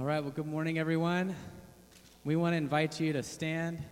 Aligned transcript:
All 0.00 0.06
right, 0.06 0.20
well, 0.20 0.32
good 0.32 0.46
morning, 0.46 0.78
everyone. 0.78 1.36
We 2.24 2.34
want 2.34 2.54
to 2.54 2.56
invite 2.56 2.98
you 2.98 3.12
to 3.12 3.22
stand 3.22 3.82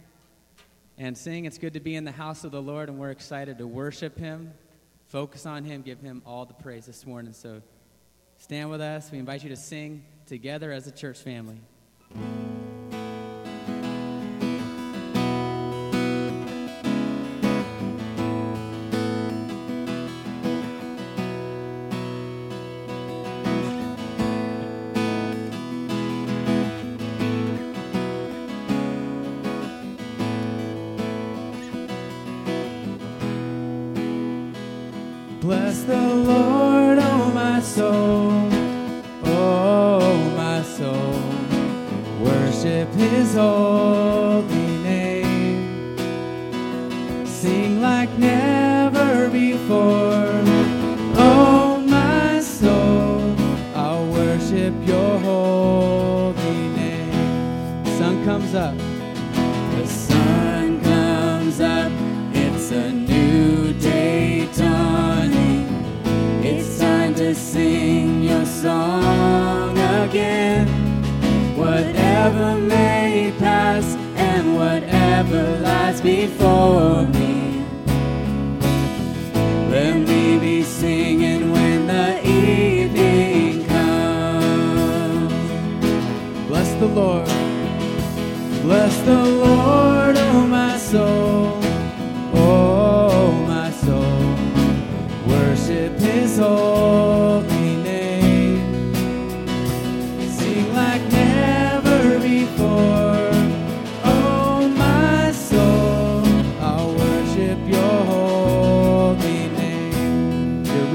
and 0.97 1.15
sing. 1.19 1.45
It's 1.45 1.59
good 1.59 1.75
to 1.75 1.81
be 1.81 1.97
in 1.97 2.05
the 2.05 2.13
house 2.13 2.45
of 2.45 2.51
the 2.51 2.63
Lord, 2.63 2.89
and 2.89 2.99
we're 2.99 3.11
excited 3.11 3.59
to 3.59 3.67
worship 3.67 4.19
Him, 4.19 4.55
focus 5.09 5.45
on 5.45 5.65
Him, 5.65 5.83
give 5.83 6.01
Him 6.01 6.23
all 6.25 6.47
the 6.47 6.55
praise 6.55 6.87
this 6.87 7.05
morning. 7.05 7.35
So 7.35 7.61
stand 8.39 8.71
with 8.71 8.81
us. 8.81 9.13
We 9.13 9.19
invite 9.19 9.43
you 9.43 9.51
to 9.51 9.57
sing 9.57 10.03
together 10.25 10.73
as 10.73 10.87
a 10.87 10.93
church 10.93 11.19
family. 11.19 11.61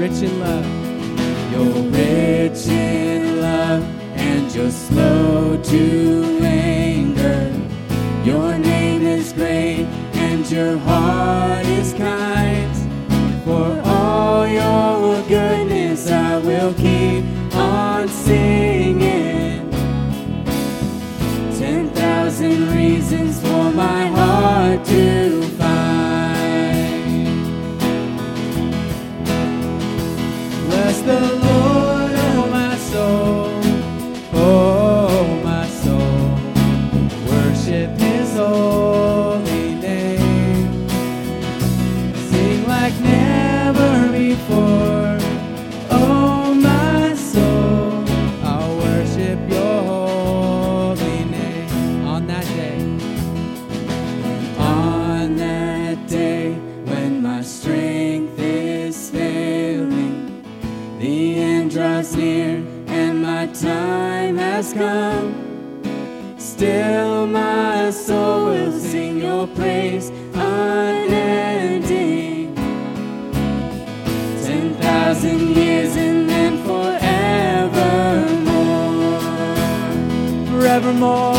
Rich 0.04 0.22
in 0.22 0.38
love. 0.38 0.66
You're 1.50 1.82
rich 1.90 2.66
in 2.66 3.40
love 3.40 3.82
and 4.16 4.54
you're 4.54 4.70
slow 4.70 5.56
to 5.62 6.38
anger. 6.42 7.50
Your 8.22 8.58
name 8.58 9.02
is 9.02 9.32
great 9.32 9.86
and 10.26 10.50
your 10.50 10.76
heart 10.78 11.64
is 11.66 11.94
kind. 11.94 12.33
Forevermore. 80.94 81.33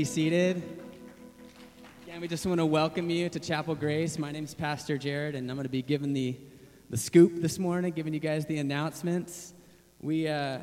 Be 0.00 0.04
seated. 0.04 0.62
Again, 2.04 2.22
we 2.22 2.26
just 2.26 2.46
want 2.46 2.58
to 2.58 2.64
welcome 2.64 3.10
you 3.10 3.28
to 3.28 3.38
Chapel 3.38 3.74
Grace. 3.74 4.18
My 4.18 4.32
name 4.32 4.44
is 4.44 4.54
Pastor 4.54 4.96
Jarod, 4.96 5.36
and 5.36 5.50
I'm 5.50 5.58
going 5.58 5.66
to 5.66 5.68
be 5.68 5.82
giving 5.82 6.14
the, 6.14 6.38
the 6.88 6.96
scoop 6.96 7.42
this 7.42 7.58
morning, 7.58 7.92
giving 7.92 8.14
you 8.14 8.18
guys 8.18 8.46
the 8.46 8.56
announcements. 8.56 9.52
We 10.00 10.26
uh, 10.26 10.60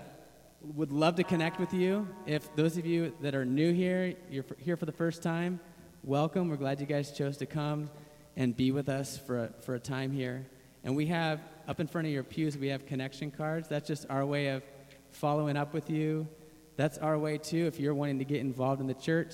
would 0.74 0.92
love 0.92 1.18
to 1.18 1.24
connect 1.24 1.60
with 1.60 1.72
you. 1.72 2.08
If 2.26 2.56
those 2.56 2.78
of 2.78 2.88
you 2.88 3.14
that 3.22 3.36
are 3.36 3.46
new 3.46 3.74
here, 3.74 4.16
you're 4.32 4.46
here 4.58 4.76
for 4.76 4.88
the 4.88 4.92
first 4.92 5.22
time, 5.22 5.60
welcome. 6.04 6.50
We're 6.50 6.56
glad 6.56 6.80
you 6.80 6.88
guys 6.88 7.12
chose 7.12 7.38
to 7.38 7.46
come 7.46 7.92
and 8.38 8.58
be 8.58 8.72
with 8.72 8.90
us 8.90 9.20
for 9.20 9.44
a, 9.44 9.50
for 9.62 9.76
a 9.76 9.80
time 9.80 10.12
here. 10.12 10.48
And 10.84 10.96
we 10.96 11.06
have, 11.06 11.42
up 11.68 11.80
in 11.80 11.86
front 11.86 12.08
of 12.08 12.12
your 12.12 12.24
pews, 12.24 12.58
we 12.58 12.70
have 12.70 12.88
connection 12.88 13.30
cards. 13.30 13.68
That's 13.68 13.88
just 13.88 14.08
our 14.10 14.26
way 14.26 14.48
of 14.48 14.64
following 15.12 15.58
up 15.58 15.76
with 15.76 15.92
you. 15.92 16.28
That's 16.78 17.00
our 17.00 17.18
way, 17.18 17.40
too, 17.40 17.66
if 17.66 17.80
you're 17.80 17.96
wanting 17.96 18.20
to 18.20 18.26
get 18.26 18.40
involved 18.40 18.82
in 18.82 18.88
the 18.88 18.94
church, 18.94 19.34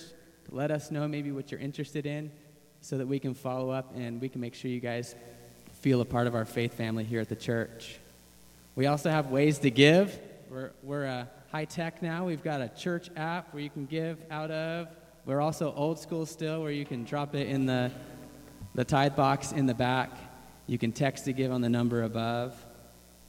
let 0.49 0.71
us 0.71 0.91
know 0.91 1.07
maybe 1.07 1.31
what 1.31 1.51
you're 1.51 1.59
interested 1.59 2.05
in 2.05 2.31
so 2.81 2.97
that 2.97 3.07
we 3.07 3.19
can 3.19 3.33
follow 3.33 3.69
up 3.69 3.93
and 3.95 4.19
we 4.19 4.29
can 4.29 4.41
make 4.41 4.55
sure 4.55 4.71
you 4.71 4.79
guys 4.79 5.13
feel 5.81 5.99
a 5.99 6.05
part 6.05 6.25
of 6.25 6.35
our 6.35 6.45
faith 6.45 6.73
family 6.73 7.03
here 7.03 7.19
at 7.19 7.27
the 7.27 7.35
church. 7.35 7.99
We 8.75 8.87
also 8.87 9.09
have 9.09 9.27
ways 9.27 9.59
to 9.59 9.69
give. 9.69 10.17
We're, 10.49 10.71
we're 10.81 11.05
uh, 11.05 11.25
high 11.51 11.65
tech 11.65 12.01
now. 12.01 12.25
We've 12.25 12.43
got 12.43 12.61
a 12.61 12.69
church 12.69 13.09
app 13.17 13.53
where 13.53 13.61
you 13.61 13.69
can 13.69 13.85
give 13.85 14.17
out 14.31 14.49
of. 14.49 14.87
We're 15.25 15.41
also 15.41 15.73
old 15.75 15.99
school 15.99 16.25
still, 16.25 16.61
where 16.61 16.71
you 16.71 16.85
can 16.85 17.03
drop 17.03 17.35
it 17.35 17.47
in 17.47 17.65
the, 17.65 17.91
the 18.73 18.85
tithe 18.85 19.15
box 19.17 19.51
in 19.51 19.65
the 19.65 19.73
back. 19.73 20.11
You 20.67 20.77
can 20.77 20.93
text 20.93 21.25
to 21.25 21.33
give 21.33 21.51
on 21.51 21.59
the 21.59 21.69
number 21.69 22.03
above. 22.03 22.55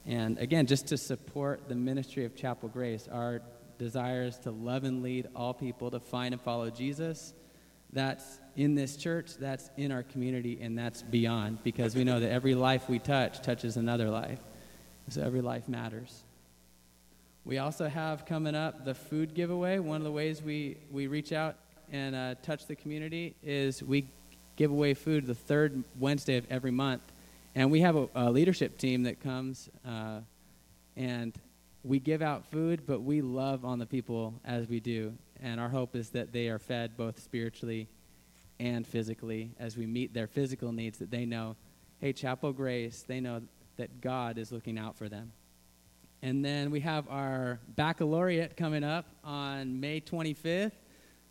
And 0.05 0.37
again, 0.37 0.67
just 0.67 0.87
to 0.87 0.97
support 0.97 1.67
the 1.67 1.75
ministry 1.75 2.23
of 2.25 2.35
Chapel 2.35 2.69
Grace, 2.69 3.09
our 3.11 3.41
desire 3.77 4.23
is 4.23 4.37
to 4.39 4.51
love 4.51 4.83
and 4.83 5.01
lead 5.03 5.27
all 5.35 5.53
people 5.53 5.91
to 5.91 5.99
find 5.99 6.33
and 6.33 6.41
follow 6.41 6.69
Jesus. 6.69 7.33
That's 7.93 8.39
in 8.55 8.75
this 8.75 8.97
church, 8.97 9.37
that's 9.37 9.69
in 9.77 9.91
our 9.91 10.03
community, 10.03 10.59
and 10.61 10.77
that's 10.77 11.01
beyond 11.01 11.63
because 11.63 11.95
we 11.95 12.03
know 12.03 12.19
that 12.19 12.31
every 12.31 12.55
life 12.55 12.89
we 12.89 12.99
touch 12.99 13.41
touches 13.41 13.77
another 13.77 14.09
life. 14.09 14.39
So 15.09 15.21
every 15.21 15.41
life 15.41 15.69
matters. 15.69 16.23
We 17.45 17.59
also 17.59 17.87
have 17.87 18.25
coming 18.25 18.55
up 18.55 18.85
the 18.85 18.95
food 18.95 19.35
giveaway. 19.35 19.77
One 19.77 19.97
of 19.97 20.03
the 20.03 20.11
ways 20.11 20.41
we, 20.41 20.77
we 20.91 21.07
reach 21.07 21.31
out 21.31 21.55
and 21.91 22.15
uh, 22.15 22.35
touch 22.41 22.65
the 22.65 22.75
community 22.75 23.35
is 23.43 23.83
we 23.83 24.07
give 24.55 24.71
away 24.71 24.93
food 24.93 25.27
the 25.27 25.35
third 25.35 25.83
Wednesday 25.99 26.37
of 26.37 26.47
every 26.49 26.71
month. 26.71 27.03
And 27.53 27.69
we 27.69 27.81
have 27.81 27.95
a, 27.95 28.09
a 28.15 28.31
leadership 28.31 28.77
team 28.77 29.03
that 29.03 29.21
comes 29.21 29.69
uh, 29.87 30.21
and 30.97 31.33
we 31.85 31.99
give 31.99 32.21
out 32.21 32.45
food, 32.47 32.81
but 32.87 33.01
we 33.01 33.21
love 33.21 33.63
on 33.63 33.77
the 33.77 33.85
people 33.85 34.33
as 34.43 34.67
we 34.67 34.79
do. 34.79 35.13
And 35.41 35.59
our 35.59 35.69
hope 35.69 35.95
is 35.95 36.09
that 36.09 36.33
they 36.33 36.47
are 36.47 36.57
fed 36.57 36.97
both 36.97 37.21
spiritually 37.21 37.87
and 38.59 38.87
physically 38.87 39.51
as 39.59 39.77
we 39.77 39.85
meet 39.85 40.13
their 40.13 40.27
physical 40.27 40.71
needs, 40.71 40.97
that 40.97 41.11
they 41.11 41.25
know, 41.25 41.55
hey, 41.99 42.11
Chapel 42.11 42.53
Grace, 42.53 43.03
they 43.07 43.19
know 43.19 43.41
that 43.77 44.01
God 44.01 44.37
is 44.37 44.51
looking 44.51 44.79
out 44.79 44.97
for 44.97 45.09
them. 45.09 45.31
And 46.23 46.43
then 46.43 46.71
we 46.71 46.79
have 46.79 47.07
our 47.09 47.59
baccalaureate 47.75 48.57
coming 48.57 48.83
up 48.83 49.05
on 49.23 49.79
May 49.79 50.01
25th. 50.01 50.71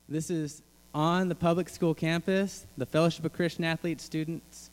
This 0.08 0.30
is 0.30 0.62
on 0.94 1.28
the 1.28 1.34
public 1.34 1.68
school 1.68 1.94
campus. 1.94 2.66
The 2.76 2.86
Fellowship 2.86 3.24
of 3.24 3.32
Christian 3.32 3.64
Athletes 3.64 4.04
students 4.04 4.70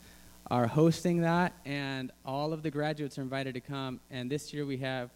are 0.52 0.68
hosting 0.68 1.22
that, 1.22 1.54
and 1.66 2.12
all 2.26 2.52
of 2.54 2.62
the 2.62 2.70
graduates 2.70 3.18
are 3.18 3.22
invited 3.22 3.54
to 3.56 3.62
come. 3.62 4.00
And 4.12 4.30
this 4.30 4.54
year 4.54 4.66
we 4.66 4.78
have 4.78 5.10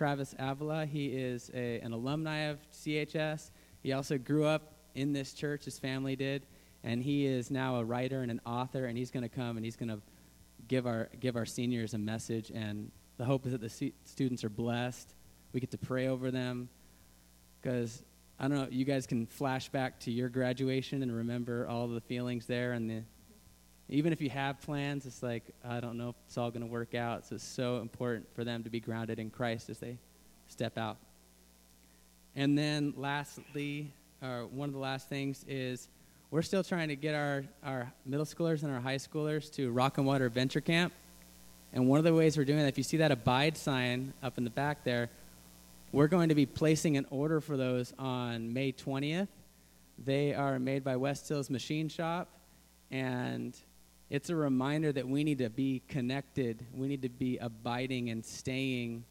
Travis 0.00 0.34
Avila. 0.38 0.86
He 0.86 1.08
is 1.08 1.50
a, 1.52 1.78
an 1.80 1.92
alumni 1.92 2.44
of 2.44 2.58
CHS. 2.72 3.50
He 3.82 3.92
also 3.92 4.16
grew 4.16 4.46
up 4.46 4.72
in 4.94 5.12
this 5.12 5.34
church, 5.34 5.66
his 5.66 5.78
family 5.78 6.16
did, 6.16 6.46
and 6.82 7.02
he 7.02 7.26
is 7.26 7.50
now 7.50 7.76
a 7.76 7.84
writer 7.84 8.22
and 8.22 8.30
an 8.30 8.40
author, 8.46 8.86
and 8.86 8.96
he's 8.96 9.10
going 9.10 9.24
to 9.24 9.28
come 9.28 9.58
and 9.58 9.64
he's 9.66 9.76
going 9.76 9.90
to 9.90 10.00
give 10.68 10.86
our, 10.86 11.10
give 11.20 11.36
our 11.36 11.44
seniors 11.44 11.92
a 11.92 11.98
message. 11.98 12.50
And 12.50 12.90
the 13.18 13.26
hope 13.26 13.44
is 13.44 13.52
that 13.52 13.60
the 13.60 13.92
students 14.06 14.42
are 14.42 14.48
blessed. 14.48 15.14
We 15.52 15.60
get 15.60 15.70
to 15.72 15.78
pray 15.78 16.08
over 16.08 16.30
them 16.30 16.70
because 17.60 18.02
I 18.38 18.48
don't 18.48 18.56
know, 18.56 18.68
you 18.70 18.86
guys 18.86 19.06
can 19.06 19.26
flash 19.26 19.68
back 19.68 20.00
to 20.00 20.10
your 20.10 20.30
graduation 20.30 21.02
and 21.02 21.14
remember 21.14 21.68
all 21.68 21.88
the 21.88 22.00
feelings 22.00 22.46
there 22.46 22.72
and 22.72 22.88
the 22.88 23.02
even 23.90 24.12
if 24.12 24.20
you 24.20 24.30
have 24.30 24.60
plans, 24.60 25.04
it's 25.04 25.22
like 25.22 25.42
I 25.64 25.80
don't 25.80 25.98
know 25.98 26.10
if 26.10 26.14
it's 26.26 26.38
all 26.38 26.50
going 26.50 26.62
to 26.62 26.70
work 26.70 26.94
out. 26.94 27.26
So 27.26 27.34
it's 27.34 27.44
so 27.44 27.78
important 27.78 28.26
for 28.34 28.44
them 28.44 28.62
to 28.62 28.70
be 28.70 28.80
grounded 28.80 29.18
in 29.18 29.30
Christ 29.30 29.68
as 29.68 29.78
they 29.78 29.98
step 30.48 30.78
out. 30.78 30.96
And 32.36 32.56
then 32.56 32.94
lastly, 32.96 33.92
or 34.22 34.46
one 34.46 34.68
of 34.68 34.74
the 34.74 34.80
last 34.80 35.08
things 35.08 35.44
is 35.48 35.88
we're 36.30 36.42
still 36.42 36.62
trying 36.62 36.88
to 36.88 36.96
get 36.96 37.14
our, 37.14 37.44
our 37.64 37.92
middle 38.06 38.26
schoolers 38.26 38.62
and 38.62 38.72
our 38.72 38.80
high 38.80 38.96
schoolers 38.96 39.52
to 39.54 39.70
Rock 39.72 39.98
and 39.98 40.06
Water 40.06 40.26
Adventure 40.26 40.60
Camp. 40.60 40.92
And 41.72 41.88
one 41.88 41.98
of 41.98 42.04
the 42.04 42.14
ways 42.14 42.36
we're 42.36 42.44
doing 42.44 42.60
that, 42.60 42.68
if 42.68 42.78
you 42.78 42.84
see 42.84 42.98
that 42.98 43.10
abide 43.10 43.56
sign 43.56 44.12
up 44.22 44.38
in 44.38 44.44
the 44.44 44.50
back 44.50 44.84
there, 44.84 45.10
we're 45.92 46.06
going 46.06 46.28
to 46.28 46.36
be 46.36 46.46
placing 46.46 46.96
an 46.96 47.06
order 47.10 47.40
for 47.40 47.56
those 47.56 47.92
on 47.98 48.52
May 48.52 48.72
20th. 48.72 49.26
They 50.04 50.32
are 50.34 50.60
made 50.60 50.84
by 50.84 50.96
West 50.96 51.28
Hills 51.28 51.50
Machine 51.50 51.88
Shop, 51.88 52.28
and 52.92 53.56
it's 54.10 54.28
a 54.28 54.36
reminder 54.36 54.92
that 54.92 55.08
we 55.08 55.22
need 55.22 55.38
to 55.38 55.48
be 55.48 55.82
connected. 55.88 56.66
We 56.74 56.88
need 56.88 57.02
to 57.02 57.08
be 57.08 57.38
abiding 57.38 58.10
and 58.10 58.24
staying 58.24 59.04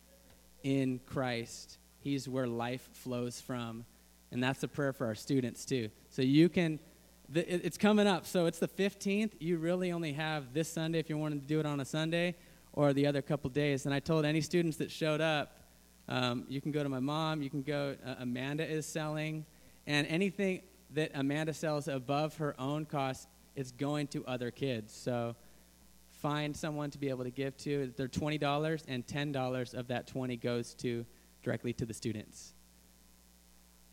in 0.62 1.00
Christ. 1.06 1.78
He's 2.02 2.28
where 2.28 2.48
life 2.48 2.90
flows 2.94 3.40
from. 3.40 3.86
And 4.32 4.44
that's 4.44 4.62
a 4.62 4.68
prayer 4.68 4.94
for 4.94 5.08
our 5.08 5.16
students, 5.16 5.66
too. 5.66 5.90
So 6.10 6.22
you 6.22 6.50
can 6.50 6.80
it's 7.34 7.78
coming 7.78 8.08
up. 8.08 8.26
So 8.26 8.48
it's 8.48 8.60
the 8.60 8.68
15th. 8.68 9.34
You 9.40 9.58
really 9.58 9.92
only 9.92 10.14
have 10.14 10.54
this 10.54 10.68
Sunday 10.68 11.00
if 11.00 11.10
you 11.10 11.18
wanted 11.18 11.42
to 11.42 11.48
do 11.48 11.60
it 11.60 11.66
on 11.66 11.80
a 11.80 11.86
Sunday 11.86 12.36
or 12.74 12.92
the 12.92 13.06
other 13.06 13.22
couple 13.22 13.50
days. 13.50 13.86
And 13.86 13.94
I 13.94 14.00
told 14.00 14.26
any 14.26 14.42
students 14.42 14.78
that 14.78 14.90
showed 14.90 15.22
up, 15.22 15.56
um, 16.08 16.46
you 16.50 16.60
can 16.60 16.72
go 16.72 16.82
to 16.82 16.90
my 16.90 17.00
mom, 17.00 17.44
you 17.44 17.50
can 17.52 17.62
go, 17.62 17.96
uh, 18.04 18.16
Amanda 18.20 18.68
is 18.68 18.88
selling, 18.88 19.46
and 19.86 20.08
anything 20.08 20.64
that 20.96 21.12
Amanda 21.14 21.54
sells 21.54 21.88
above 21.88 22.38
her 22.38 22.56
own 22.60 22.86
cost 22.86 23.28
is 23.60 23.72
going 23.72 24.08
to 24.08 24.26
other 24.26 24.52
kids. 24.52 24.94
So 24.94 25.36
find 26.22 26.56
someone 26.56 26.90
to 26.92 26.98
be 26.98 27.10
able 27.10 27.26
to 27.26 27.32
give 27.32 27.58
to. 27.58 27.94
They're 27.96 28.08
$20, 28.08 28.84
and 28.88 29.06
$10 29.06 29.74
of 29.74 29.88
that 29.88 30.08
20 30.08 30.38
goes 30.38 30.74
to 30.76 31.06
directly 31.44 31.74
to 31.74 31.86
the 31.86 31.94
students. 31.94 32.54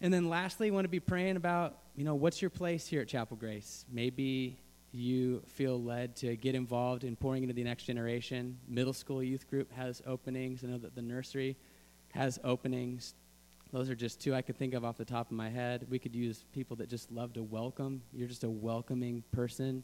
And 0.01 0.13
then 0.13 0.29
lastly, 0.29 0.71
want 0.71 0.85
to 0.85 0.91
be 0.91 1.01
praying 1.01 1.37
about, 1.37 1.79
you 1.97 2.05
know, 2.05 2.15
what's 2.15 2.41
your 2.41 2.51
place 2.51 2.87
here 2.87 3.01
at 3.01 3.09
Chapel 3.09 3.37
Grace? 3.37 3.85
Maybe 3.91 4.59
you 4.93 5.43
feel 5.47 5.83
led 5.83 6.15
to 6.17 6.37
get 6.37 6.55
involved 6.55 7.03
in 7.05 7.17
pouring 7.17 7.43
into 7.43 7.55
the 7.55 7.65
next 7.65 7.85
generation. 7.85 8.59
Middle 8.69 8.93
school 8.93 9.23
youth 9.23 9.49
group 9.49 9.73
has 9.73 10.03
openings. 10.07 10.63
I 10.63 10.69
know 10.69 10.79
that 10.79 10.95
the 10.95 11.03
nursery 11.03 11.57
has 12.13 12.39
openings. 12.45 13.15
Those 13.73 13.91
are 13.91 13.95
just 13.95 14.21
two 14.21 14.35
I 14.35 14.43
could 14.43 14.57
think 14.57 14.75
of 14.75 14.85
off 14.85 14.97
the 14.97 15.05
top 15.05 15.31
of 15.31 15.37
my 15.37 15.51
head. 15.51 15.87
We 15.91 15.99
could 15.99 16.15
use 16.15 16.45
people 16.53 16.77
that 16.77 16.89
just 16.89 17.11
love 17.11 17.33
to 17.35 17.43
welcome. 17.43 18.03
You're 18.13 18.29
just 18.29 18.45
a 18.45 18.51
welcoming 18.51 19.25
person. 19.33 19.83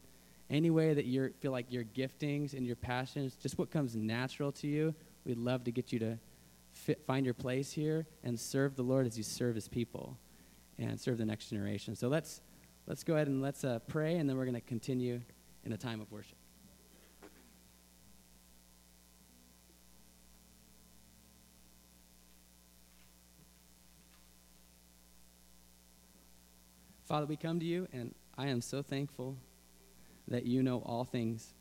Any 0.49 0.69
way 0.69 0.93
that 0.93 1.05
you 1.05 1.33
feel 1.41 1.51
like 1.51 1.71
your 1.71 1.83
giftings 1.83 2.53
and 2.53 2.65
your 2.65 2.75
passions, 2.75 3.35
just 3.35 3.57
what 3.57 3.71
comes 3.71 3.95
natural 3.95 4.51
to 4.53 4.67
you, 4.67 4.95
we'd 5.25 5.37
love 5.37 5.63
to 5.65 5.71
get 5.71 5.91
you 5.91 5.99
to 5.99 6.17
fit, 6.71 7.05
find 7.05 7.25
your 7.25 7.33
place 7.33 7.71
here 7.71 8.05
and 8.23 8.39
serve 8.39 8.75
the 8.75 8.83
Lord 8.83 9.05
as 9.05 9.17
you 9.17 9.23
serve 9.23 9.55
His 9.55 9.67
people 9.67 10.17
and 10.77 10.99
serve 10.99 11.17
the 11.17 11.25
next 11.25 11.49
generation. 11.49 11.95
So 11.95 12.07
let's 12.07 12.41
let's 12.87 13.03
go 13.03 13.15
ahead 13.15 13.27
and 13.27 13.41
let's 13.41 13.63
uh, 13.63 13.79
pray, 13.87 14.17
and 14.17 14.29
then 14.29 14.37
we're 14.37 14.45
going 14.45 14.55
to 14.55 14.61
continue 14.61 15.21
in 15.65 15.73
a 15.73 15.77
time 15.77 16.01
of 16.01 16.11
worship. 16.11 16.37
Father, 27.13 27.27
we 27.27 27.37
come 27.37 27.59
to 27.59 27.65
you, 27.67 27.87
and 27.93 28.11
I 28.39 28.47
am 28.47 28.59
so 28.59 28.81
thankful 28.81 29.37
that 30.29 30.47
you 30.47 30.63
know 30.63 30.81
all 30.83 31.03
things 31.03 31.53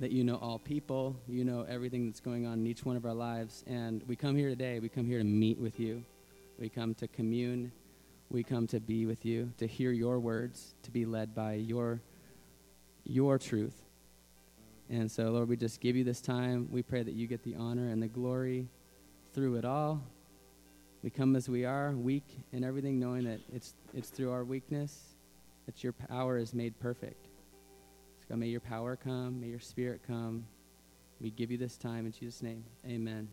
that 0.00 0.12
you 0.12 0.24
know 0.24 0.36
all 0.36 0.58
people, 0.58 1.14
you 1.28 1.44
know 1.44 1.66
everything 1.68 2.06
that's 2.06 2.20
going 2.20 2.46
on 2.46 2.54
in 2.54 2.66
each 2.66 2.82
one 2.82 2.96
of 2.96 3.04
our 3.04 3.12
lives. 3.12 3.64
And 3.66 4.02
we 4.06 4.16
come 4.16 4.34
here 4.34 4.48
today, 4.48 4.80
we 4.80 4.88
come 4.88 5.04
here 5.04 5.18
to 5.18 5.24
meet 5.24 5.58
with 5.58 5.78
you, 5.78 6.02
we 6.58 6.70
come 6.70 6.94
to 6.94 7.06
commune, 7.06 7.70
we 8.30 8.42
come 8.42 8.66
to 8.68 8.80
be 8.80 9.04
with 9.04 9.26
you, 9.26 9.52
to 9.58 9.66
hear 9.66 9.92
your 9.92 10.18
words, 10.18 10.74
to 10.84 10.90
be 10.90 11.04
led 11.04 11.34
by 11.34 11.52
your, 11.52 12.00
your 13.04 13.38
truth. 13.38 13.76
And 14.88 15.10
so, 15.10 15.32
Lord, 15.32 15.50
we 15.50 15.58
just 15.58 15.82
give 15.82 15.96
you 15.96 16.04
this 16.04 16.22
time. 16.22 16.66
We 16.70 16.82
pray 16.82 17.02
that 17.02 17.12
you 17.12 17.26
get 17.26 17.42
the 17.42 17.56
honor 17.56 17.90
and 17.90 18.02
the 18.02 18.08
glory 18.08 18.68
through 19.34 19.56
it 19.56 19.66
all. 19.66 20.00
We 21.02 21.10
come 21.10 21.34
as 21.34 21.48
we 21.48 21.64
are, 21.64 21.92
weak 21.92 22.24
in 22.52 22.62
everything, 22.62 23.00
knowing 23.00 23.24
that 23.24 23.40
it's, 23.52 23.74
it's 23.92 24.08
through 24.08 24.30
our 24.30 24.44
weakness 24.44 25.16
that 25.66 25.82
your 25.82 25.92
power 25.92 26.38
is 26.38 26.54
made 26.54 26.78
perfect. 26.78 27.28
God, 28.28 28.38
may 28.38 28.46
your 28.46 28.60
power 28.60 28.96
come, 28.96 29.40
may 29.40 29.48
your 29.48 29.60
spirit 29.60 30.00
come. 30.06 30.46
We 31.20 31.30
give 31.30 31.50
you 31.50 31.58
this 31.58 31.76
time 31.76 32.06
in 32.06 32.12
Jesus' 32.12 32.42
name. 32.42 32.64
Amen. 32.86 33.28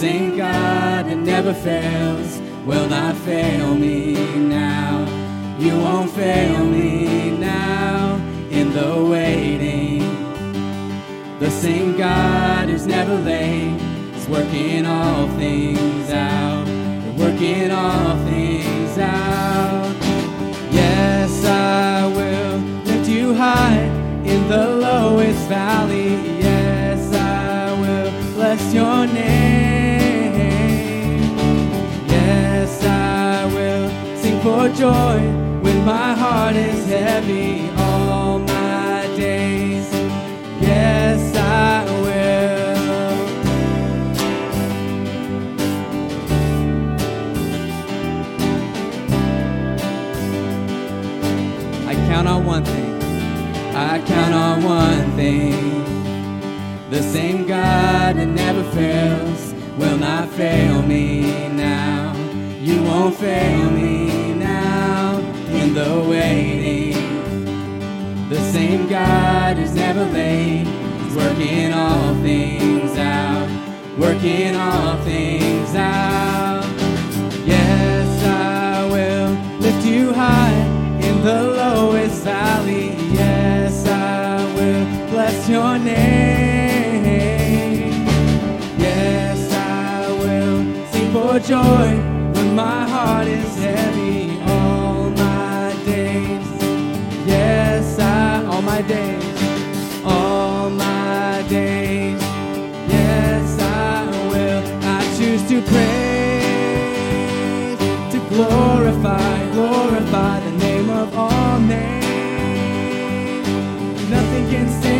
Same 0.00 0.34
God 0.38 1.04
that 1.08 1.18
never 1.18 1.52
fails 1.52 2.40
will 2.64 2.88
not 2.88 3.14
fail 3.16 3.74
me 3.74 4.14
now. 4.38 5.06
You 5.58 5.76
won't 5.76 6.10
fail 6.10 6.64
me 6.64 7.36
now 7.36 8.16
in 8.50 8.72
the 8.72 9.04
waiting. 9.04 10.00
The 11.38 11.50
same 11.50 11.98
God 11.98 12.70
who's 12.70 12.86
never 12.86 13.14
late 13.14 13.78
is 14.16 14.26
working 14.26 14.86
all 14.86 15.28
things 15.36 16.10
out. 16.10 16.66
working 17.18 17.70
all 17.70 18.16
things 18.24 18.96
out. 18.96 19.94
Yes, 20.72 21.44
I 21.44 22.06
will 22.06 22.56
lift 22.86 23.06
you 23.06 23.34
high 23.34 23.82
in 24.24 24.48
the 24.48 24.66
lowest 24.66 25.46
valley. 25.46 26.39
Your 28.72 29.04
name, 29.04 30.32
yes 32.06 32.84
I 32.84 33.44
will 33.46 33.90
sing 34.16 34.40
for 34.42 34.68
joy 34.68 35.18
when 35.60 35.84
my 35.84 36.14
heart 36.14 36.54
is 36.54 36.86
heavy 36.86 37.68
all 37.76 38.38
my 38.38 39.08
days. 39.16 39.92
Yes 40.60 41.34
i 41.36 41.84
will. 42.00 42.30
I 51.88 51.94
count 52.08 52.28
on 52.28 52.46
one 52.46 52.64
thing. 52.64 53.02
I 53.74 54.00
count 54.06 54.34
on 54.34 54.62
one 54.62 55.10
thing. 55.16 55.80
The 56.90 57.02
same 57.04 57.46
god 57.46 58.16
fails 58.70 59.54
will 59.78 59.96
not 59.98 60.28
fail 60.30 60.82
me 60.82 61.48
now. 61.48 62.14
You 62.60 62.82
won't 62.82 63.16
fail 63.16 63.70
me 63.70 64.34
now 64.34 65.18
in 65.48 65.74
the 65.74 66.06
waiting. 66.08 66.98
The 68.28 68.40
same 68.52 68.88
God 68.88 69.56
who's 69.56 69.74
never 69.74 70.04
late 70.04 70.66
is 71.06 71.14
working 71.16 71.72
all 71.72 72.14
things 72.22 72.96
out, 72.98 73.48
working 73.98 74.54
all 74.56 74.96
things 75.04 75.74
out. 75.74 76.64
Yes, 77.44 78.24
I 78.24 78.86
will 78.86 79.30
lift 79.60 79.84
you 79.84 80.12
high 80.12 80.60
in 81.00 81.22
the 81.22 81.42
lowest 81.42 81.59
joy 91.60 91.88
when 92.34 92.48
my 92.54 92.88
heart 92.88 93.26
is 93.28 93.54
heavy 93.56 94.40
all 94.54 95.10
my 95.10 95.74
days. 95.84 96.46
Yes, 97.26 97.98
I, 97.98 98.44
all 98.50 98.62
my 98.62 98.82
days, 98.82 99.24
all 100.04 100.70
my 100.70 101.44
days. 101.48 102.20
Yes, 102.96 103.58
I 103.60 104.06
will. 104.30 104.62
I 104.96 105.00
choose 105.16 105.42
to 105.50 105.56
praise, 105.72 106.58
to 108.12 108.18
glorify, 108.32 109.50
glorify 109.52 110.40
the 110.46 110.52
name 110.66 110.88
of 111.02 111.08
all 111.16 111.58
names. 111.60 113.48
Nothing 114.10 114.44
can 114.52 114.68
stand 114.80 114.99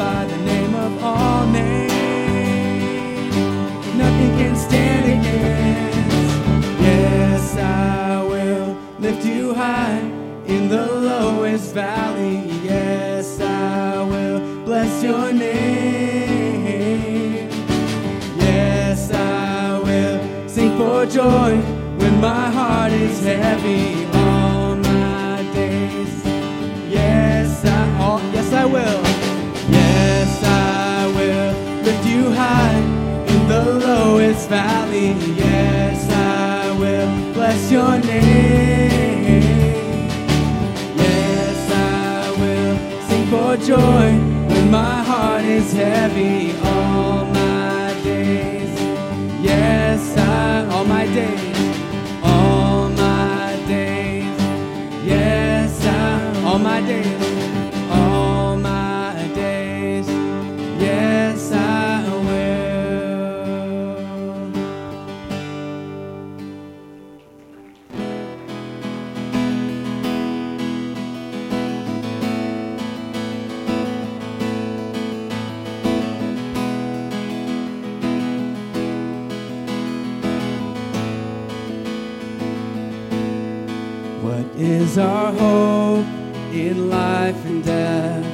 glorify 0.00 0.24
the 0.24 0.36
name 0.44 0.74
of 0.74 1.04
all 1.04 1.46
names. 1.46 1.92
Nothing 3.96 4.30
can 4.38 4.56
stand 4.56 5.04
against. 5.16 6.36
Yes, 6.80 7.56
I 7.56 8.22
will 8.22 8.76
lift 8.98 9.24
you 9.26 9.54
high 9.54 10.00
in 10.46 10.68
the 10.68 10.86
lowest 10.86 11.74
valley. 11.74 12.50
Yes, 12.64 13.40
I 13.40 14.02
will 14.02 14.64
bless 14.64 15.02
your 15.02 15.32
name. 15.32 16.30
Yes, 18.38 19.12
I 19.12 19.78
will 19.78 20.48
sing 20.48 20.78
for 20.78 21.04
joy 21.06 21.56
when 21.98 22.20
my 22.20 22.50
heart 22.50 22.92
is 22.92 23.22
heavy 23.24 24.09
lowest 34.00 34.48
valley. 34.48 35.10
Yes, 35.44 35.98
I 36.10 36.70
will 36.80 37.12
bless 37.34 37.70
your 37.76 37.94
name. 37.98 39.42
Yes, 41.04 41.58
I 41.70 42.30
will 42.40 42.76
sing 43.08 43.24
for 43.32 43.52
joy 43.72 44.06
when 44.50 44.70
my 44.70 44.96
heart 45.10 45.44
is 45.44 45.68
heavy 45.72 46.52
all 46.72 47.24
my 47.40 47.94
days. 48.08 48.72
Yes, 49.50 50.00
I, 50.16 50.66
all 50.74 50.86
my 50.96 51.06
days, 51.20 51.58
all 52.32 52.88
my 53.04 53.48
days. 53.74 54.38
Yes, 55.12 55.70
I, 55.84 55.98
all 56.46 56.58
my 56.58 56.80
days, 56.92 57.22
is 84.60 84.98
our 84.98 85.32
hope 85.32 86.06
in 86.52 86.90
life 86.90 87.46
and 87.46 87.64
death? 87.64 88.26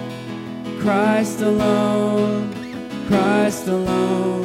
Christ 0.81 1.41
alone, 1.41 2.53
Christ 3.07 3.69
alone. 3.69 4.45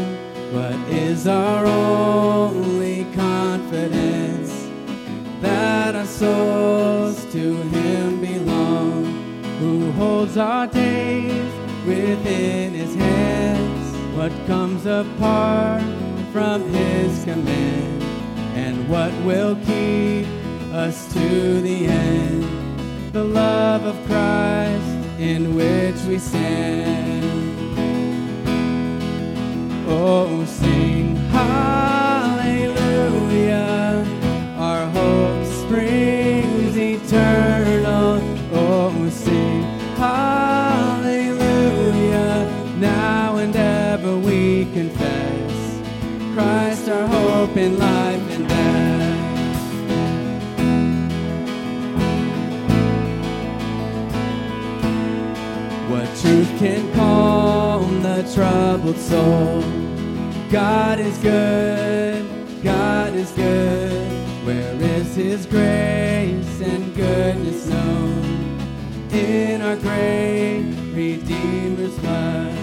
What 0.54 0.76
is 0.94 1.28
our 1.28 1.66
only 1.66 3.06
confidence? 3.16 4.70
That 5.42 5.96
our 5.96 6.06
souls 6.06 7.26
to 7.32 7.56
Him 7.56 8.22
belong, 8.22 9.06
who 9.60 9.92
holds 9.94 10.38
our 10.38 10.68
days 10.68 11.52
within 11.88 12.74
His 12.76 12.94
hands. 12.94 14.16
What 14.16 14.32
comes 14.46 14.86
apart 14.86 15.82
from 16.32 16.62
His 16.70 17.24
command, 17.24 18.04
and 18.56 18.88
what 18.88 19.12
will 19.24 19.56
keep 19.66 20.41
us 20.74 21.12
to 21.14 21.62
the 21.62 21.86
end? 21.86 22.44
The 23.14 23.24
love 23.24 23.84
of 23.86 23.96
Christ 24.06 25.20
in 25.20 25.56
which 25.56 26.02
we 26.08 26.18
stand. 26.18 27.26
Oh, 29.88 30.46
sing 30.46 31.18
hallelujah. 31.32 31.66
Our 34.58 34.86
hope 34.88 35.46
springs 35.46 36.78
eternal. 36.78 38.22
Oh, 38.54 39.10
sing 39.10 39.64
hallelujah. 39.98 41.28
Now 42.78 43.36
and 43.38 43.56
ever 43.56 44.18
we 44.18 44.66
confess 44.74 45.82
Christ 46.34 46.88
our 46.88 47.08
hope 47.08 47.58
in 47.58 47.78
life 47.78 48.01
troubled 58.34 58.98
soul? 58.98 59.62
God 60.50 61.00
is 61.00 61.18
good, 61.18 62.26
God 62.64 63.14
is 63.14 63.32
good. 63.32 64.46
Where 64.46 64.76
is 64.76 65.16
His 65.16 65.46
grace 65.46 66.62
and 66.62 66.96
goodness 66.96 67.68
known? 67.68 68.60
In 69.12 69.62
our 69.62 69.76
great 69.78 70.64
Redeemer's 70.94 71.98
blood, 72.00 72.54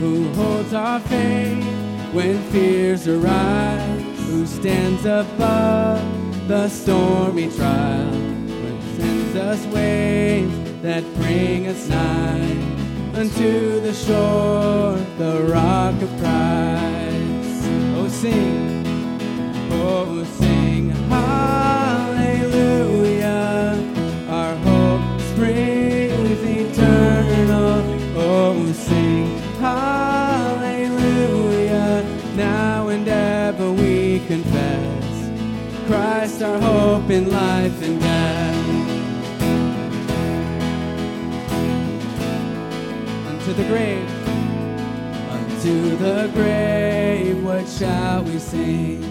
who 0.00 0.32
holds 0.34 0.74
our 0.74 1.00
faith 1.00 1.64
when 2.12 2.42
fears 2.50 3.08
arise, 3.08 4.02
who 4.26 4.46
stands 4.46 5.04
above 5.04 6.48
the 6.48 6.68
stormy 6.68 7.50
trial, 7.50 8.10
when 8.10 8.80
sends 8.96 9.36
us 9.36 9.66
waves 9.66 10.82
that 10.82 11.02
bring 11.14 11.66
us 11.66 11.88
nigh 11.88 12.83
unto 13.16 13.80
the 13.80 13.92
shore, 13.92 14.98
the 15.18 15.44
rock 15.48 15.94
of 16.02 16.08
Christ. 16.18 17.64
Oh, 17.96 18.08
sing, 18.08 18.84
oh, 19.70 20.24
sing, 20.38 20.90
hallelujah. 21.08 22.50
Our 24.28 24.56
hope 24.56 25.20
springs 25.20 26.42
eternal. 26.42 27.82
Oh, 28.16 28.72
sing, 28.72 29.38
hallelujah. 29.60 30.84
Now 32.36 32.88
and 32.88 33.06
ever 33.06 33.70
we 33.72 34.20
confess 34.26 35.30
Christ 35.86 36.42
our 36.42 36.58
hope 36.58 37.10
in 37.10 37.30
life 37.30 37.80
and 37.82 38.03
the 43.56 43.64
grave. 43.64 44.10
Unto 45.30 45.96
the 45.96 46.28
grave, 46.34 47.44
what 47.44 47.68
shall 47.68 48.24
we 48.24 48.38
sing? 48.40 49.04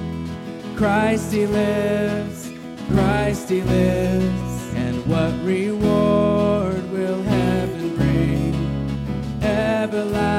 Christ 0.76 1.32
he 1.32 1.48
lives, 1.48 2.52
Christ 2.90 3.48
he 3.50 3.62
lives, 3.62 4.74
and 4.76 5.06
what 5.06 5.34
reward 5.46 6.92
will 6.92 7.24
heaven 7.24 7.96
bring? 7.96 8.54
Everlasting 9.42 10.36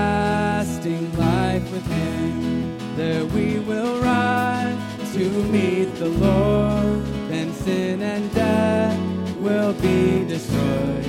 life 1.17 1.73
with 1.73 1.87
him, 1.87 2.77
there 2.97 3.25
we 3.25 3.59
will 3.61 4.03
rise 4.03 4.77
to 5.15 5.31
meet 5.45 5.95
the 5.97 6.11
Lord, 6.11 7.07
then 7.31 7.55
sin 7.55 8.03
and 8.03 8.31
death 8.35 8.99
will 9.39 9.73
be 9.75 10.27
destroyed, 10.27 11.07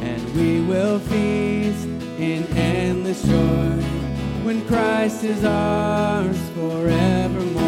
and 0.00 0.34
we 0.34 0.62
will 0.62 0.98
feast 0.98 1.97
in 2.18 2.44
endless 2.56 3.22
joy 3.22 3.80
when 4.42 4.66
Christ 4.66 5.22
is 5.22 5.44
ours 5.44 6.36
forevermore. 6.50 7.62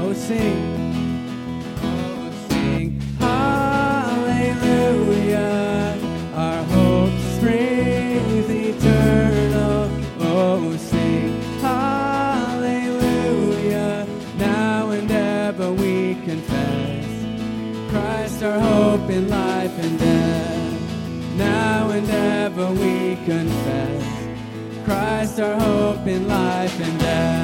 Oh, 0.00 0.14
sing. 0.14 0.56
Oh, 1.82 2.30
sing 2.48 2.98
hallelujah. 3.18 4.38
Our 6.34 6.62
hope 6.64 7.18
springs 7.36 8.48
eternal. 8.48 9.90
Oh, 10.20 10.74
sing 10.78 11.42
hallelujah. 11.60 12.86
Now 14.38 14.90
and 14.92 15.10
ever 15.10 15.72
we 15.74 16.14
confess 16.24 17.06
Christ 17.90 18.42
our 18.42 18.58
hope 18.58 19.10
in 19.10 19.28
life 19.28 19.78
and 19.78 19.98
death. 19.98 20.17
We 22.72 23.16
confess 23.24 24.04
Christ 24.84 25.40
our 25.40 25.58
hope 25.58 26.06
in 26.06 26.28
life 26.28 26.78
and 26.80 27.00
death. 27.00 27.37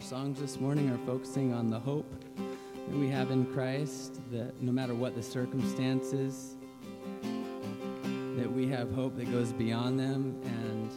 Our 0.00 0.06
songs 0.06 0.40
this 0.40 0.58
morning 0.58 0.88
are 0.88 0.96
focusing 1.04 1.52
on 1.52 1.68
the 1.68 1.78
hope 1.78 2.10
that 2.88 2.96
we 2.96 3.06
have 3.10 3.30
in 3.30 3.44
Christ, 3.44 4.18
that 4.32 4.58
no 4.62 4.72
matter 4.72 4.94
what 4.94 5.14
the 5.14 5.22
circumstances, 5.22 6.56
that 7.22 8.50
we 8.50 8.66
have 8.68 8.90
hope 8.92 9.14
that 9.18 9.30
goes 9.30 9.52
beyond 9.52 10.00
them, 10.00 10.40
and 10.42 10.90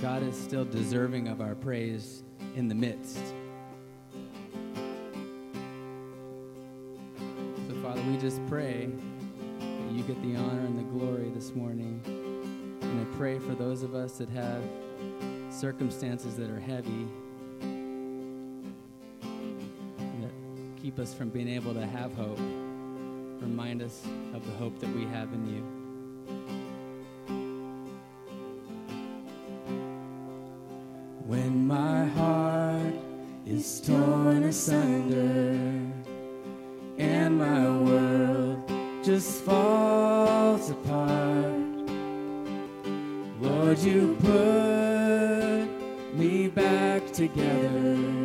God 0.00 0.22
is 0.22 0.40
still 0.40 0.64
deserving 0.64 1.26
of 1.26 1.40
our 1.40 1.56
praise 1.56 2.22
in 2.54 2.68
the 2.68 2.74
midst. 2.76 3.34
So, 7.66 7.74
Father, 7.82 8.00
we 8.02 8.16
just 8.18 8.46
pray 8.46 8.88
that 9.58 9.90
you 9.90 10.04
get 10.04 10.22
the 10.22 10.36
honor 10.36 10.60
and 10.60 10.78
the 10.78 10.84
glory 10.84 11.32
this 11.34 11.52
morning. 11.52 12.00
And 12.80 13.00
I 13.00 13.16
pray 13.16 13.40
for 13.40 13.56
those 13.56 13.82
of 13.82 13.96
us 13.96 14.18
that 14.18 14.28
have 14.28 14.62
circumstances 15.58 16.36
that 16.36 16.48
are 16.50 16.60
heavy 16.60 17.08
that 20.20 20.30
keep 20.80 21.00
us 21.00 21.12
from 21.12 21.30
being 21.30 21.48
able 21.48 21.74
to 21.74 21.84
have 21.84 22.14
hope. 22.14 22.38
Remind 23.40 23.82
us 23.82 24.04
of 24.34 24.46
the 24.46 24.52
hope 24.52 24.78
that 24.78 24.88
we 24.94 25.04
have 25.06 25.32
in 25.32 25.46
you. 25.52 25.62
When 31.26 31.66
my 31.66 32.06
heart 32.06 32.94
is 33.44 33.80
torn 33.80 34.44
asunder 34.44 35.58
and 36.98 37.36
my 37.36 37.68
world 37.68 38.70
just 39.02 39.42
falls 39.42 40.70
apart. 40.70 41.52
Lord, 43.40 43.78
you 43.78 44.16
put 44.20 44.47
together, 47.18 48.17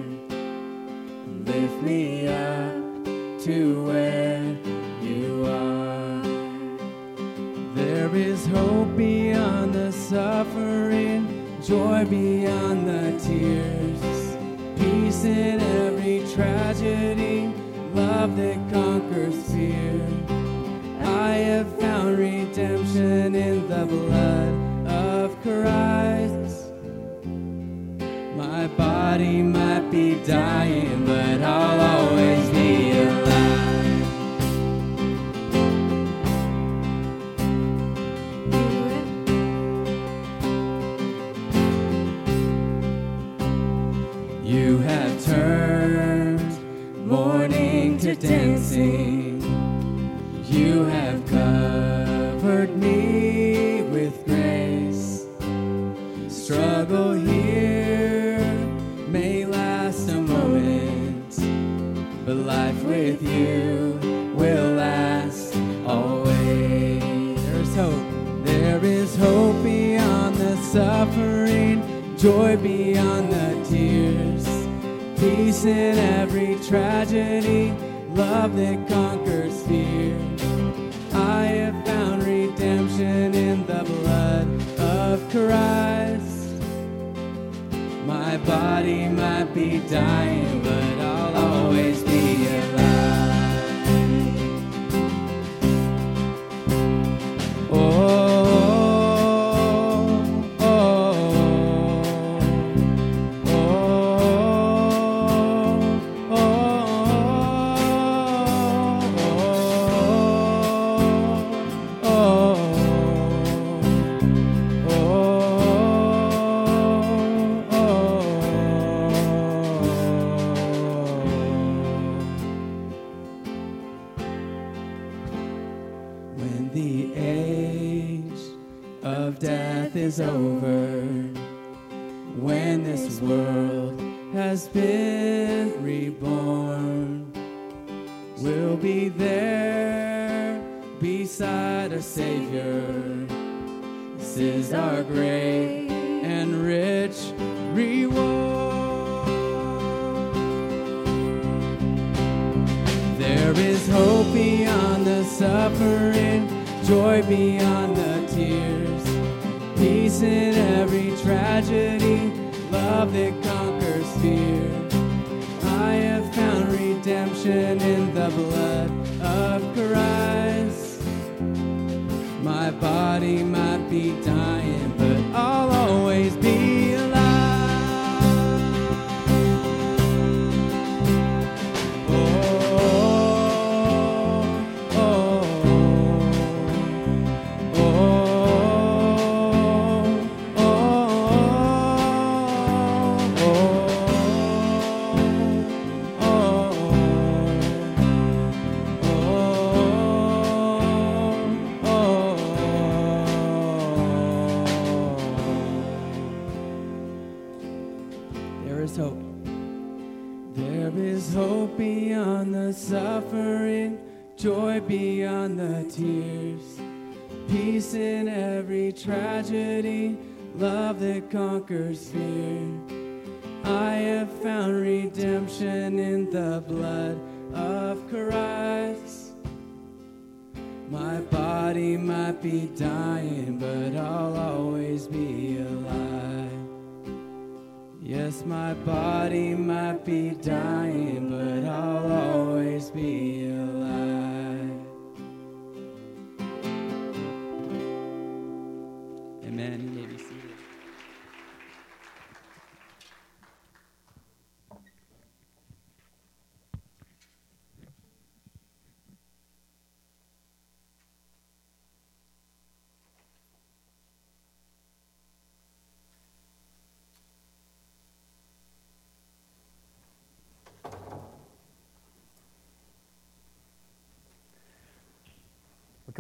Yes, 238.13 238.45
my 238.45 238.75
body 238.75 239.55
might 239.55 240.05
be 240.05 240.29
dying, 240.35 241.31
but 241.31 241.67
I'll 241.67 242.11
always 242.11 242.91
be 242.91 243.42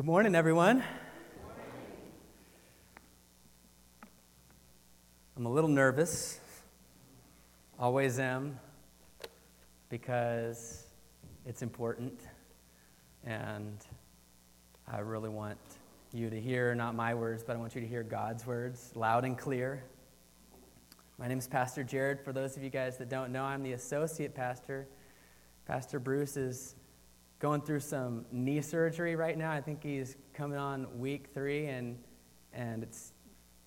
good 0.03 0.07
morning, 0.07 0.35
everyone. 0.35 0.83
I'm 5.37 5.45
a 5.45 5.49
little 5.49 5.69
nervous, 5.69 6.41
always 7.79 8.19
am, 8.19 8.59
because 9.87 10.87
it's 11.45 11.61
important, 11.61 12.19
and 13.25 13.77
I 14.91 14.99
really 14.99 15.29
want 15.29 15.57
you 16.11 16.29
to 16.29 16.37
hear 16.37 16.75
not 16.75 16.95
my 16.95 17.13
words, 17.15 17.41
but 17.41 17.55
I 17.55 17.59
want 17.59 17.73
you 17.73 17.79
to 17.79 17.87
hear 17.87 18.03
God's 18.03 18.45
words 18.45 18.91
loud 18.95 19.23
and 19.23 19.37
clear. 19.37 19.85
My 21.17 21.29
name 21.29 21.37
is 21.37 21.47
Pastor 21.47 21.81
Jarod. 21.81 22.25
For 22.25 22.33
those 22.33 22.57
of 22.57 22.63
you 22.63 22.69
guys 22.69 22.97
that 22.97 23.07
don't 23.07 23.31
know, 23.31 23.45
I'm 23.45 23.63
the 23.63 23.71
associate 23.71 24.35
pastor. 24.35 24.85
Pastor 25.65 25.97
Bruce 25.97 26.35
is 26.35 26.75
going 27.43 27.59
through 27.59 27.81
some 27.81 28.25
knee 28.31 28.61
surgery 28.61 29.17
right 29.17 29.37
now. 29.37 29.51
I 29.51 29.59
think 29.59 29.83
he's 29.83 30.15
coming 30.33 30.57
on 30.57 30.87
week 30.97 31.27
three, 31.33 31.65
and 31.65 31.97
and 32.53 32.81
it's 32.83 33.11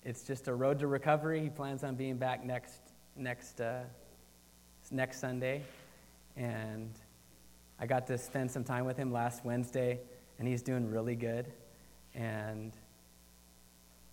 it's 0.01 0.23
just 0.23 0.47
a 0.47 0.53
road 0.55 0.79
to 0.79 0.87
recovery. 0.87 1.41
He 1.41 1.49
plans 1.49 1.83
on 1.83 1.93
being 1.93 2.17
back 2.17 2.43
next 2.43 2.81
next 3.15 3.61
uh, 3.61 3.81
next 4.89 5.19
Sunday, 5.19 5.61
and 6.35 6.89
I 7.79 7.85
got 7.85 8.07
to 8.07 8.17
spend 8.17 8.49
some 8.49 8.63
time 8.63 8.83
with 8.83 8.97
him 8.97 9.11
last 9.11 9.45
Wednesday, 9.45 9.99
and 10.39 10.47
he's 10.47 10.63
doing 10.63 10.89
really 10.89 11.15
good. 11.15 11.45
And 12.15 12.73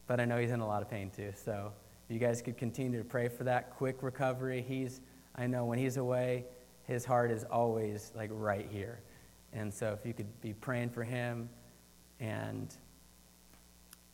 but 0.07 0.21
I 0.21 0.27
know 0.27 0.37
he's 0.37 0.51
in 0.51 0.61
a 0.61 0.67
lot 0.67 0.83
of 0.83 0.91
pain 0.91 1.11
too. 1.11 1.33
So 1.43 1.73
if 2.07 2.13
you 2.13 2.21
guys 2.21 2.43
could 2.43 2.59
continue 2.59 2.99
to 2.99 3.09
pray 3.09 3.29
for 3.29 3.45
that 3.45 3.71
quick 3.71 4.03
recovery. 4.03 4.63
He's 4.69 5.01
I 5.35 5.47
know 5.47 5.65
when 5.65 5.79
he's 5.79 5.97
away, 5.97 6.45
his 6.83 7.07
heart 7.07 7.31
is 7.31 7.45
always 7.45 8.13
like 8.15 8.29
right 8.31 8.69
here. 8.71 9.01
And 9.55 9.73
so 9.73 9.97
if 9.99 10.05
you 10.05 10.13
could 10.13 10.41
be 10.41 10.53
praying 10.53 10.91
for 10.91 11.05
him 11.05 11.49
and 12.19 12.75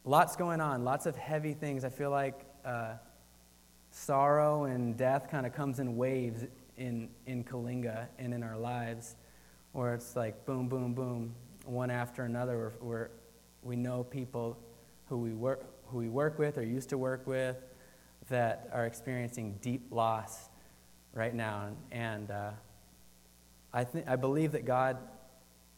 lots 0.05 0.37
going 0.37 0.61
on, 0.61 0.85
lots 0.85 1.07
of 1.07 1.17
heavy 1.17 1.55
things. 1.55 1.85
I 1.85 1.89
feel 1.89 2.11
like 2.11 2.45
uh, 2.65 2.95
sorrow 3.91 4.65
and 4.65 4.97
death 4.97 5.29
kind 5.31 5.47
of 5.47 5.55
comes 5.55 5.79
in 5.79 5.97
waves 5.97 6.45
in, 6.77 7.09
in 7.27 7.43
Coalinga 7.45 8.07
and 8.19 8.33
in 8.35 8.43
our 8.43 8.59
lives, 8.59 9.17
where 9.73 9.95
it's 9.95 10.15
like 10.15 10.45
boom, 10.45 10.69
boom, 10.69 10.95
boom, 10.95 11.35
one 11.65 11.91
after 11.91 12.25
another, 12.25 12.59
where, 12.59 12.73
where 12.81 13.11
we 13.63 13.77
know 13.77 14.05
people 14.05 14.59
who 15.09 15.19
we, 15.19 15.33
work, 15.33 15.65
who 15.87 15.99
we 15.99 16.09
work 16.09 16.39
with 16.39 16.59
or 16.59 16.63
used 16.63 16.91
to 16.91 16.99
work 16.99 17.27
with 17.27 17.57
that 18.29 18.69
are 18.73 18.87
experiencing 18.87 19.59
deep 19.61 19.87
loss 19.91 20.49
right 21.15 21.35
now. 21.35 21.71
And 21.91 22.31
uh, 22.31 22.51
I, 23.73 23.85
th- 23.85 24.05
I 24.07 24.17
believe 24.17 24.53
that 24.53 24.65
God 24.65 24.99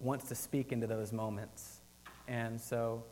wants 0.02 0.28
to 0.28 0.34
speak 0.34 0.72
into 0.72 0.86
those 0.86 1.12
moments. 1.12 1.80
And 2.28 2.60
so 2.60 3.04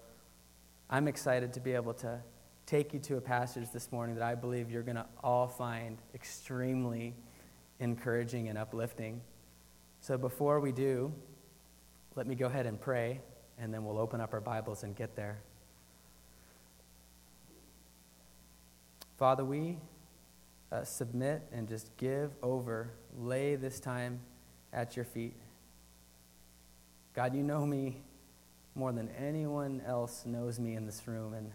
I'm 0.90 1.08
excited 1.08 1.52
to 1.54 1.60
be 1.60 1.72
able 1.72 1.94
to 1.94 2.18
take 2.66 2.92
you 2.92 3.00
to 3.00 3.16
a 3.16 3.20
passage 3.20 3.70
this 3.72 3.90
morning 3.90 4.16
that 4.16 4.24
I 4.24 4.34
believe 4.34 4.70
you're 4.70 4.82
going 4.82 4.96
to 4.96 5.06
all 5.22 5.46
find 5.46 5.98
extremely 6.14 7.14
encouraging 7.78 8.48
and 8.48 8.58
uplifting. 8.58 9.20
So 10.00 10.18
before 10.18 10.60
we 10.60 10.72
do, 10.72 11.12
let 12.16 12.26
me 12.26 12.34
go 12.34 12.46
ahead 12.46 12.66
and 12.66 12.80
pray, 12.80 13.20
and 13.58 13.72
then 13.72 13.84
we'll 13.84 13.98
open 13.98 14.20
up 14.20 14.32
our 14.34 14.40
Bibles 14.40 14.82
and 14.82 14.94
get 14.96 15.14
there. 15.14 15.38
Father, 19.16 19.44
we 19.44 19.78
uh, 20.72 20.82
submit 20.84 21.42
and 21.52 21.68
just 21.68 21.96
give 21.96 22.30
over, 22.42 22.90
lay 23.18 23.54
this 23.54 23.78
time 23.78 24.20
at 24.72 24.96
your 24.96 25.04
feet. 25.04 25.36
God, 27.20 27.34
you 27.34 27.42
know 27.42 27.66
me 27.66 28.00
more 28.74 28.92
than 28.92 29.10
anyone 29.10 29.82
else 29.86 30.24
knows 30.24 30.58
me 30.58 30.74
in 30.74 30.86
this 30.86 31.06
room, 31.06 31.34
and 31.34 31.52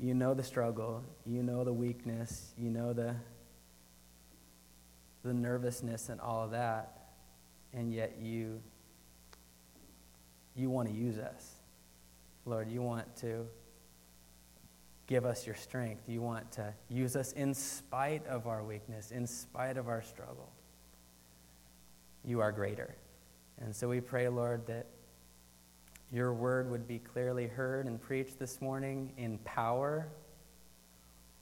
you 0.00 0.14
know 0.14 0.32
the 0.32 0.42
struggle, 0.42 1.04
you 1.26 1.42
know 1.42 1.62
the 1.62 1.74
weakness, 1.74 2.54
you 2.56 2.70
know 2.70 2.94
the, 2.94 3.14
the 5.24 5.34
nervousness 5.34 6.08
and 6.08 6.22
all 6.22 6.42
of 6.42 6.52
that, 6.52 7.08
and 7.74 7.92
yet 7.92 8.16
you, 8.18 8.62
you 10.54 10.70
want 10.70 10.88
to 10.88 10.94
use 10.94 11.18
us. 11.18 11.56
Lord, 12.46 12.70
you 12.70 12.80
want 12.80 13.14
to 13.16 13.46
give 15.06 15.26
us 15.26 15.44
your 15.44 15.54
strength. 15.54 16.08
You 16.08 16.22
want 16.22 16.50
to 16.52 16.72
use 16.88 17.14
us 17.14 17.32
in 17.32 17.52
spite 17.52 18.26
of 18.26 18.46
our 18.46 18.64
weakness, 18.64 19.10
in 19.10 19.26
spite 19.26 19.76
of 19.76 19.86
our 19.86 20.00
struggle. 20.00 20.50
You 22.24 22.40
are 22.40 22.52
greater. 22.52 22.94
And 23.60 23.74
so 23.74 23.88
we 23.88 24.00
pray, 24.00 24.28
Lord, 24.28 24.66
that 24.66 24.86
your 26.12 26.32
word 26.32 26.70
would 26.70 26.86
be 26.86 26.98
clearly 26.98 27.46
heard 27.46 27.86
and 27.86 28.00
preached 28.00 28.38
this 28.38 28.60
morning 28.60 29.12
in 29.16 29.38
power. 29.38 30.08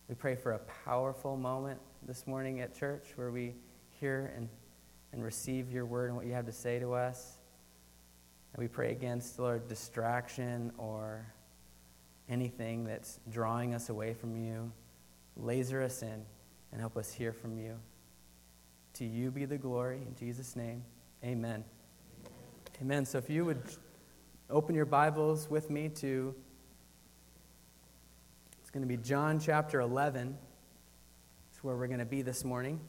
We 0.08 0.14
pray 0.14 0.36
for 0.36 0.52
a 0.52 0.58
powerful 0.84 1.36
moment 1.36 1.80
this 2.06 2.26
morning 2.26 2.60
at 2.60 2.74
church 2.74 3.08
where 3.16 3.30
we 3.30 3.54
hear 4.00 4.32
and, 4.36 4.48
and 5.12 5.22
receive 5.22 5.70
your 5.70 5.86
word 5.86 6.06
and 6.06 6.16
what 6.16 6.26
you 6.26 6.32
have 6.32 6.46
to 6.46 6.52
say 6.52 6.78
to 6.78 6.94
us. 6.94 7.38
And 8.54 8.62
we 8.62 8.68
pray 8.68 8.92
against, 8.92 9.38
Lord, 9.38 9.68
distraction 9.68 10.72
or 10.78 11.26
anything 12.28 12.84
that's 12.84 13.18
drawing 13.30 13.74
us 13.74 13.88
away 13.88 14.14
from 14.14 14.36
you. 14.36 14.70
Laser 15.36 15.82
us 15.82 16.02
in 16.02 16.24
and 16.72 16.80
help 16.80 16.96
us 16.96 17.12
hear 17.12 17.32
from 17.32 17.58
you. 17.58 17.74
To 18.94 19.04
you 19.04 19.30
be 19.30 19.44
the 19.44 19.58
glory. 19.58 19.98
In 20.06 20.14
Jesus' 20.14 20.54
name, 20.54 20.84
amen. 21.24 21.64
Amen. 22.82 23.04
So 23.04 23.18
if 23.18 23.30
you 23.30 23.44
would 23.44 23.62
open 24.50 24.74
your 24.74 24.84
Bibles 24.84 25.48
with 25.48 25.70
me 25.70 25.88
to, 25.90 26.34
it's 28.60 28.70
going 28.70 28.82
to 28.82 28.88
be 28.88 28.96
John 28.96 29.38
chapter 29.38 29.80
11. 29.80 30.36
It's 31.52 31.62
where 31.62 31.76
we're 31.76 31.86
going 31.86 32.00
to 32.00 32.04
be 32.04 32.22
this 32.22 32.44
morning. 32.44 32.80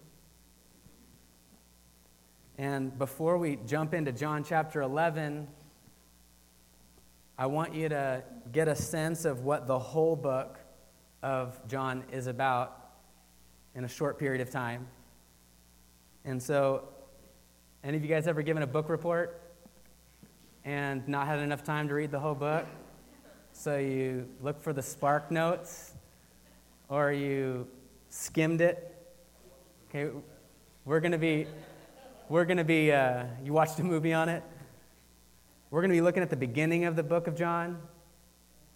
And 2.58 2.98
before 2.98 3.38
we 3.38 3.60
jump 3.68 3.94
into 3.94 4.12
John 4.12 4.44
chapter 4.44 4.82
11, 4.82 5.48
I 7.38 7.46
want 7.46 7.76
you 7.76 7.88
to 7.90 8.24
get 8.52 8.68
a 8.68 8.76
sense 8.76 9.24
of 9.24 9.42
what 9.42 9.68
the 9.68 9.78
whole 9.78 10.16
book 10.16 10.58
of 11.22 11.60
John 11.68 12.06
is 12.12 12.26
about 12.26 12.90
in 13.76 13.84
a 13.84 13.90
short 13.90 14.18
period 14.18 14.42
of 14.42 14.50
time. 14.50 14.88
And 16.24 16.42
so, 16.42 16.90
any 17.84 17.98
of 17.98 18.04
you 18.04 18.10
guys 18.10 18.28
ever 18.28 18.42
given 18.42 18.64
a 18.64 18.68
book 18.68 18.90
report 18.90 19.44
and 20.66 21.08
not 21.08 21.28
had 21.28 21.40
enough 21.40 21.64
time 21.64 21.88
to 21.88 21.94
read 21.94 22.12
the 22.12 22.20
whole 22.20 22.36
book? 22.36 22.66
So 23.54 23.78
you 23.78 24.28
look 24.42 24.62
for 24.62 24.74
the 24.74 24.82
spark 24.82 25.32
notes 25.32 25.94
or 26.90 27.14
you 27.14 27.68
skimmed 28.10 28.62
it. 28.62 28.92
Okay, 29.90 30.12
we're 30.84 31.00
going 31.00 31.12
to 31.12 31.18
be, 31.18 31.48
we're 32.28 32.46
going 32.46 32.58
to 32.58 32.64
be, 32.64 32.92
uh, 32.92 33.26
you 33.44 33.54
watched 33.54 33.80
a 33.80 33.84
movie 33.84 34.12
on 34.12 34.28
it? 34.28 34.44
We're 35.70 35.82
going 35.82 35.92
to 35.92 35.96
be 35.96 36.02
looking 36.02 36.24
at 36.24 36.30
the 36.30 36.36
beginning 36.36 36.86
of 36.86 36.96
the 36.96 37.04
book 37.04 37.28
of 37.28 37.36
John, 37.36 37.80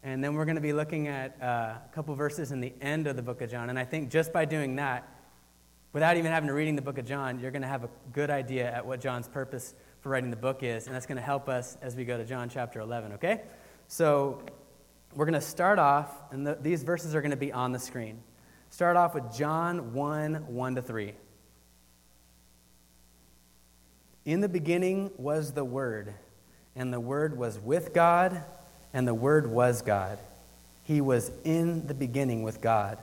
and 0.04 0.24
then 0.24 0.36
we're 0.36 0.46
going 0.46 0.56
to 0.56 0.62
be 0.62 0.74
looking 0.74 1.08
at 1.08 1.36
uh, 1.42 1.46
a 1.46 1.90
couple 1.94 2.14
verses 2.16 2.52
in 2.52 2.62
the 2.62 2.74
end 2.82 3.08
of 3.08 3.16
the 3.16 3.22
book 3.22 3.42
of 3.42 3.50
John. 3.50 3.70
And 3.70 3.78
I 3.78 3.86
think 3.86 4.10
just 4.10 4.32
by 4.32 4.46
doing 4.46 4.76
that, 4.78 5.08
without 5.92 6.18
even 6.18 6.32
having 6.32 6.48
to 6.48 6.54
reading 6.54 6.76
the 6.76 6.82
book 6.82 6.98
of 6.98 7.06
John, 7.06 7.40
you're 7.40 7.52
going 7.52 7.64
to 7.64 7.68
have 7.68 7.84
a 7.84 7.90
good 8.14 8.30
idea 8.30 8.72
at 8.72 8.86
what 8.86 9.02
John's 9.02 9.28
purpose 9.28 9.74
for 10.02 10.10
writing 10.10 10.30
the 10.30 10.36
book 10.36 10.64
is, 10.64 10.88
and 10.88 10.96
that's 10.96 11.06
going 11.06 11.18
to 11.18 11.22
help 11.22 11.50
us 11.50 11.78
as 11.82 11.96
we 11.96 12.06
go 12.06 12.18
to 12.18 12.26
John 12.26 12.50
chapter 12.50 12.80
11, 12.80 13.14
okay? 13.14 13.42
So 13.88 14.42
we're 15.16 15.26
going 15.26 15.34
to 15.34 15.42
start 15.42 15.80
off, 15.80 16.16
and 16.32 16.46
the, 16.46 16.58
these 16.62 16.84
verses 16.84 17.16
are 17.16 17.22
going 17.22 17.32
to 17.32 17.38
be 17.38 17.52
on 17.52 17.72
the 17.72 17.80
screen. 17.80 18.22
Start 18.70 18.96
off 18.96 19.14
with 19.14 19.36
John 19.36 19.94
1 19.94 20.54
1 20.54 20.76
to 20.76 20.82
3. 20.82 21.14
In 24.26 24.42
the 24.42 24.50
beginning 24.50 25.12
was 25.18 25.54
the 25.54 25.66
Word, 25.66 26.14
and 26.76 26.94
the 26.94 27.00
Word 27.00 27.38
was 27.38 27.60
with 27.60 27.94
God, 27.94 28.42
and 28.94 29.08
the 29.08 29.14
Word 29.14 29.48
was 29.48 29.82
God. 29.82 30.20
He 30.86 31.02
was 31.02 31.32
in 31.44 31.88
the 31.88 31.94
beginning 31.94 32.44
with 32.44 32.62
God. 32.62 32.98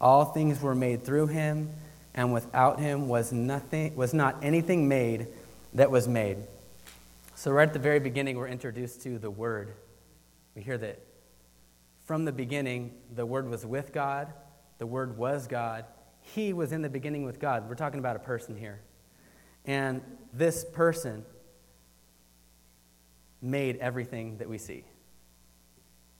All 0.00 0.24
things 0.24 0.60
were 0.60 0.74
made 0.74 1.04
through 1.04 1.28
him, 1.28 1.70
and 2.14 2.32
without 2.32 2.80
him 2.80 3.08
was 3.08 3.32
nothing 3.32 3.94
was 3.94 4.12
not 4.12 4.36
anything 4.42 4.88
made 4.88 5.28
that 5.74 5.90
was 5.90 6.08
made. 6.08 6.38
So 7.34 7.50
right 7.50 7.66
at 7.66 7.72
the 7.72 7.78
very 7.78 8.00
beginning 8.00 8.36
we're 8.36 8.48
introduced 8.48 9.02
to 9.02 9.18
the 9.18 9.30
word. 9.30 9.74
We 10.54 10.62
hear 10.62 10.78
that 10.78 11.00
from 12.04 12.24
the 12.24 12.32
beginning 12.32 12.94
the 13.14 13.24
word 13.26 13.48
was 13.48 13.64
with 13.64 13.92
God, 13.92 14.32
the 14.78 14.86
word 14.86 15.16
was 15.16 15.46
God. 15.46 15.84
He 16.20 16.52
was 16.52 16.72
in 16.72 16.82
the 16.82 16.90
beginning 16.90 17.24
with 17.24 17.40
God. 17.40 17.68
We're 17.68 17.74
talking 17.74 17.98
about 17.98 18.16
a 18.16 18.20
person 18.20 18.56
here. 18.56 18.80
And 19.64 20.02
this 20.32 20.64
person 20.64 21.24
made 23.40 23.76
everything 23.78 24.38
that 24.38 24.48
we 24.48 24.58
see. 24.58 24.84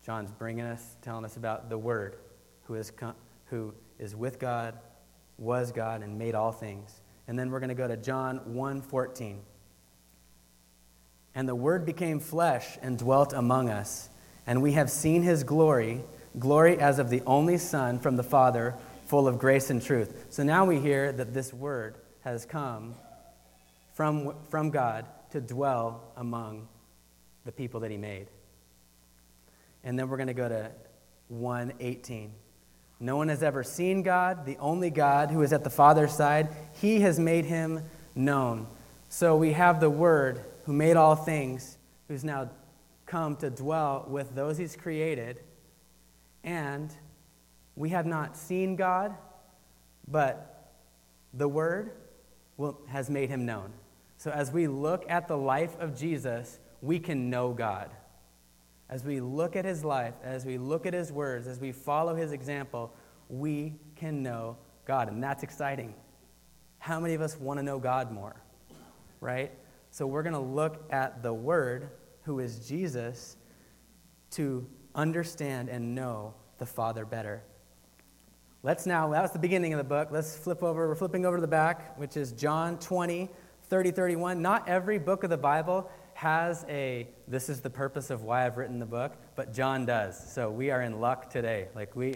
John's 0.05 0.33
bringing 0.33 0.65
us, 0.65 0.97
telling 1.03 1.25
us 1.25 1.37
about 1.37 1.71
the 1.71 1.79
Word 1.79 2.17
who 2.65 2.75
is, 2.75 2.93
who 3.47 3.73
is 3.99 4.17
with 4.17 4.39
God, 4.39 4.79
was 5.39 5.71
God, 5.71 6.03
and 6.03 6.19
made 6.19 6.35
all 6.35 6.53
things. 6.53 7.02
And 7.27 7.39
then 7.39 7.51
we're 7.51 7.61
going 7.61 7.69
to 7.69 7.75
go 7.75 7.89
to 7.89 7.97
John 7.97 8.41
1:14. 8.49 9.39
And 11.35 11.49
the 11.49 11.55
Word 11.55 11.87
became 11.87 12.21
flesh 12.21 12.79
and 12.83 12.99
dwelt 12.99 13.33
among 13.33 13.71
us, 13.71 14.11
and 14.47 14.61
we 14.61 14.73
have 14.73 14.91
seen 14.91 15.23
his 15.23 15.45
glory, 15.45 16.03
glory 16.39 16.79
as 16.79 16.99
of 16.99 17.09
the 17.09 17.23
only 17.27 17.57
Son 17.57 17.99
from 17.99 18.17
the 18.17 18.23
Father, 18.23 18.75
full 19.07 19.27
of 19.27 19.39
grace 19.39 19.71
and 19.71 19.83
truth. 19.83 20.27
So 20.31 20.43
now 20.43 20.65
we 20.65 20.79
hear 20.79 21.11
that 21.13 21.33
this 21.33 21.53
Word 21.53 21.97
has 22.23 22.45
come 22.45 22.95
from, 23.95 24.35
from 24.51 24.71
God 24.71 25.07
to 25.31 25.41
dwell 25.41 26.03
among 26.17 26.69
the 27.45 27.53
people 27.53 27.81
that 27.81 27.91
he 27.91 27.97
made. 27.97 28.29
And 29.85 29.99
then 29.99 30.09
we're 30.09 30.17
going 30.17 30.29
to 30.29 30.35
go 30.35 30.49
to 30.49 30.71
118. 31.29 32.33
No 33.03 33.17
one 33.17 33.31
has 33.31 33.43
ever 33.43 33.65
seen 33.65 34.05
God, 34.05 34.47
the 34.47 34.57
only 34.59 34.89
God 34.89 35.33
who 35.33 35.43
is 35.43 35.53
at 35.53 35.65
the 35.65 35.71
Father's 35.71 36.13
side. 36.13 36.51
He 36.81 37.01
has 37.01 37.19
made 37.19 37.45
him 37.45 37.83
known. 38.15 38.69
So 39.09 39.37
we 39.37 39.55
have 39.55 39.81
the 39.81 39.91
Word 39.91 40.41
who 40.67 40.73
made 40.73 40.97
all 40.97 41.17
things, 41.17 41.79
who's 42.07 42.23
now 42.23 42.49
come 43.05 43.35
to 43.39 43.51
dwell 43.51 44.07
with 44.09 44.37
those 44.37 44.57
he's 44.57 44.77
created. 44.77 45.41
And 46.45 46.93
we 47.75 47.89
have 47.89 48.07
not 48.07 48.37
seen 48.37 48.77
God, 48.77 49.17
but 50.07 50.71
the 51.35 51.49
Word 51.49 51.91
will, 52.57 52.79
has 52.87 53.11
made 53.11 53.31
him 53.31 53.45
known. 53.45 53.73
So 54.17 54.31
as 54.31 54.53
we 54.53 54.69
look 54.69 55.05
at 55.09 55.27
the 55.27 55.37
life 55.37 55.77
of 55.81 55.99
Jesus, 55.99 56.61
we 56.81 57.01
can 57.01 57.31
know 57.31 57.53
God. 57.53 57.91
As 58.93 59.07
we 59.07 59.23
look 59.23 59.57
at 59.57 59.65
his 59.65 59.87
life, 59.87 60.13
as 60.23 60.45
we 60.45 60.59
look 60.59 60.85
at 60.85 60.93
his 60.93 61.11
words, 61.11 61.49
as 61.49 61.59
we 61.59 61.73
follow 61.73 62.15
his 62.15 62.31
example, 62.31 62.93
we 63.31 63.73
can 63.97 64.23
know 64.23 64.59
God. 64.85 65.09
And 65.09 65.23
that's 65.23 65.43
exciting. 65.43 65.95
How 66.79 67.01
many 67.01 67.15
of 67.15 67.23
us 67.23 67.41
want 67.41 67.59
to 67.59 67.63
know 67.63 67.79
God 67.79 68.13
more? 68.13 68.37
Right? 69.23 69.51
So 69.93 70.07
we're 70.07 70.23
going 70.23 70.35
to 70.35 70.39
look 70.39 70.85
at 70.91 71.23
the 71.23 71.33
Word, 71.33 71.89
who 72.25 72.39
is 72.41 72.69
Jesus, 72.69 73.39
to 74.33 74.67
understand 74.95 75.71
and 75.71 75.95
know 75.95 76.35
the 76.59 76.67
Father 76.67 77.07
better. 77.07 77.43
Let's 78.63 78.85
now, 78.85 79.09
that 79.09 79.23
was 79.23 79.31
the 79.31 79.39
beginning 79.39 79.73
of 79.73 79.79
the 79.79 79.85
book. 79.85 80.09
Let's 80.11 80.37
flip 80.37 80.63
over. 80.63 80.87
We're 80.87 80.97
flipping 80.97 81.25
over 81.25 81.39
to 81.39 81.41
the 81.41 81.47
back, 81.47 81.99
which 81.99 82.19
is 82.19 82.33
John 82.33 82.79
20, 82.79 83.31
30, 83.71 83.91
31. 83.91 84.43
Not 84.43 84.69
every 84.69 84.99
book 84.99 85.25
of 85.25 85.31
the 85.31 85.39
Bible 85.39 85.91
has 86.23 86.65
a 86.69 87.09
this 87.27 87.49
is 87.49 87.63
the 87.63 87.71
purpose 87.71 88.09
of 88.09 88.23
why 88.23 88.47
I've 88.47 88.57
written 88.57 88.79
the 88.79 88.87
book, 88.87 89.13
but 89.35 89.53
John 89.53 89.85
does. 89.85 90.33
So 90.33 90.53
we 90.53 90.71
are 90.71 90.81
in 90.81 91.01
luck 91.01 91.31
today. 91.31 91.67
Like 91.75 91.97
we 91.97 92.15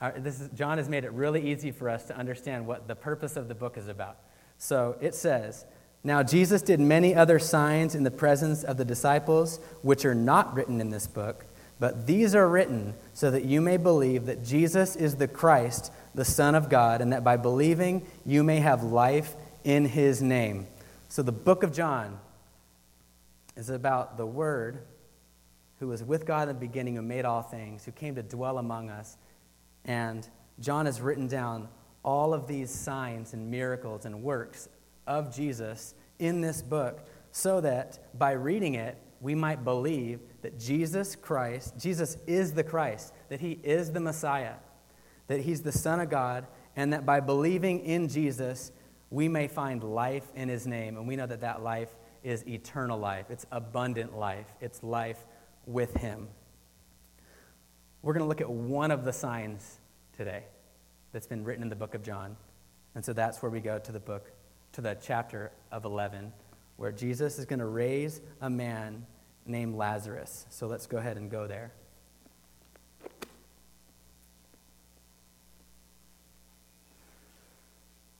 are, 0.00 0.14
this 0.16 0.40
is, 0.40 0.48
John 0.56 0.78
has 0.78 0.88
made 0.88 1.04
it 1.04 1.12
really 1.12 1.50
easy 1.50 1.70
for 1.70 1.90
us 1.90 2.06
to 2.06 2.16
understand 2.16 2.66
what 2.66 2.88
the 2.88 2.94
purpose 2.94 3.36
of 3.36 3.48
the 3.48 3.54
book 3.54 3.76
is 3.76 3.86
about. 3.86 4.16
So 4.56 4.96
it 5.02 5.14
says, 5.14 5.66
now 6.02 6.22
Jesus 6.22 6.62
did 6.62 6.80
many 6.80 7.14
other 7.14 7.38
signs 7.38 7.94
in 7.94 8.02
the 8.02 8.10
presence 8.10 8.64
of 8.64 8.78
the 8.78 8.84
disciples 8.86 9.60
which 9.82 10.06
are 10.06 10.14
not 10.14 10.54
written 10.54 10.80
in 10.80 10.88
this 10.88 11.06
book, 11.06 11.44
but 11.78 12.06
these 12.06 12.34
are 12.34 12.48
written 12.48 12.94
so 13.12 13.30
that 13.30 13.44
you 13.44 13.60
may 13.60 13.76
believe 13.76 14.24
that 14.24 14.42
Jesus 14.42 14.96
is 14.96 15.16
the 15.16 15.28
Christ, 15.28 15.92
the 16.14 16.24
Son 16.24 16.54
of 16.54 16.70
God, 16.70 17.02
and 17.02 17.12
that 17.12 17.24
by 17.24 17.36
believing 17.36 18.06
you 18.24 18.42
may 18.42 18.60
have 18.60 18.82
life 18.82 19.34
in 19.64 19.84
his 19.84 20.22
name. 20.22 20.66
So 21.10 21.22
the 21.22 21.30
book 21.30 21.62
of 21.62 21.74
John 21.74 22.20
is 23.58 23.70
about 23.70 24.16
the 24.16 24.24
Word 24.24 24.78
who 25.80 25.88
was 25.88 26.02
with 26.02 26.24
God 26.24 26.48
in 26.48 26.54
the 26.54 26.60
beginning, 26.60 26.94
who 26.94 27.02
made 27.02 27.24
all 27.24 27.42
things, 27.42 27.84
who 27.84 27.90
came 27.90 28.14
to 28.14 28.22
dwell 28.22 28.58
among 28.58 28.88
us. 28.88 29.18
And 29.84 30.26
John 30.60 30.86
has 30.86 31.00
written 31.00 31.26
down 31.26 31.68
all 32.04 32.32
of 32.32 32.46
these 32.46 32.70
signs 32.70 33.34
and 33.34 33.50
miracles 33.50 34.04
and 34.04 34.22
works 34.22 34.68
of 35.06 35.34
Jesus 35.34 35.94
in 36.20 36.40
this 36.40 36.62
book 36.62 37.06
so 37.32 37.60
that 37.60 37.98
by 38.16 38.32
reading 38.32 38.74
it, 38.74 38.96
we 39.20 39.34
might 39.34 39.64
believe 39.64 40.20
that 40.42 40.58
Jesus 40.58 41.16
Christ, 41.16 41.74
Jesus 41.78 42.16
is 42.28 42.52
the 42.52 42.62
Christ, 42.62 43.12
that 43.28 43.40
he 43.40 43.58
is 43.64 43.90
the 43.90 44.00
Messiah, 44.00 44.54
that 45.26 45.40
he's 45.40 45.62
the 45.62 45.72
Son 45.72 45.98
of 45.98 46.08
God, 46.08 46.46
and 46.76 46.92
that 46.92 47.04
by 47.04 47.18
believing 47.18 47.80
in 47.80 48.08
Jesus, 48.08 48.70
we 49.10 49.26
may 49.26 49.48
find 49.48 49.82
life 49.82 50.30
in 50.36 50.48
his 50.48 50.66
name. 50.66 50.96
And 50.96 51.08
we 51.08 51.16
know 51.16 51.26
that 51.26 51.40
that 51.40 51.62
life 51.62 51.90
is 52.28 52.46
eternal 52.46 52.98
life, 52.98 53.30
it's 53.30 53.46
abundant 53.50 54.14
life, 54.14 54.52
it's 54.60 54.82
life 54.82 55.24
with 55.64 55.94
Him. 55.94 56.28
We're 58.02 58.12
going 58.12 58.22
to 58.22 58.28
look 58.28 58.42
at 58.42 58.50
one 58.50 58.90
of 58.90 59.06
the 59.06 59.14
signs 59.14 59.78
today 60.14 60.44
that's 61.12 61.26
been 61.26 61.42
written 61.42 61.62
in 61.62 61.70
the 61.70 61.76
book 61.76 61.94
of 61.94 62.02
John. 62.02 62.36
And 62.94 63.02
so 63.02 63.14
that's 63.14 63.40
where 63.40 63.50
we 63.50 63.60
go 63.60 63.78
to 63.78 63.92
the 63.92 63.98
book, 63.98 64.30
to 64.72 64.82
the 64.82 64.98
chapter 65.00 65.50
of 65.72 65.86
11, 65.86 66.30
where 66.76 66.92
Jesus 66.92 67.38
is 67.38 67.46
going 67.46 67.60
to 67.60 67.66
raise 67.66 68.20
a 68.42 68.50
man 68.50 69.06
named 69.46 69.76
Lazarus. 69.76 70.44
So 70.50 70.66
let's 70.66 70.86
go 70.86 70.98
ahead 70.98 71.16
and 71.16 71.30
go 71.30 71.46
there. 71.46 71.72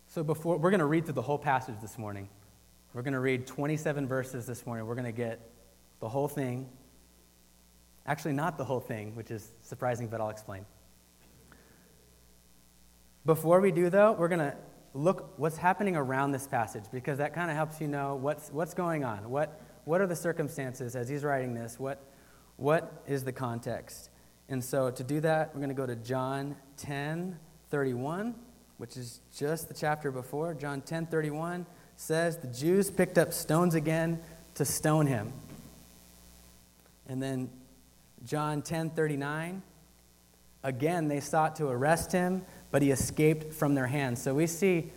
So 0.07 0.25
before 0.25 0.57
we're 0.57 0.71
going 0.71 0.81
to 0.81 0.87
read 0.87 1.05
through 1.05 1.13
the 1.13 1.23
whole 1.23 1.39
passage 1.39 1.77
this 1.83 1.99
morning. 1.99 2.31
We're 2.99 3.05
going 3.05 3.15
to 3.15 3.21
read 3.21 3.47
27 3.47 4.09
verses 4.09 4.45
this 4.45 4.67
morning. 4.67 4.85
We're 4.85 4.97
going 4.97 5.05
to 5.05 5.13
get 5.13 5.39
the 6.01 6.09
whole 6.09 6.27
thing. 6.27 6.69
Actually, 8.05 8.33
not 8.33 8.59
the 8.59 8.65
whole 8.65 8.81
thing, 8.81 9.15
which 9.15 9.31
is 9.31 9.53
surprising, 9.63 10.09
but 10.09 10.21
I'll 10.21 10.31
explain. 10.31 10.67
Before 13.25 13.61
we 13.61 13.71
do, 13.71 13.89
though, 13.89 14.11
we're 14.15 14.27
going 14.27 14.41
to 14.41 14.57
look 14.95 15.35
what's 15.37 15.57
happening 15.57 15.95
around 15.95 16.33
this 16.33 16.49
passage 16.49 16.87
because 16.91 17.19
that 17.19 17.35
kind 17.35 17.53
of 17.53 17.57
helps 17.57 17.81
you 17.81 17.87
know 17.87 18.17
what's, 18.17 18.51
what's 18.51 18.75
going 18.75 19.05
on. 19.05 19.31
What, 19.31 19.61
what 19.85 20.01
are 20.01 20.09
the 20.09 20.17
circumstances 20.17 20.97
as 20.97 21.09
he's 21.09 21.23
writing 21.23 21.55
this? 21.55 21.79
What, 21.79 22.03
what 22.57 23.05
is 23.07 23.23
the 23.23 23.33
context? 23.33 24.11
And 24.49 24.65
so 24.65 24.91
to 24.91 25.05
do 25.05 25.21
that, 25.21 25.55
we're 25.55 25.61
going 25.61 25.69
to 25.69 25.81
go 25.81 25.87
to 25.87 25.95
John 25.95 26.57
10 26.79 27.39
31, 27.71 28.35
which 28.79 28.97
is 28.97 29.21
just 29.37 29.69
the 29.69 29.75
chapter 29.75 30.11
before. 30.11 30.53
John 30.53 30.81
10 30.81 31.07
31 31.07 31.65
says 31.99 32.39
the 32.39 32.47
Jews 32.47 32.91
picked 32.91 33.19
up 33.19 33.33
stones 33.33 33.75
again 33.75 34.21
to 34.55 34.65
stone 34.65 35.07
him. 35.07 35.33
And 37.09 37.21
then 37.23 37.51
John 38.25 38.63
10:39 38.63 39.63
again 40.63 41.09
they 41.09 41.21
sought 41.21 41.57
to 41.57 41.67
arrest 41.67 42.13
him, 42.13 42.45
but 42.71 42.83
he 42.83 42.93
escaped 42.93 43.53
from 43.53 43.75
their 43.75 43.89
hands. 43.89 44.23
So 44.23 44.33
we 44.35 44.47
see 44.47 44.93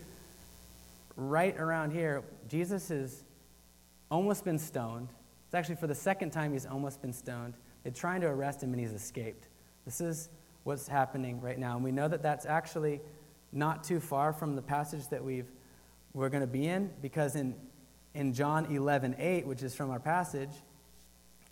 right 1.18 1.58
around 1.58 1.92
here 1.92 2.24
Jesus 2.48 2.90
has 2.90 3.24
almost 4.12 4.46
been 4.46 4.60
stoned. 4.60 5.10
It's 5.48 5.56
actually 5.56 5.76
for 5.76 5.88
the 5.88 5.96
second 5.96 6.30
time 6.30 6.54
he's 6.54 6.68
almost 6.68 7.02
been 7.02 7.14
stoned. 7.14 7.56
They're 7.84 7.92
trying 7.92 8.22
to 8.22 8.28
arrest 8.28 8.62
him 8.62 8.74
and 8.74 8.80
he's 8.80 8.94
escaped. 8.94 9.48
This 9.86 10.02
is 10.02 10.30
what's 10.66 10.88
happening 10.88 11.42
right 11.42 11.58
now. 11.58 11.76
And 11.76 11.84
we 11.84 11.92
know 11.92 12.08
that 12.08 12.22
that's 12.22 12.46
actually 12.46 13.02
not 13.52 13.84
too 13.84 14.00
far 14.00 14.34
from 14.34 14.56
the 14.56 14.62
passage 14.62 15.08
that 15.08 15.24
we've, 15.24 15.52
we're 16.14 16.30
going 16.30 16.42
to 16.42 16.48
be 16.48 16.68
in 16.68 16.90
because 17.02 17.36
in, 17.36 17.56
in 18.14 18.34
John 18.34 18.66
11 18.66 19.16
8, 19.18 19.48
which 19.48 19.64
is 19.64 19.76
from 19.76 19.90
our 19.90 20.00
passage, 20.00 20.52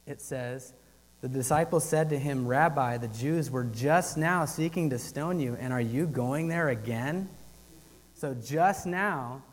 it 0.05 0.21
says, 0.21 0.73
The 1.21 1.29
disciples 1.29 1.87
said 1.87 2.09
to 2.09 2.19
him, 2.19 2.47
Rabbi, 2.47 2.97
the 2.97 3.07
Jews 3.07 3.49
were 3.49 3.63
just 3.63 4.17
now 4.17 4.45
seeking 4.45 4.89
to 4.89 4.99
stone 4.99 5.39
you, 5.39 5.55
and 5.59 5.71
are 5.71 5.81
you 5.81 6.07
going 6.07 6.47
there 6.47 6.69
again? 6.69 7.29
So 8.15 8.33
just 8.33 8.85
now, 8.85 9.43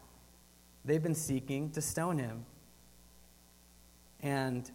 they've 0.84 1.02
been 1.02 1.14
seeking 1.14 1.70
to 1.72 1.80
stone 1.80 2.18
him. 2.18 2.44
And 4.20 4.68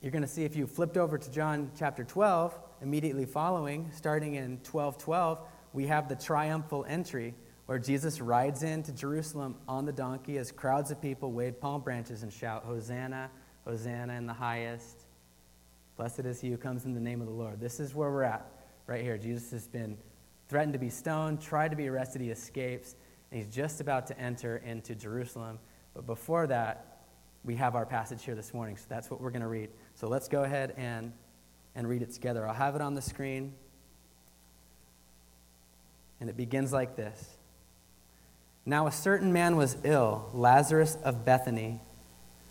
you're 0.00 0.10
going 0.10 0.22
to 0.22 0.28
see 0.28 0.44
if 0.44 0.56
you 0.56 0.66
flipped 0.66 0.96
over 0.96 1.16
to 1.16 1.30
John 1.30 1.70
chapter 1.78 2.02
12, 2.02 2.58
immediately 2.82 3.24
following, 3.24 3.90
starting 3.94 4.34
in 4.34 4.58
12 4.64 4.98
12, 4.98 5.38
we 5.72 5.86
have 5.86 6.08
the 6.08 6.16
triumphal 6.16 6.84
entry 6.88 7.34
where 7.66 7.78
Jesus 7.78 8.20
rides 8.20 8.62
into 8.62 8.92
Jerusalem 8.92 9.56
on 9.66 9.86
the 9.86 9.92
donkey 9.92 10.36
as 10.38 10.52
crowds 10.52 10.90
of 10.90 11.00
people 11.00 11.32
wave 11.32 11.60
palm 11.60 11.80
branches 11.80 12.22
and 12.22 12.32
shout, 12.32 12.64
Hosanna, 12.64 13.30
Hosanna 13.64 14.12
in 14.14 14.26
the 14.26 14.34
highest. 14.34 15.04
Blessed 15.96 16.20
is 16.20 16.40
he 16.40 16.50
who 16.50 16.56
comes 16.56 16.84
in 16.84 16.92
the 16.92 17.00
name 17.00 17.20
of 17.20 17.26
the 17.26 17.32
Lord. 17.32 17.60
This 17.60 17.80
is 17.80 17.94
where 17.94 18.10
we're 18.10 18.24
at 18.24 18.46
right 18.86 19.02
here. 19.02 19.16
Jesus 19.16 19.50
has 19.52 19.66
been 19.66 19.96
threatened 20.48 20.74
to 20.74 20.78
be 20.78 20.90
stoned, 20.90 21.40
tried 21.40 21.70
to 21.70 21.76
be 21.76 21.88
arrested, 21.88 22.20
he 22.20 22.30
escapes, 22.30 22.96
and 23.30 23.40
he's 23.42 23.52
just 23.54 23.80
about 23.80 24.06
to 24.08 24.18
enter 24.18 24.58
into 24.58 24.94
Jerusalem. 24.94 25.58
But 25.94 26.06
before 26.06 26.46
that, 26.48 26.98
we 27.44 27.54
have 27.56 27.74
our 27.74 27.86
passage 27.86 28.24
here 28.24 28.34
this 28.34 28.52
morning, 28.52 28.76
so 28.76 28.84
that's 28.88 29.10
what 29.10 29.20
we're 29.20 29.30
going 29.30 29.42
to 29.42 29.48
read. 29.48 29.70
So 29.94 30.08
let's 30.08 30.28
go 30.28 30.44
ahead 30.44 30.74
and, 30.76 31.12
and 31.74 31.88
read 31.88 32.02
it 32.02 32.10
together. 32.10 32.46
I'll 32.46 32.54
have 32.54 32.74
it 32.74 32.82
on 32.82 32.94
the 32.94 33.02
screen. 33.02 33.54
And 36.20 36.28
it 36.28 36.36
begins 36.36 36.72
like 36.72 36.96
this 36.96 37.33
Now 38.66 38.86
a 38.86 38.92
certain 38.92 39.32
man 39.32 39.56
was 39.56 39.76
ill, 39.84 40.30
Lazarus 40.32 40.96
of 41.04 41.24
Bethany, 41.24 41.80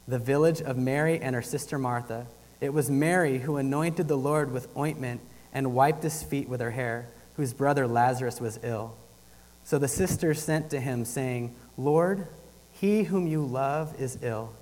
the 0.07 0.19
village 0.19 0.61
of 0.61 0.77
Mary 0.77 1.19
and 1.19 1.35
her 1.35 1.41
sister 1.41 1.79
Martha. 1.79 2.27
It 2.61 2.73
was 2.73 2.89
Mary 2.89 3.39
who 3.39 3.57
anointed 3.57 4.07
the 4.07 4.17
Lord 4.17 4.51
with 4.51 4.67
ointment 4.77 5.21
and 5.51 5.73
wiped 5.73 6.03
his 6.03 6.23
feet 6.23 6.47
with 6.47 6.61
her 6.61 6.71
hair, 6.71 7.07
whose 7.35 7.53
brother 7.53 7.87
Lazarus 7.87 8.39
was 8.39 8.59
ill. 8.63 8.95
So 9.63 9.79
the 9.79 9.87
sisters 9.87 10.41
sent 10.41 10.69
to 10.71 10.79
him, 10.79 11.05
saying, 11.05 11.55
Lord, 11.77 12.27
he 12.71 13.03
whom 13.03 13.27
you 13.27 13.43
love 13.43 13.99
is 13.99 14.19
ill. 14.21 14.53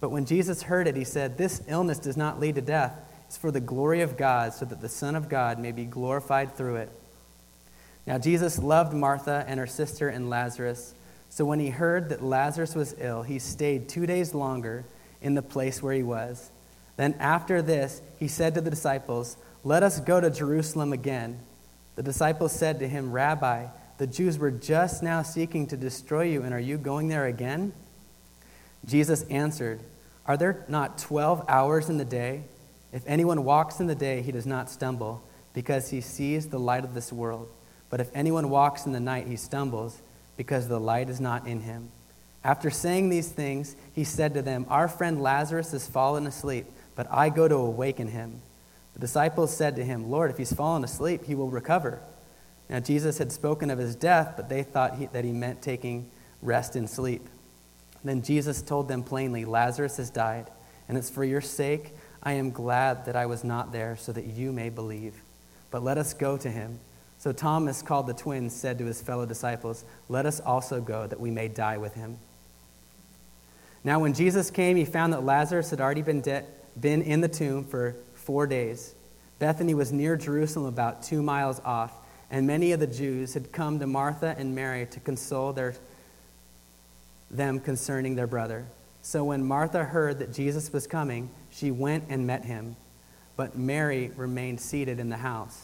But 0.00 0.10
when 0.10 0.26
Jesus 0.26 0.62
heard 0.62 0.86
it, 0.86 0.96
he 0.96 1.04
said, 1.04 1.38
This 1.38 1.62
illness 1.68 1.98
does 1.98 2.16
not 2.16 2.40
lead 2.40 2.56
to 2.56 2.60
death. 2.60 2.92
It's 3.26 3.36
for 3.36 3.50
the 3.50 3.60
glory 3.60 4.02
of 4.02 4.16
God, 4.16 4.52
so 4.52 4.64
that 4.64 4.80
the 4.80 4.88
Son 4.88 5.16
of 5.16 5.28
God 5.28 5.58
may 5.58 5.72
be 5.72 5.84
glorified 5.84 6.56
through 6.56 6.76
it. 6.76 6.90
Now, 8.06 8.18
Jesus 8.18 8.58
loved 8.58 8.92
Martha 8.92 9.44
and 9.48 9.58
her 9.58 9.66
sister 9.66 10.08
and 10.08 10.28
Lazarus. 10.28 10.94
So 11.30 11.44
when 11.44 11.58
he 11.58 11.70
heard 11.70 12.10
that 12.10 12.22
Lazarus 12.22 12.74
was 12.74 12.94
ill, 12.98 13.22
he 13.22 13.38
stayed 13.38 13.88
two 13.88 14.06
days 14.06 14.34
longer 14.34 14.84
in 15.20 15.34
the 15.34 15.42
place 15.42 15.82
where 15.82 15.94
he 15.94 16.02
was. 16.02 16.50
Then 16.96 17.14
after 17.18 17.62
this, 17.62 18.00
he 18.18 18.28
said 18.28 18.54
to 18.54 18.60
the 18.60 18.70
disciples, 18.70 19.36
Let 19.64 19.82
us 19.82 20.00
go 20.00 20.20
to 20.20 20.30
Jerusalem 20.30 20.92
again. 20.92 21.40
The 21.96 22.02
disciples 22.02 22.52
said 22.52 22.78
to 22.80 22.88
him, 22.88 23.10
Rabbi, 23.10 23.66
the 23.98 24.06
Jews 24.06 24.38
were 24.38 24.50
just 24.50 25.02
now 25.02 25.22
seeking 25.22 25.66
to 25.68 25.76
destroy 25.76 26.24
you, 26.24 26.42
and 26.42 26.52
are 26.52 26.60
you 26.60 26.76
going 26.76 27.08
there 27.08 27.26
again? 27.26 27.72
Jesus 28.84 29.22
answered, 29.24 29.80
are 30.26 30.36
there 30.36 30.64
not 30.68 30.98
12 30.98 31.44
hours 31.48 31.88
in 31.90 31.98
the 31.98 32.04
day? 32.04 32.42
If 32.92 33.02
anyone 33.06 33.44
walks 33.44 33.80
in 33.80 33.86
the 33.86 33.94
day, 33.94 34.22
he 34.22 34.32
does 34.32 34.46
not 34.46 34.70
stumble, 34.70 35.22
because 35.52 35.90
he 35.90 36.00
sees 36.00 36.48
the 36.48 36.58
light 36.58 36.84
of 36.84 36.94
this 36.94 37.12
world. 37.12 37.48
But 37.94 38.00
if 38.00 38.10
anyone 38.12 38.50
walks 38.50 38.86
in 38.86 38.92
the 38.92 38.98
night, 38.98 39.28
he 39.28 39.36
stumbles, 39.36 40.02
because 40.36 40.66
the 40.66 40.80
light 40.80 41.08
is 41.08 41.20
not 41.20 41.46
in 41.46 41.60
him. 41.60 41.90
After 42.42 42.68
saying 42.68 43.08
these 43.08 43.28
things, 43.28 43.76
he 43.94 44.02
said 44.02 44.34
to 44.34 44.42
them, 44.42 44.66
Our 44.68 44.88
friend 44.88 45.22
Lazarus 45.22 45.70
has 45.70 45.86
fallen 45.86 46.26
asleep, 46.26 46.66
but 46.96 47.06
I 47.08 47.28
go 47.28 47.46
to 47.46 47.54
awaken 47.54 48.08
him. 48.08 48.42
The 48.94 48.98
disciples 48.98 49.56
said 49.56 49.76
to 49.76 49.84
him, 49.84 50.10
Lord, 50.10 50.32
if 50.32 50.38
he's 50.38 50.52
fallen 50.52 50.82
asleep, 50.82 51.22
he 51.26 51.36
will 51.36 51.50
recover. 51.50 52.00
Now, 52.68 52.80
Jesus 52.80 53.18
had 53.18 53.30
spoken 53.30 53.70
of 53.70 53.78
his 53.78 53.94
death, 53.94 54.32
but 54.34 54.48
they 54.48 54.64
thought 54.64 54.96
he, 54.96 55.06
that 55.06 55.24
he 55.24 55.30
meant 55.30 55.62
taking 55.62 56.10
rest 56.42 56.74
in 56.74 56.88
sleep. 56.88 57.22
Then 58.02 58.22
Jesus 58.22 58.60
told 58.60 58.88
them 58.88 59.04
plainly, 59.04 59.44
Lazarus 59.44 59.98
has 59.98 60.10
died, 60.10 60.50
and 60.88 60.98
it's 60.98 61.10
for 61.10 61.22
your 61.22 61.40
sake 61.40 61.92
I 62.24 62.32
am 62.32 62.50
glad 62.50 63.06
that 63.06 63.14
I 63.14 63.26
was 63.26 63.44
not 63.44 63.70
there, 63.70 63.96
so 63.96 64.10
that 64.10 64.24
you 64.24 64.50
may 64.50 64.68
believe. 64.68 65.14
But 65.70 65.84
let 65.84 65.96
us 65.96 66.12
go 66.12 66.36
to 66.36 66.50
him. 66.50 66.80
So 67.24 67.32
Thomas, 67.32 67.80
called 67.80 68.06
the 68.06 68.12
twin, 68.12 68.50
said 68.50 68.76
to 68.76 68.84
his 68.84 69.00
fellow 69.00 69.24
disciples, 69.24 69.86
Let 70.10 70.26
us 70.26 70.40
also 70.40 70.82
go, 70.82 71.06
that 71.06 71.18
we 71.18 71.30
may 71.30 71.48
die 71.48 71.78
with 71.78 71.94
him. 71.94 72.18
Now, 73.82 73.98
when 73.98 74.12
Jesus 74.12 74.50
came, 74.50 74.76
he 74.76 74.84
found 74.84 75.14
that 75.14 75.24
Lazarus 75.24 75.70
had 75.70 75.80
already 75.80 76.02
been, 76.02 76.20
de- 76.20 76.44
been 76.78 77.00
in 77.00 77.22
the 77.22 77.28
tomb 77.28 77.64
for 77.64 77.96
four 78.12 78.46
days. 78.46 78.94
Bethany 79.38 79.72
was 79.72 79.90
near 79.90 80.18
Jerusalem, 80.18 80.66
about 80.66 81.02
two 81.02 81.22
miles 81.22 81.62
off, 81.64 81.94
and 82.30 82.46
many 82.46 82.72
of 82.72 82.80
the 82.80 82.86
Jews 82.86 83.32
had 83.32 83.52
come 83.52 83.78
to 83.78 83.86
Martha 83.86 84.34
and 84.36 84.54
Mary 84.54 84.84
to 84.90 85.00
console 85.00 85.54
their 85.54 85.74
them 87.30 87.58
concerning 87.58 88.16
their 88.16 88.26
brother. 88.26 88.66
So 89.00 89.24
when 89.24 89.46
Martha 89.46 89.82
heard 89.82 90.18
that 90.18 90.34
Jesus 90.34 90.70
was 90.74 90.86
coming, 90.86 91.30
she 91.50 91.70
went 91.70 92.04
and 92.10 92.26
met 92.26 92.44
him. 92.44 92.76
But 93.34 93.56
Mary 93.56 94.10
remained 94.14 94.60
seated 94.60 95.00
in 95.00 95.08
the 95.08 95.16
house. 95.16 95.63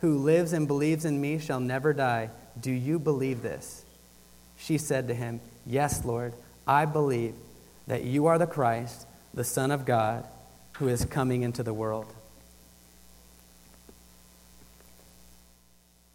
who 0.00 0.18
lives 0.18 0.52
and 0.52 0.66
believes 0.66 1.04
in 1.04 1.20
me 1.20 1.38
shall 1.38 1.60
never 1.60 1.92
die. 1.92 2.30
Do 2.58 2.70
you 2.70 2.98
believe 2.98 3.42
this? 3.42 3.84
She 4.56 4.78
said 4.78 5.08
to 5.08 5.14
him, 5.14 5.40
Yes, 5.66 6.04
Lord, 6.04 6.32
I 6.66 6.84
believe 6.84 7.34
that 7.86 8.04
you 8.04 8.26
are 8.26 8.38
the 8.38 8.46
Christ, 8.46 9.06
the 9.34 9.44
Son 9.44 9.70
of 9.70 9.84
God, 9.84 10.26
who 10.78 10.88
is 10.88 11.04
coming 11.04 11.42
into 11.42 11.62
the 11.62 11.74
world. 11.74 12.12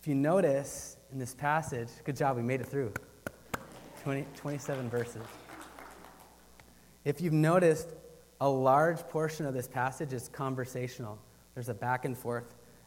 If 0.02 0.08
you 0.08 0.16
notice 0.16 0.98
in 1.12 1.20
this 1.20 1.34
passage, 1.34 1.90
good 2.04 2.16
job, 2.16 2.38
we 2.38 2.44
made 2.44 2.62
it 2.62 2.68
through 2.68 2.94
20, 4.04 4.26
27 4.36 4.90
verses. 4.90 5.22
If 7.04 7.22
you've 7.22 7.34
noticed, 7.34 7.88
a 8.42 8.50
large 8.50 9.00
portion 9.10 9.46
of 9.46 9.54
this 9.54 9.68
passage 9.68 10.12
is 10.14 10.28
conversational. 10.30 11.20
There's 11.54 11.70
a 11.70 11.74
back 11.74 12.06
and 12.06 12.18
forth 12.18 12.46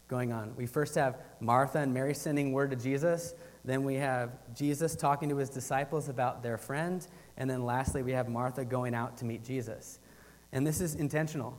going 0.09 0.33
on. 0.33 0.57
We 0.57 0.67
first 0.67 0.95
have 0.95 1.21
Martha 1.41 1.79
and 1.79 1.93
Mary 1.93 2.15
sending 2.15 2.53
word 2.53 2.71
to 2.71 2.77
Jesus. 2.77 3.35
Then 3.65 3.85
we 3.85 3.95
have 3.97 4.33
Jesus 4.55 4.97
talking 4.97 5.29
to 5.29 5.37
his 5.37 5.51
disciples 5.51 6.09
about 6.09 6.43
their 6.43 6.57
friend. 6.57 7.07
And 7.37 7.49
then 7.49 7.65
lastly, 7.65 8.03
we 8.03 8.13
have 8.13 8.29
Martha 8.29 8.65
going 8.65 8.95
out 8.95 9.19
to 9.19 9.25
meet 9.25 9.45
Jesus. 9.45 10.01
And 10.53 10.67
this 10.67 10.81
is 10.81 10.95
intentional. 10.95 11.57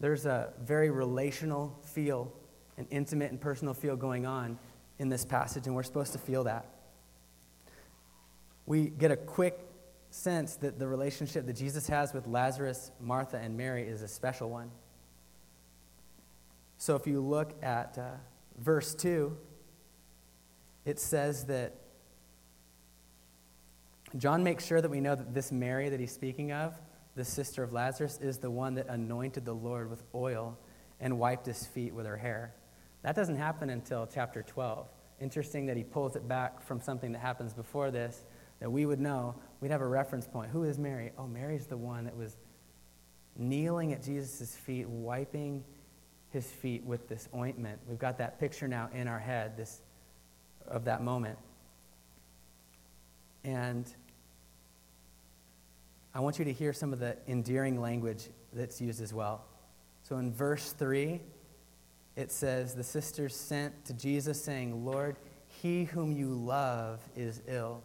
There's 0.00 0.26
a 0.26 0.52
very 0.62 0.90
relational 0.90 1.78
feel, 1.82 2.32
an 2.76 2.86
intimate 2.90 3.30
and 3.30 3.40
personal 3.40 3.74
feel 3.74 3.96
going 3.96 4.26
on 4.26 4.58
in 4.98 5.08
this 5.08 5.24
passage, 5.24 5.66
and 5.66 5.74
we're 5.74 5.82
supposed 5.82 6.12
to 6.12 6.18
feel 6.18 6.44
that. 6.44 6.66
We 8.66 8.88
get 8.88 9.10
a 9.10 9.16
quick 9.16 9.58
sense 10.10 10.56
that 10.56 10.78
the 10.78 10.86
relationship 10.86 11.46
that 11.46 11.54
Jesus 11.54 11.86
has 11.88 12.12
with 12.12 12.26
Lazarus, 12.26 12.90
Martha, 13.00 13.38
and 13.38 13.56
Mary 13.56 13.82
is 13.86 14.02
a 14.02 14.08
special 14.08 14.50
one. 14.50 14.70
So 16.80 16.96
if 16.96 17.06
you 17.06 17.20
look 17.20 17.62
at 17.62 17.98
uh, 17.98 18.12
verse 18.56 18.94
2, 18.94 19.36
it 20.86 20.98
says 20.98 21.44
that 21.44 21.74
John 24.16 24.42
makes 24.42 24.64
sure 24.64 24.80
that 24.80 24.90
we 24.90 25.02
know 25.02 25.14
that 25.14 25.34
this 25.34 25.52
Mary 25.52 25.90
that 25.90 26.00
he's 26.00 26.10
speaking 26.10 26.52
of, 26.52 26.74
the 27.16 27.24
sister 27.24 27.62
of 27.62 27.74
Lazarus, 27.74 28.18
is 28.22 28.38
the 28.38 28.50
one 28.50 28.76
that 28.76 28.88
anointed 28.88 29.44
the 29.44 29.52
Lord 29.52 29.90
with 29.90 30.02
oil 30.14 30.58
and 31.00 31.18
wiped 31.18 31.44
his 31.44 31.66
feet 31.66 31.92
with 31.92 32.06
her 32.06 32.16
hair. 32.16 32.54
That 33.02 33.14
doesn't 33.14 33.36
happen 33.36 33.68
until 33.68 34.06
chapter 34.06 34.42
12. 34.42 34.88
Interesting 35.20 35.66
that 35.66 35.76
he 35.76 35.84
pulls 35.84 36.16
it 36.16 36.26
back 36.26 36.62
from 36.62 36.80
something 36.80 37.12
that 37.12 37.18
happens 37.18 37.52
before 37.52 37.90
this 37.90 38.24
that 38.58 38.72
we 38.72 38.86
would 38.86 39.00
know. 39.00 39.34
We'd 39.60 39.70
have 39.70 39.82
a 39.82 39.86
reference 39.86 40.26
point. 40.26 40.50
Who 40.50 40.64
is 40.64 40.78
Mary? 40.78 41.12
Oh, 41.18 41.26
Mary's 41.26 41.66
the 41.66 41.76
one 41.76 42.04
that 42.04 42.16
was 42.16 42.38
kneeling 43.36 43.92
at 43.92 44.02
Jesus' 44.02 44.56
feet, 44.56 44.88
wiping 44.88 45.62
his 46.32 46.46
feet 46.46 46.84
with 46.84 47.08
this 47.08 47.28
ointment. 47.34 47.80
We've 47.88 47.98
got 47.98 48.18
that 48.18 48.38
picture 48.38 48.68
now 48.68 48.88
in 48.94 49.08
our 49.08 49.18
head 49.18 49.56
this, 49.56 49.80
of 50.66 50.84
that 50.84 51.02
moment. 51.02 51.38
And 53.44 53.92
I 56.14 56.20
want 56.20 56.38
you 56.38 56.44
to 56.44 56.52
hear 56.52 56.72
some 56.72 56.92
of 56.92 56.98
the 56.98 57.16
endearing 57.28 57.80
language 57.80 58.28
that's 58.52 58.80
used 58.80 59.00
as 59.00 59.14
well. 59.14 59.44
So 60.02 60.16
in 60.16 60.32
verse 60.32 60.72
3, 60.72 61.20
it 62.16 62.32
says, 62.32 62.74
The 62.74 62.84
sisters 62.84 63.34
sent 63.34 63.84
to 63.86 63.92
Jesus, 63.92 64.42
saying, 64.42 64.84
Lord, 64.84 65.16
he 65.46 65.84
whom 65.84 66.12
you 66.12 66.28
love 66.28 67.00
is 67.16 67.42
ill. 67.46 67.82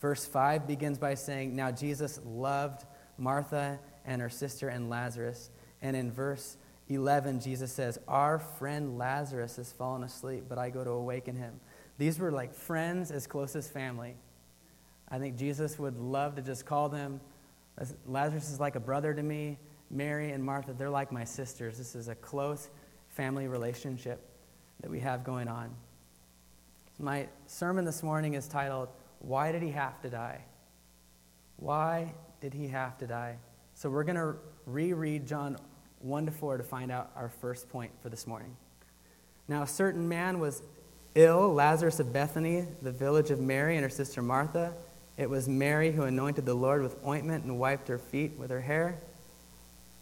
Verse 0.00 0.24
5 0.26 0.66
begins 0.66 0.98
by 0.98 1.14
saying, 1.14 1.54
Now 1.54 1.70
Jesus 1.70 2.20
loved 2.24 2.84
Martha 3.16 3.78
and 4.04 4.20
her 4.20 4.28
sister 4.28 4.68
and 4.68 4.90
Lazarus. 4.90 5.50
And 5.80 5.96
in 5.96 6.10
verse 6.10 6.56
11, 6.88 7.40
Jesus 7.40 7.72
says, 7.72 7.98
Our 8.08 8.38
friend 8.38 8.98
Lazarus 8.98 9.56
has 9.56 9.72
fallen 9.72 10.02
asleep, 10.02 10.44
but 10.48 10.58
I 10.58 10.70
go 10.70 10.84
to 10.84 10.90
awaken 10.90 11.36
him. 11.36 11.60
These 11.98 12.18
were 12.18 12.30
like 12.30 12.54
friends 12.54 13.10
as 13.10 13.26
close 13.26 13.54
as 13.56 13.68
family. 13.68 14.16
I 15.08 15.18
think 15.18 15.36
Jesus 15.36 15.78
would 15.78 15.98
love 15.98 16.36
to 16.36 16.42
just 16.42 16.66
call 16.66 16.88
them. 16.88 17.20
Lazarus 18.06 18.50
is 18.50 18.60
like 18.60 18.76
a 18.76 18.80
brother 18.80 19.14
to 19.14 19.22
me. 19.22 19.58
Mary 19.90 20.32
and 20.32 20.42
Martha, 20.42 20.72
they're 20.72 20.90
like 20.90 21.12
my 21.12 21.24
sisters. 21.24 21.78
This 21.78 21.94
is 21.94 22.08
a 22.08 22.14
close 22.14 22.70
family 23.08 23.46
relationship 23.46 24.20
that 24.80 24.90
we 24.90 25.00
have 25.00 25.22
going 25.22 25.48
on. 25.48 25.74
My 26.98 27.28
sermon 27.46 27.84
this 27.84 28.02
morning 28.02 28.34
is 28.34 28.48
titled, 28.48 28.88
Why 29.18 29.52
Did 29.52 29.62
He 29.62 29.70
Have 29.70 30.00
to 30.02 30.10
Die? 30.10 30.44
Why 31.62 32.12
did 32.40 32.52
he 32.52 32.66
have 32.66 32.98
to 32.98 33.06
die? 33.06 33.36
So 33.74 33.88
we're 33.88 34.02
going 34.02 34.16
to 34.16 34.34
reread 34.66 35.26
John 35.26 35.56
1 36.02 36.26
to 36.26 36.32
4 36.32 36.58
to 36.58 36.64
find 36.64 36.90
out 36.90 37.10
our 37.16 37.30
first 37.40 37.68
point 37.70 37.90
for 38.02 38.08
this 38.08 38.26
morning. 38.26 38.56
Now, 39.48 39.62
a 39.62 39.66
certain 39.66 40.08
man 40.08 40.38
was 40.38 40.62
ill, 41.14 41.52
Lazarus 41.52 42.00
of 42.00 42.12
Bethany, 42.12 42.66
the 42.80 42.92
village 42.92 43.30
of 43.30 43.40
Mary 43.40 43.76
and 43.76 43.82
her 43.82 43.90
sister 43.90 44.22
Martha. 44.22 44.72
It 45.16 45.28
was 45.28 45.48
Mary 45.48 45.92
who 45.92 46.02
anointed 46.02 46.46
the 46.46 46.54
Lord 46.54 46.82
with 46.82 46.96
ointment 47.06 47.44
and 47.44 47.58
wiped 47.58 47.88
her 47.88 47.98
feet 47.98 48.32
with 48.38 48.50
her 48.50 48.60
hair, 48.60 48.98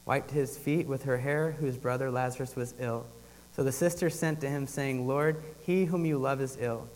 wiped 0.07 0.31
his 0.31 0.57
feet 0.57 0.87
with 0.87 1.05
her 1.05 1.19
hair, 1.19 1.53
whose 1.53 1.77
brother 1.77 2.11
Lazarus 2.11 2.55
was 2.55 2.75
ill. 2.79 3.07
So 3.53 3.65
the 3.65 3.73
sisters 3.73 4.19
sent 4.19 4.41
to 4.43 4.49
him, 4.49 4.67
saying, 4.67 5.07
Lord, 5.07 5.43
he 5.67 5.85
whom 5.85 6.07
you 6.07 6.19
love 6.19 6.41
is 6.41 6.57
ill. 6.61 6.89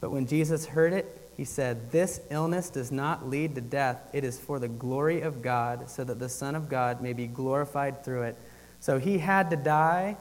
But 0.00 0.10
when 0.10 0.26
Jesus 0.26 0.66
heard 0.66 0.92
it, 0.92 1.25
he 1.36 1.44
said, 1.44 1.92
This 1.92 2.20
illness 2.30 2.70
does 2.70 2.90
not 2.90 3.28
lead 3.28 3.54
to 3.56 3.60
death. 3.60 4.08
It 4.12 4.24
is 4.24 4.38
for 4.38 4.58
the 4.58 4.68
glory 4.68 5.20
of 5.20 5.42
God, 5.42 5.90
so 5.90 6.02
that 6.04 6.18
the 6.18 6.28
Son 6.28 6.54
of 6.54 6.68
God 6.68 7.02
may 7.02 7.12
be 7.12 7.26
glorified 7.26 8.04
through 8.04 8.22
it. 8.22 8.36
So 8.80 8.98
he 8.98 9.18
had 9.18 9.50
to 9.50 9.56
die 9.56 10.16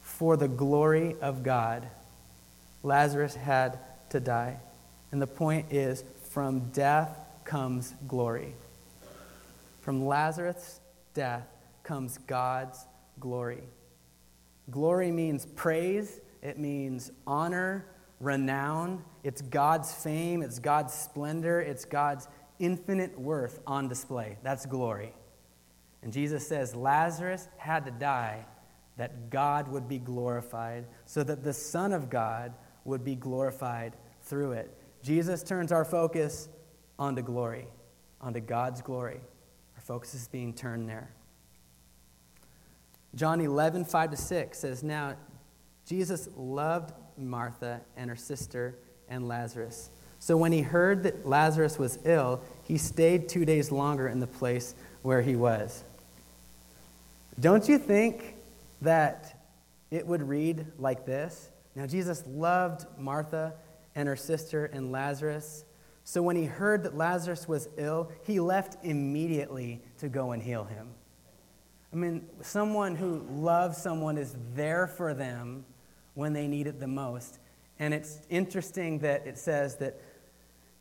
for 0.00 0.36
the 0.36 0.48
glory 0.48 1.16
of 1.20 1.42
God. 1.42 1.86
Lazarus 2.82 3.34
had 3.34 3.78
to 4.10 4.20
die. 4.20 4.56
And 5.12 5.20
the 5.20 5.26
point 5.26 5.72
is 5.72 6.02
from 6.30 6.70
death 6.70 7.16
comes 7.44 7.94
glory. 8.08 8.54
From 9.82 10.06
Lazarus' 10.06 10.80
death 11.12 11.46
comes 11.82 12.18
God's 12.26 12.84
glory. 13.20 13.62
Glory 14.70 15.12
means 15.12 15.44
praise, 15.44 16.20
it 16.42 16.58
means 16.58 17.10
honor, 17.26 17.84
renown. 18.18 19.04
It's 19.24 19.40
God's 19.40 19.92
fame, 19.92 20.42
it's 20.42 20.58
God's 20.58 20.92
splendor, 20.92 21.60
it's 21.60 21.86
God's 21.86 22.28
infinite 22.58 23.18
worth 23.18 23.58
on 23.66 23.88
display. 23.88 24.36
That's 24.42 24.66
glory. 24.66 25.14
And 26.02 26.12
Jesus 26.12 26.46
says 26.46 26.76
Lazarus 26.76 27.48
had 27.56 27.86
to 27.86 27.90
die 27.90 28.44
that 28.96 29.30
God 29.30 29.66
would 29.68 29.88
be 29.88 29.98
glorified, 29.98 30.84
so 31.04 31.24
that 31.24 31.42
the 31.42 31.52
Son 31.52 31.92
of 31.92 32.08
God 32.08 32.52
would 32.84 33.04
be 33.04 33.16
glorified 33.16 33.96
through 34.22 34.52
it. 34.52 34.72
Jesus 35.02 35.42
turns 35.42 35.72
our 35.72 35.84
focus 35.84 36.48
onto 36.98 37.22
glory, 37.22 37.66
onto 38.20 38.40
God's 38.40 38.82
glory. 38.82 39.20
Our 39.74 39.82
focus 39.82 40.14
is 40.14 40.28
being 40.28 40.52
turned 40.52 40.88
there. 40.88 41.10
John 43.14 43.40
11, 43.40 43.86
5 43.86 44.10
to 44.12 44.16
6 44.16 44.58
says, 44.58 44.82
Now 44.82 45.16
Jesus 45.86 46.28
loved 46.36 46.92
Martha 47.16 47.80
and 47.96 48.08
her 48.10 48.16
sister 48.16 48.76
and 49.08 49.28
Lazarus. 49.28 49.90
So 50.18 50.36
when 50.36 50.52
he 50.52 50.62
heard 50.62 51.02
that 51.02 51.26
Lazarus 51.26 51.78
was 51.78 51.98
ill, 52.04 52.40
he 52.64 52.78
stayed 52.78 53.28
two 53.28 53.44
days 53.44 53.70
longer 53.70 54.08
in 54.08 54.20
the 54.20 54.26
place 54.26 54.74
where 55.02 55.20
he 55.20 55.36
was. 55.36 55.84
Don't 57.38 57.68
you 57.68 57.78
think 57.78 58.36
that 58.80 59.38
it 59.90 60.06
would 60.06 60.22
read 60.22 60.66
like 60.78 61.04
this? 61.04 61.50
Now, 61.74 61.86
Jesus 61.86 62.22
loved 62.26 62.86
Martha 62.98 63.52
and 63.94 64.08
her 64.08 64.16
sister 64.16 64.66
and 64.66 64.92
Lazarus. 64.92 65.64
So 66.04 66.22
when 66.22 66.36
he 66.36 66.44
heard 66.44 66.84
that 66.84 66.96
Lazarus 66.96 67.48
was 67.48 67.68
ill, 67.76 68.12
he 68.24 68.40
left 68.40 68.84
immediately 68.84 69.82
to 69.98 70.08
go 70.08 70.32
and 70.32 70.42
heal 70.42 70.64
him. 70.64 70.88
I 71.92 71.96
mean, 71.96 72.26
someone 72.42 72.96
who 72.96 73.26
loves 73.30 73.78
someone 73.78 74.18
is 74.18 74.34
there 74.54 74.86
for 74.86 75.14
them 75.14 75.64
when 76.14 76.32
they 76.32 76.46
need 76.46 76.66
it 76.66 76.80
the 76.80 76.88
most. 76.88 77.38
And 77.78 77.92
it's 77.92 78.20
interesting 78.30 79.00
that 79.00 79.26
it 79.26 79.38
says 79.38 79.76
that 79.76 80.00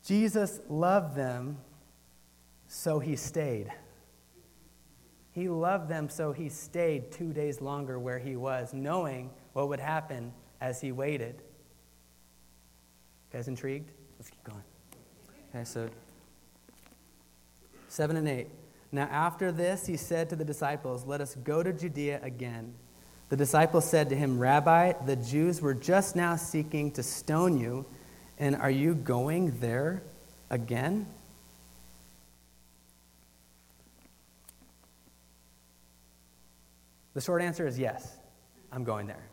Jesus 0.05 0.59
loved 0.69 1.15
them, 1.15 1.57
so 2.67 2.99
he 2.99 3.15
stayed. 3.15 3.71
He 5.31 5.49
loved 5.49 5.89
them, 5.89 6.09
so 6.09 6.31
he 6.31 6.49
stayed 6.49 7.11
two 7.11 7.33
days 7.33 7.61
longer 7.61 7.97
where 7.97 8.19
he 8.19 8.35
was, 8.35 8.73
knowing 8.73 9.31
what 9.53 9.69
would 9.69 9.79
happen 9.79 10.31
as 10.61 10.79
he 10.79 10.91
waited. 10.91 11.41
You 13.31 13.39
guys 13.39 13.47
intrigued? 13.47 13.89
Let's 14.19 14.29
keep 14.29 14.43
going. 14.43 14.63
Okay, 15.49 15.63
so 15.63 15.89
7 17.87 18.15
and 18.17 18.27
8. 18.27 18.47
Now, 18.91 19.07
after 19.11 19.51
this, 19.51 19.87
he 19.87 19.97
said 19.97 20.29
to 20.29 20.35
the 20.35 20.45
disciples, 20.45 21.05
Let 21.05 21.19
us 21.19 21.35
go 21.43 21.63
to 21.63 21.73
Judea 21.73 22.19
again. 22.21 22.75
The 23.33 23.37
disciples 23.37 23.89
said 23.89 24.09
to 24.09 24.15
him, 24.15 24.37
Rabbi, 24.37 24.91
the 25.07 25.15
Jews 25.15 25.59
were 25.59 25.73
just 25.73 26.15
now 26.15 26.35
seeking 26.35 26.91
to 26.91 27.01
stone 27.01 27.59
you, 27.59 27.83
and 28.37 28.55
are 28.55 28.69
you 28.69 28.93
going 28.93 29.59
there 29.59 30.03
again? 30.51 31.07
The 37.15 37.21
short 37.21 37.41
answer 37.41 37.65
is 37.65 37.79
yes, 37.79 38.17
I'm 38.71 38.83
going 38.83 39.07
there. 39.07 39.25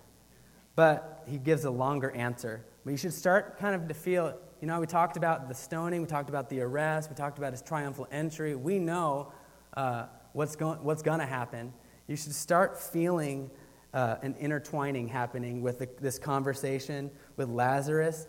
But 0.76 1.22
he 1.28 1.36
gives 1.36 1.66
a 1.66 1.70
longer 1.70 2.10
answer. 2.12 2.64
But 2.86 2.92
you 2.92 2.96
should 2.96 3.12
start 3.12 3.58
kind 3.58 3.74
of 3.74 3.86
to 3.86 3.92
feel, 3.92 4.34
you 4.62 4.66
know, 4.66 4.80
we 4.80 4.86
talked 4.86 5.18
about 5.18 5.46
the 5.46 5.54
stoning, 5.54 6.00
we 6.00 6.06
talked 6.06 6.30
about 6.30 6.48
the 6.48 6.62
arrest, 6.62 7.10
we 7.10 7.16
talked 7.16 7.36
about 7.36 7.52
his 7.52 7.60
triumphal 7.60 8.08
entry. 8.10 8.54
We 8.54 8.78
know 8.78 9.30
uh, 9.74 10.06
what's, 10.32 10.56
going, 10.56 10.82
what's 10.82 11.02
going 11.02 11.20
to 11.20 11.26
happen. 11.26 11.74
You 12.08 12.16
should 12.16 12.34
start 12.34 12.80
feeling 12.80 13.50
uh, 13.92 14.16
an 14.22 14.34
intertwining 14.38 15.08
happening 15.08 15.62
with 15.62 15.80
the, 15.80 15.88
this 16.00 16.18
conversation 16.18 17.10
with 17.36 17.48
Lazarus, 17.48 18.26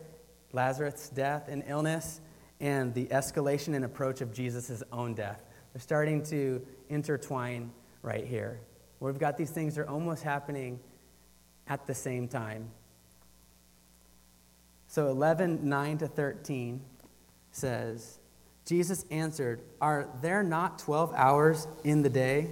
Lazarus' 0.53 1.09
death 1.09 1.47
and 1.47 1.63
illness, 1.67 2.21
and 2.59 2.93
the 2.93 3.05
escalation 3.07 3.75
and 3.75 3.85
approach 3.85 4.21
of 4.21 4.33
Jesus' 4.33 4.83
own 4.91 5.13
death. 5.13 5.41
They're 5.73 5.81
starting 5.81 6.23
to 6.25 6.65
intertwine 6.89 7.71
right 8.01 8.25
here. 8.25 8.59
We've 8.99 9.17
got 9.17 9.37
these 9.37 9.49
things 9.49 9.75
that 9.75 9.81
are 9.81 9.89
almost 9.89 10.23
happening 10.23 10.79
at 11.67 11.87
the 11.87 11.95
same 11.95 12.27
time. 12.27 12.69
So 14.87 15.07
11, 15.07 15.67
9 15.67 15.97
to 15.99 16.07
13 16.07 16.81
says, 17.51 18.19
Jesus 18.65 19.05
answered, 19.09 19.61
Are 19.79 20.09
there 20.21 20.43
not 20.43 20.79
12 20.79 21.13
hours 21.15 21.67
in 21.83 22.01
the 22.01 22.09
day? 22.09 22.51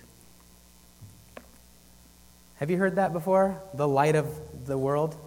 Have 2.61 2.69
you 2.69 2.77
heard 2.77 2.97
that 2.97 3.11
before? 3.11 3.59
The 3.73 3.87
light 3.87 4.15
of 4.15 4.67
the 4.67 4.77
world? 4.77 5.17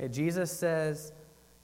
Okay, 0.00 0.10
Jesus 0.10 0.50
says 0.50 1.12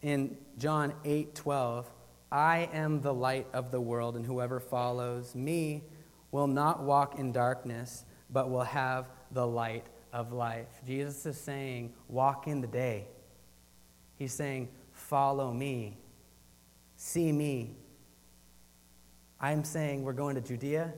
in 0.03 0.37
John 0.59 0.93
8 1.03 1.35
12, 1.35 1.91
I 2.31 2.68
am 2.74 3.01
the 3.01 3.14
light 3.14 3.47
of 3.55 3.70
the 3.70 3.81
world, 3.81 4.16
and 4.16 4.27
whoever 4.27 4.61
follows 4.61 5.35
me 5.35 5.83
will 6.31 6.47
not 6.47 6.83
walk 6.83 7.18
in 7.18 7.33
darkness, 7.33 8.05
but 8.29 8.51
will 8.51 8.64
have 8.64 9.07
the 9.31 9.47
light 9.47 9.87
of 10.12 10.35
life. 10.35 10.68
Jesus 10.87 11.24
is 11.24 11.41
saying, 11.41 11.95
Walk 12.09 12.47
in 12.47 12.61
the 12.61 12.66
day. 12.66 13.07
He's 14.16 14.35
saying, 14.35 14.68
Follow 14.93 15.55
me. 15.55 15.97
See 16.97 17.33
me. 17.33 17.77
I'm 19.41 19.64
saying 19.64 20.03
we're 20.03 20.12
going 20.12 20.35
to 20.35 20.43
Judea. 20.43 20.93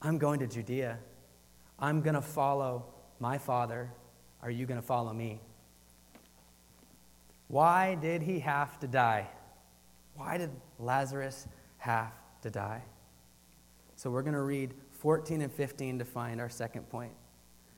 I'm 0.00 0.18
going 0.18 0.38
to 0.38 0.46
Judea. 0.46 1.00
I'm 1.82 2.00
going 2.00 2.14
to 2.14 2.22
follow 2.22 2.84
my 3.18 3.36
Father. 3.38 3.90
Are 4.40 4.50
you 4.50 4.66
going 4.66 4.80
to 4.80 4.86
follow 4.86 5.12
me? 5.12 5.40
Why 7.48 7.96
did 7.96 8.22
he 8.22 8.38
have 8.38 8.78
to 8.80 8.86
die? 8.86 9.26
Why 10.14 10.38
did 10.38 10.50
Lazarus 10.78 11.46
have 11.78 12.12
to 12.42 12.50
die? 12.50 12.82
So 13.96 14.10
we're 14.10 14.22
going 14.22 14.34
to 14.34 14.40
read 14.42 14.72
14 15.00 15.42
and 15.42 15.52
15 15.52 15.98
to 15.98 16.04
find 16.04 16.40
our 16.40 16.48
second 16.48 16.88
point. 16.88 17.12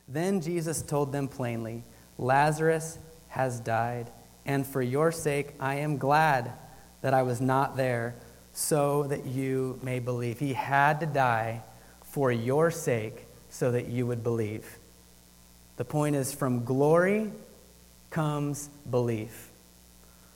Then 0.06 0.42
Jesus 0.42 0.82
told 0.82 1.10
them 1.10 1.26
plainly, 1.26 1.82
Lazarus 2.18 2.98
has 3.28 3.58
died, 3.58 4.10
and 4.44 4.66
for 4.66 4.82
your 4.82 5.10
sake 5.10 5.54
I 5.58 5.76
am 5.76 5.96
glad 5.96 6.52
that 7.00 7.14
I 7.14 7.22
was 7.22 7.40
not 7.40 7.76
there, 7.76 8.14
so 8.52 9.04
that 9.04 9.26
you 9.26 9.80
may 9.82 9.98
believe. 9.98 10.38
He 10.38 10.52
had 10.52 11.00
to 11.00 11.06
die 11.06 11.62
for 12.02 12.30
your 12.30 12.70
sake, 12.70 13.26
so 13.54 13.70
that 13.70 13.86
you 13.86 14.04
would 14.04 14.24
believe. 14.24 14.78
The 15.76 15.84
point 15.84 16.16
is 16.16 16.34
from 16.34 16.64
glory 16.64 17.30
comes 18.10 18.68
belief. 18.90 19.48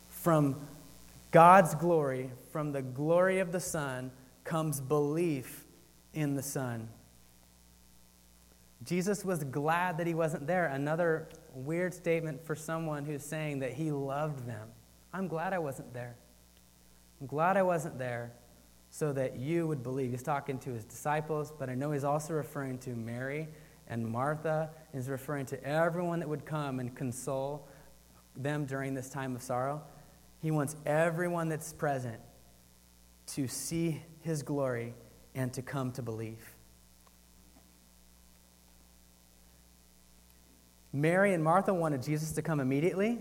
From 0.08 0.54
God's 1.32 1.74
glory, 1.74 2.30
from 2.52 2.70
the 2.70 2.80
glory 2.80 3.40
of 3.40 3.50
the 3.50 3.58
Son, 3.58 4.12
comes 4.44 4.80
belief 4.80 5.64
in 6.14 6.36
the 6.36 6.44
Son. 6.44 6.88
Jesus 8.84 9.24
was 9.24 9.42
glad 9.42 9.98
that 9.98 10.06
he 10.06 10.14
wasn't 10.14 10.46
there. 10.46 10.66
Another 10.66 11.26
weird 11.54 11.94
statement 11.94 12.46
for 12.46 12.54
someone 12.54 13.04
who's 13.04 13.24
saying 13.24 13.58
that 13.58 13.72
he 13.72 13.90
loved 13.90 14.46
them. 14.46 14.68
I'm 15.12 15.26
glad 15.26 15.52
I 15.52 15.58
wasn't 15.58 15.92
there. 15.92 16.14
I'm 17.20 17.26
glad 17.26 17.56
I 17.56 17.62
wasn't 17.64 17.98
there 17.98 18.30
so 18.90 19.12
that 19.12 19.36
you 19.36 19.66
would 19.66 19.82
believe. 19.82 20.10
He's 20.10 20.22
talking 20.22 20.58
to 20.60 20.70
his 20.70 20.84
disciples, 20.84 21.52
but 21.58 21.68
I 21.68 21.74
know 21.74 21.92
he's 21.92 22.04
also 22.04 22.34
referring 22.34 22.78
to 22.78 22.90
Mary 22.90 23.48
and 23.86 24.06
Martha. 24.06 24.70
He's 24.92 25.08
referring 25.08 25.46
to 25.46 25.62
everyone 25.64 26.20
that 26.20 26.28
would 26.28 26.44
come 26.44 26.80
and 26.80 26.94
console 26.94 27.68
them 28.36 28.64
during 28.66 28.94
this 28.94 29.10
time 29.10 29.34
of 29.34 29.42
sorrow. 29.42 29.82
He 30.40 30.50
wants 30.50 30.76
everyone 30.86 31.48
that's 31.48 31.72
present 31.72 32.20
to 33.28 33.48
see 33.48 34.02
his 34.20 34.42
glory 34.42 34.94
and 35.34 35.52
to 35.52 35.62
come 35.62 35.92
to 35.92 36.02
believe. 36.02 36.54
Mary 40.92 41.34
and 41.34 41.44
Martha 41.44 41.74
wanted 41.74 42.02
Jesus 42.02 42.32
to 42.32 42.42
come 42.42 42.60
immediately. 42.60 43.18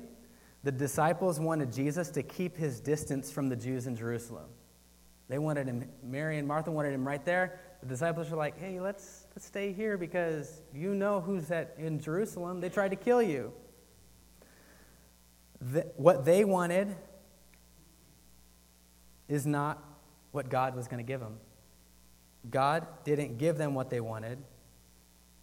The 0.64 0.72
disciples 0.72 1.40
wanted 1.40 1.72
Jesus 1.72 2.10
to 2.12 2.24
keep 2.24 2.56
his 2.56 2.80
distance 2.80 3.32
from 3.32 3.50
the 3.50 3.56
Jews 3.56 3.88
in 3.88 3.96
Jerusalem. 3.96 4.48
They 5.30 5.40
wanted 5.40 5.68
him, 5.68 5.84
Mary 6.04 6.38
and 6.38 6.48
Martha 6.48 6.72
wanted 6.72 6.94
him 6.94 7.06
right 7.06 7.24
there. 7.24 7.60
The 7.82 7.88
disciples 7.88 8.30
were 8.30 8.38
like, 8.38 8.58
hey, 8.60 8.80
let's, 8.80 9.28
let's 9.36 9.46
stay 9.46 9.74
here 9.74 9.98
because 9.98 10.62
you 10.74 10.96
know 10.96 11.20
who's 11.20 11.52
at, 11.52 11.76
in 11.78 12.00
Jerusalem. 12.00 12.62
They 12.62 12.70
tried 12.70 12.90
to 12.90 12.96
kill 12.96 13.22
you. 13.22 13.52
The, 15.60 15.82
what 15.96 16.24
they 16.24 16.46
wanted 16.46 16.96
is 19.28 19.46
not 19.46 19.84
what 20.32 20.50
God 20.50 20.76
was 20.76 20.88
going 20.88 21.04
to 21.04 21.08
give 21.08 21.20
them. 21.20 21.38
God 22.50 22.88
didn't 23.04 23.38
give 23.38 23.58
them 23.58 23.74
what 23.74 23.90
they 23.90 24.00
wanted, 24.00 24.40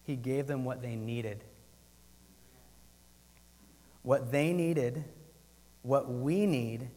He 0.04 0.16
gave 0.16 0.46
them 0.46 0.64
what 0.64 0.80
they 0.80 0.96
needed. 0.96 1.44
What 4.02 4.30
they 4.30 4.52
needed, 4.52 5.04
what 5.82 6.10
we 6.10 6.44
need, 6.46 6.88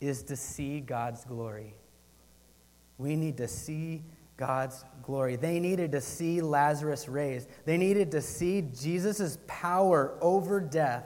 is 0.00 0.22
to 0.24 0.36
see 0.36 0.80
God's 0.80 1.24
glory. 1.24 1.74
We 2.98 3.16
need 3.16 3.36
to 3.38 3.48
see 3.48 4.02
God's 4.36 4.84
glory. 5.02 5.36
They 5.36 5.60
needed 5.60 5.92
to 5.92 6.00
see 6.00 6.40
Lazarus 6.40 7.08
raised. 7.08 7.48
They 7.64 7.76
needed 7.76 8.10
to 8.12 8.20
see 8.20 8.62
Jesus' 8.62 9.38
power 9.46 10.16
over 10.20 10.60
death. 10.60 11.04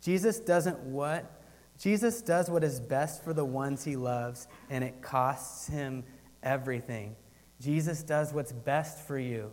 Jesus 0.00 0.38
doesn't 0.38 0.78
what? 0.80 1.30
Jesus 1.78 2.22
does 2.22 2.50
what 2.50 2.62
is 2.62 2.78
best 2.78 3.24
for 3.24 3.32
the 3.32 3.44
ones 3.44 3.84
he 3.84 3.96
loves, 3.96 4.46
and 4.70 4.84
it 4.84 5.02
costs 5.02 5.66
him 5.66 6.04
everything. 6.42 7.16
Jesus 7.60 8.02
does 8.02 8.32
what's 8.32 8.52
best 8.52 9.06
for 9.06 9.18
you. 9.18 9.50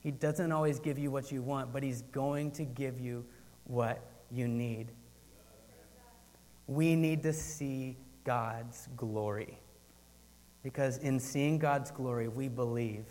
He 0.00 0.10
doesn't 0.10 0.52
always 0.52 0.78
give 0.78 0.98
you 0.98 1.10
what 1.10 1.30
you 1.30 1.42
want, 1.42 1.72
but 1.72 1.82
he's 1.82 2.02
going 2.02 2.52
to 2.52 2.64
give 2.64 2.98
you 2.98 3.26
what 3.64 4.02
you 4.30 4.48
need. 4.48 4.92
We 6.66 6.96
need 6.96 7.22
to 7.24 7.32
see 7.32 7.98
God's 8.24 8.88
glory. 8.96 9.58
Because 10.62 10.98
in 10.98 11.18
seeing 11.18 11.58
God's 11.58 11.90
glory, 11.90 12.28
we 12.28 12.48
believe 12.48 13.06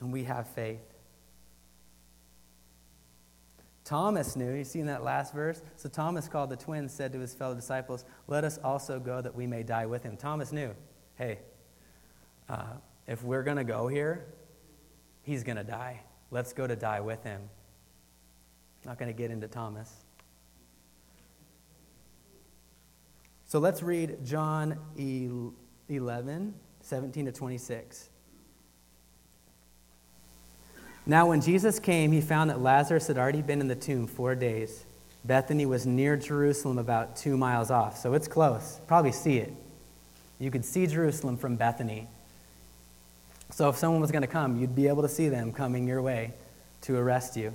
and 0.00 0.12
we 0.12 0.24
have 0.24 0.48
faith. 0.48 0.80
Thomas 3.84 4.34
knew, 4.34 4.52
you 4.52 4.64
see 4.64 4.80
in 4.80 4.86
that 4.86 5.04
last 5.04 5.32
verse? 5.32 5.62
So 5.76 5.88
Thomas 5.88 6.26
called 6.26 6.50
the 6.50 6.56
twins, 6.56 6.92
said 6.92 7.12
to 7.12 7.20
his 7.20 7.34
fellow 7.34 7.54
disciples, 7.54 8.04
Let 8.26 8.42
us 8.42 8.58
also 8.58 8.98
go 8.98 9.20
that 9.20 9.34
we 9.34 9.46
may 9.46 9.62
die 9.62 9.86
with 9.86 10.02
him. 10.02 10.16
Thomas 10.16 10.50
knew, 10.50 10.74
hey, 11.14 11.38
uh, 12.48 12.64
if 13.06 13.22
we're 13.22 13.44
going 13.44 13.58
to 13.58 13.64
go 13.64 13.86
here, 13.86 14.26
he's 15.22 15.44
going 15.44 15.56
to 15.56 15.64
die. 15.64 16.02
Let's 16.32 16.52
go 16.52 16.66
to 16.66 16.74
die 16.74 17.00
with 17.00 17.22
him. 17.22 17.42
Not 18.84 18.98
going 18.98 19.12
to 19.12 19.16
get 19.16 19.30
into 19.30 19.46
Thomas. 19.46 20.05
So 23.56 23.60
let's 23.60 23.82
read 23.82 24.22
John 24.22 24.78
11, 25.88 26.54
17 26.82 27.24
to 27.24 27.32
26. 27.32 28.10
Now, 31.06 31.28
when 31.28 31.40
Jesus 31.40 31.78
came, 31.78 32.12
he 32.12 32.20
found 32.20 32.50
that 32.50 32.60
Lazarus 32.60 33.06
had 33.06 33.16
already 33.16 33.40
been 33.40 33.62
in 33.62 33.66
the 33.66 33.74
tomb 33.74 34.06
four 34.06 34.34
days. 34.34 34.84
Bethany 35.24 35.64
was 35.64 35.86
near 35.86 36.18
Jerusalem, 36.18 36.76
about 36.76 37.16
two 37.16 37.38
miles 37.38 37.70
off, 37.70 37.96
so 37.96 38.12
it's 38.12 38.28
close. 38.28 38.78
Probably 38.86 39.10
see 39.10 39.38
it. 39.38 39.54
You 40.38 40.50
could 40.50 40.66
see 40.66 40.86
Jerusalem 40.86 41.38
from 41.38 41.56
Bethany. 41.56 42.08
So, 43.52 43.70
if 43.70 43.76
someone 43.76 44.02
was 44.02 44.12
going 44.12 44.20
to 44.20 44.28
come, 44.28 44.60
you'd 44.60 44.76
be 44.76 44.86
able 44.86 45.00
to 45.00 45.08
see 45.08 45.30
them 45.30 45.50
coming 45.50 45.88
your 45.88 46.02
way 46.02 46.34
to 46.82 46.94
arrest 46.98 47.38
you. 47.38 47.54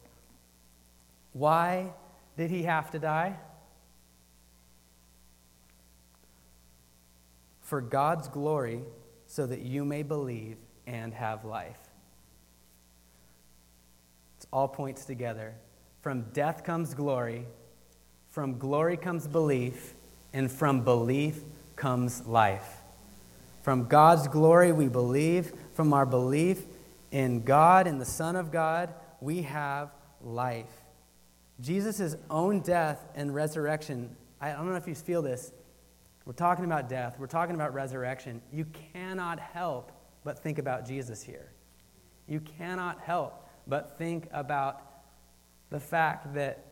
Why 1.33 1.93
did 2.37 2.49
he 2.49 2.63
have 2.63 2.91
to 2.91 2.99
die? 2.99 3.37
for 7.71 7.79
God's 7.79 8.27
glory, 8.27 8.81
so 9.27 9.45
that 9.45 9.61
you 9.61 9.85
may 9.85 10.03
believe 10.03 10.57
and 10.85 11.13
have 11.13 11.45
life. 11.45 11.79
It 14.41 14.45
all 14.51 14.67
points 14.67 15.05
together. 15.05 15.53
From 16.01 16.23
death 16.33 16.65
comes 16.65 16.93
glory, 16.93 17.45
from 18.29 18.59
glory 18.59 18.97
comes 18.97 19.25
belief, 19.25 19.93
and 20.33 20.51
from 20.51 20.83
belief 20.83 21.39
comes 21.77 22.27
life. 22.27 22.81
From 23.61 23.87
God's 23.87 24.27
glory, 24.27 24.73
we 24.73 24.89
believe. 24.89 25.53
From 25.73 25.93
our 25.93 26.05
belief 26.05 26.61
in 27.09 27.43
God, 27.43 27.87
in 27.87 27.99
the 27.99 28.05
Son 28.05 28.35
of 28.35 28.51
God, 28.51 28.93
we 29.21 29.43
have 29.43 29.91
life. 30.21 30.80
Jesus' 31.61 32.15
own 32.29 32.61
death 32.61 33.07
and 33.15 33.33
resurrection, 33.33 34.15
I 34.39 34.51
don't 34.51 34.67
know 34.67 34.75
if 34.75 34.87
you 34.87 34.95
feel 34.95 35.21
this. 35.21 35.53
We're 36.25 36.33
talking 36.33 36.65
about 36.65 36.89
death, 36.89 37.17
we're 37.19 37.27
talking 37.27 37.55
about 37.55 37.73
resurrection. 37.73 38.41
You 38.51 38.65
cannot 38.93 39.39
help 39.39 39.91
but 40.23 40.39
think 40.39 40.59
about 40.59 40.87
Jesus 40.87 41.21
here. 41.21 41.51
You 42.27 42.39
cannot 42.39 42.99
help 43.01 43.49
but 43.67 43.97
think 43.97 44.27
about 44.31 44.81
the 45.69 45.79
fact 45.79 46.33
that 46.33 46.65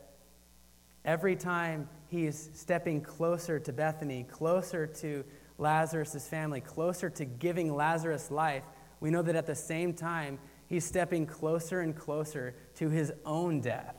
every 1.06 1.36
time 1.36 1.88
he's 2.08 2.50
stepping 2.54 3.02
closer 3.02 3.60
to 3.60 3.74
Bethany, 3.74 4.24
closer 4.24 4.86
to 4.86 5.24
Lazarus' 5.58 6.28
family, 6.28 6.62
closer 6.62 7.10
to 7.10 7.26
giving 7.26 7.76
Lazarus 7.76 8.32
life, 8.32 8.64
we 9.00 9.10
know 9.10 9.22
that 9.22 9.36
at 9.36 9.46
the 9.46 9.56
same 9.56 9.94
time, 9.94 10.40
he's 10.68 10.86
stepping 10.86 11.26
closer 11.26 11.82
and 11.82 11.96
closer 11.96 12.56
to 12.76 12.90
his 12.90 13.12
own 13.26 13.62
death, 13.62 13.99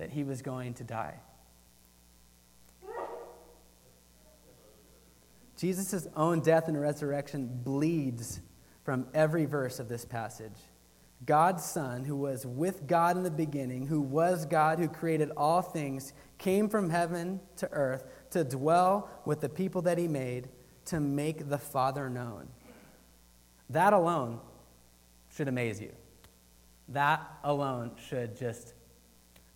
that 0.00 0.10
he 0.10 0.24
was 0.24 0.40
going 0.40 0.72
to 0.72 0.82
die. 0.82 1.20
Jesus' 5.58 6.08
own 6.16 6.40
death 6.40 6.68
and 6.68 6.80
resurrection 6.80 7.46
bleeds 7.62 8.40
from 8.82 9.06
every 9.12 9.44
verse 9.44 9.78
of 9.78 9.90
this 9.90 10.06
passage. 10.06 10.56
God's 11.26 11.62
Son, 11.62 12.04
who 12.04 12.16
was 12.16 12.46
with 12.46 12.86
God 12.86 13.18
in 13.18 13.24
the 13.24 13.30
beginning, 13.30 13.86
who 13.88 14.00
was 14.00 14.46
God, 14.46 14.78
who 14.78 14.88
created 14.88 15.32
all 15.36 15.60
things, 15.60 16.14
came 16.38 16.70
from 16.70 16.88
heaven 16.88 17.38
to 17.56 17.70
earth 17.70 18.04
to 18.30 18.42
dwell 18.42 19.10
with 19.26 19.42
the 19.42 19.50
people 19.50 19.82
that 19.82 19.98
he 19.98 20.08
made 20.08 20.48
to 20.86 20.98
make 20.98 21.50
the 21.50 21.58
Father 21.58 22.08
known. 22.08 22.48
That 23.68 23.92
alone 23.92 24.40
should 25.28 25.46
amaze 25.46 25.78
you. 25.78 25.92
That 26.88 27.20
alone 27.44 27.92
should 28.08 28.34
just 28.34 28.72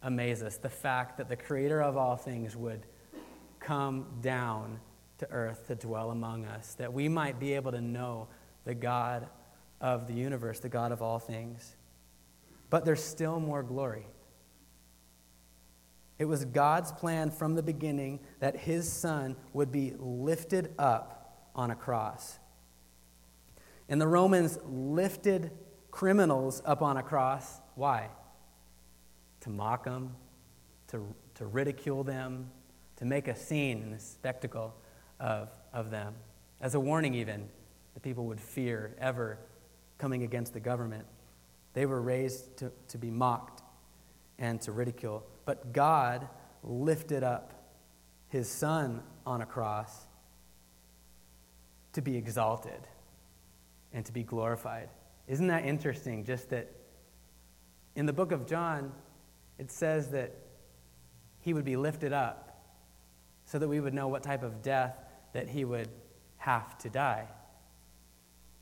amaze 0.05 0.43
us. 0.43 0.57
The 0.59 0.69
fact 0.69 1.19
that 1.19 1.29
the 1.29 1.37
creator 1.37 1.83
of 1.83 1.97
all 1.97 2.17
things 2.17 2.55
would 2.55 2.87
come 3.59 4.07
down 4.21 4.79
to 5.19 5.29
earth 5.31 5.67
to 5.69 5.75
dwell 5.75 6.11
among 6.11 6.45
us, 6.45 6.75
that 6.75 6.93
we 6.93 7.09
might 7.09 7.41
be 7.41 7.55
able 7.55 7.73
to 7.73 7.81
know 7.81 8.29
the 8.65 8.75
God 8.75 9.27
of 9.81 10.07
the 10.07 10.15
universe, 10.15 10.61
the 10.61 10.69
God 10.69 10.93
of 10.93 11.03
all 11.03 11.19
things. 11.19 11.77
But 12.71 12.85
there's 12.85 13.03
still 13.03 13.41
more 13.41 13.63
glory. 13.63 14.07
It 16.19 16.27
was 16.27 16.45
God's 16.45 16.93
plan 16.93 17.31
from 17.31 17.55
the 17.55 17.63
beginning 17.63 18.21
that 18.41 18.57
his 18.57 18.91
son 18.93 19.37
would 19.53 19.73
be 19.73 19.95
lifted 19.99 20.73
up 20.79 21.51
on 21.55 21.71
a 21.71 21.75
cross. 21.75 22.39
And 23.89 24.01
the 24.01 24.07
Romans 24.07 24.59
lifted 24.65 25.51
criminals 25.91 26.63
up 26.65 26.83
on 26.83 26.97
a 26.97 27.03
cross. 27.03 27.61
Why? 27.75 28.11
To 29.45 29.51
mock 29.51 29.85
them, 29.85 30.15
to, 30.89 31.07
to 31.35 31.47
ridicule 31.47 32.03
them, 32.03 32.51
to 32.97 33.05
make 33.05 33.29
a 33.29 33.37
scene 33.37 33.83
and 33.83 33.95
a 33.95 34.01
spectacle 34.01 34.75
of, 35.21 35.51
of 35.73 35.91
them. 35.91 36.15
As 36.61 36.75
a 36.75 36.81
warning, 36.81 37.15
even, 37.15 37.49
the 37.93 38.01
people 38.01 38.25
would 38.27 38.41
fear 38.41 38.95
ever 38.99 39.39
coming 39.99 40.23
against 40.23 40.55
the 40.55 40.61
government. 40.61 41.05
They 41.75 41.85
were 41.85 42.01
raised 42.01 42.57
to, 42.59 42.73
to 42.89 42.99
be 42.99 43.11
mocked 43.11 43.63
and 44.39 44.61
to 44.63 44.73
ridicule. 44.73 45.25
But 45.45 45.73
God 45.73 46.27
lifted 46.63 47.23
up 47.23 47.53
his 48.29 48.49
son 48.49 49.03
on 49.27 49.43
a 49.43 49.47
cross 49.47 50.07
to 51.93 52.01
be 52.01 52.17
exalted 52.17 52.89
and 53.93 54.07
to 54.07 54.13
be 54.13 54.23
glorified. 54.23 54.89
Isn't 55.29 55.49
that 55.49 55.65
interesting? 55.65 56.25
Just 56.25 56.51
that 56.51 56.71
in 57.95 58.07
the 58.07 58.13
book 58.13 58.33
of 58.33 58.47
John, 58.47 58.93
it 59.59 59.71
says 59.71 60.09
that 60.09 60.33
he 61.41 61.53
would 61.55 61.65
be 61.65 61.77
lifted 61.77 62.13
up 62.13 62.45
so 63.45 63.59
that 63.59 63.69
we 63.69 63.81
would 63.81 63.95
know 63.95 64.09
what 64.09 64.23
type 64.23 64.43
of 64.43 64.63
death 64.63 64.97
that 65.33 65.49
he 65.49 65.65
would 65.65 65.89
have 66.39 66.79
to 66.79 66.89
die. 66.89 67.27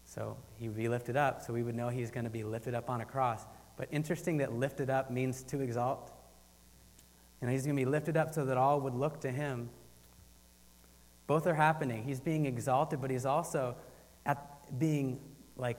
So 0.04 0.36
he 0.58 0.68
would 0.68 0.76
be 0.76 0.88
lifted 0.88 1.16
up, 1.16 1.42
so 1.42 1.52
we 1.52 1.62
would 1.62 1.74
know 1.74 1.88
he's 1.88 2.10
going 2.10 2.24
to 2.24 2.30
be 2.30 2.44
lifted 2.44 2.74
up 2.74 2.90
on 2.90 3.00
a 3.00 3.04
cross. 3.04 3.46
But 3.76 3.88
interesting 3.90 4.38
that 4.38 4.52
lifted 4.52 4.90
up 4.90 5.10
means 5.10 5.42
to 5.44 5.60
exalt. 5.60 6.12
You 7.40 7.46
know, 7.46 7.52
he's 7.52 7.64
going 7.64 7.76
to 7.76 7.80
be 7.80 7.88
lifted 7.88 8.16
up 8.16 8.34
so 8.34 8.44
that 8.44 8.56
all 8.56 8.80
would 8.80 8.94
look 8.94 9.20
to 9.20 9.30
him. 9.30 9.70
Both 11.26 11.46
are 11.46 11.54
happening. 11.54 12.04
He's 12.04 12.20
being 12.20 12.46
exalted, 12.46 13.00
but 13.00 13.10
he's 13.10 13.24
also 13.24 13.76
at 14.26 14.78
being 14.78 15.20
like 15.56 15.78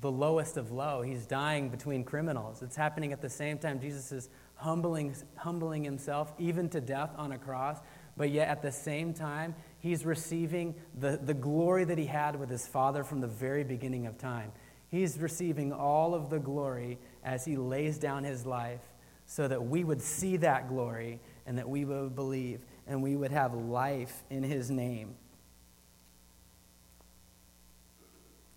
the 0.00 0.10
lowest 0.10 0.56
of 0.56 0.70
low. 0.70 1.02
He's 1.02 1.26
dying 1.26 1.70
between 1.70 2.04
criminals. 2.04 2.62
It's 2.62 2.76
happening 2.76 3.12
at 3.12 3.20
the 3.20 3.30
same 3.30 3.58
time. 3.58 3.80
Jesus 3.80 4.12
is 4.12 4.28
humbling, 4.54 5.14
humbling 5.36 5.84
himself 5.84 6.32
even 6.38 6.68
to 6.70 6.80
death 6.80 7.10
on 7.16 7.32
a 7.32 7.38
cross, 7.38 7.78
but 8.16 8.30
yet 8.30 8.48
at 8.48 8.62
the 8.62 8.72
same 8.72 9.12
time, 9.12 9.54
he's 9.80 10.04
receiving 10.04 10.74
the, 10.98 11.18
the 11.22 11.34
glory 11.34 11.84
that 11.84 11.98
he 11.98 12.06
had 12.06 12.38
with 12.38 12.50
his 12.50 12.66
Father 12.66 13.04
from 13.04 13.20
the 13.20 13.28
very 13.28 13.64
beginning 13.64 14.06
of 14.06 14.18
time. 14.18 14.52
He's 14.88 15.18
receiving 15.18 15.72
all 15.72 16.14
of 16.14 16.30
the 16.30 16.38
glory 16.38 16.98
as 17.24 17.44
he 17.44 17.56
lays 17.56 17.98
down 17.98 18.24
his 18.24 18.46
life 18.46 18.80
so 19.26 19.46
that 19.46 19.62
we 19.62 19.84
would 19.84 20.00
see 20.00 20.38
that 20.38 20.68
glory 20.68 21.20
and 21.46 21.58
that 21.58 21.68
we 21.68 21.84
would 21.84 22.14
believe 22.14 22.60
and 22.86 23.02
we 23.02 23.14
would 23.14 23.30
have 23.30 23.52
life 23.54 24.24
in 24.30 24.42
his 24.42 24.70
name. 24.70 25.14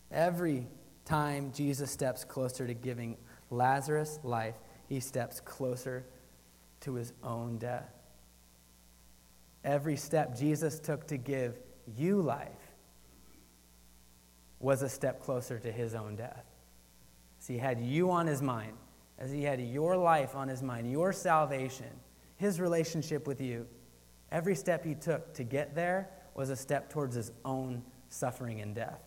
Every 0.10 0.68
time 1.06 1.52
Jesus 1.54 1.91
steps 1.91 2.24
closer 2.24 2.68
to 2.68 2.74
giving 2.74 3.18
Lazarus 3.49 4.20
life, 4.24 4.56
he 4.88 4.99
steps 4.99 5.39
closer 5.39 6.06
to 6.82 6.95
his 6.95 7.14
own 7.24 7.58
death. 7.58 7.93
Every 9.64 9.95
step 9.95 10.38
Jesus 10.38 10.80
took 10.80 11.08
to 11.08 11.18
give 11.18 11.60
you 11.97 12.22
life 12.22 12.47
was 14.60 14.82
a 14.82 14.89
step 14.89 15.22
closer 15.22 15.60
to 15.60 15.72
his 15.72 15.95
own 15.95 16.16
death. 16.16 16.45
So 17.39 17.54
he 17.54 17.60
had 17.60 17.80
you 17.80 18.12
on 18.12 18.28
his 18.28 18.41
mind, 18.41 18.74
as 19.18 19.32
he 19.32 19.43
had 19.43 19.60
your 19.60 19.97
life 19.97 20.36
on 20.36 20.47
his 20.47 20.62
mind, 20.62 20.91
your 20.91 21.12
salvation, 21.12 21.89
his 22.38 22.60
relationship 22.60 23.28
with 23.28 23.41
you. 23.41 23.68
Every 24.32 24.56
step 24.56 24.86
he 24.86 24.95
took 24.95 25.34
to 25.34 25.43
get 25.43 25.76
there 25.76 26.10
was 26.36 26.49
a 26.49 26.56
step 26.56 26.89
towards 26.89 27.16
his 27.16 27.32
own 27.43 27.84
suffering 28.10 28.62
and 28.62 28.74
death. 28.74 29.02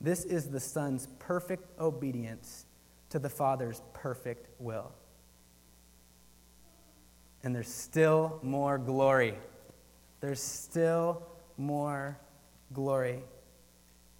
This 0.00 0.24
is 0.24 0.48
the 0.48 0.60
Son's 0.60 1.08
perfect 1.18 1.78
obedience 1.80 2.66
to 3.10 3.18
the 3.18 3.28
Father's 3.28 3.82
perfect 3.94 4.48
will. 4.60 4.92
And 7.42 7.54
there's 7.54 7.72
still 7.72 8.38
more 8.42 8.78
glory. 8.78 9.34
There's 10.20 10.42
still 10.42 11.22
more 11.56 12.18
glory 12.72 13.20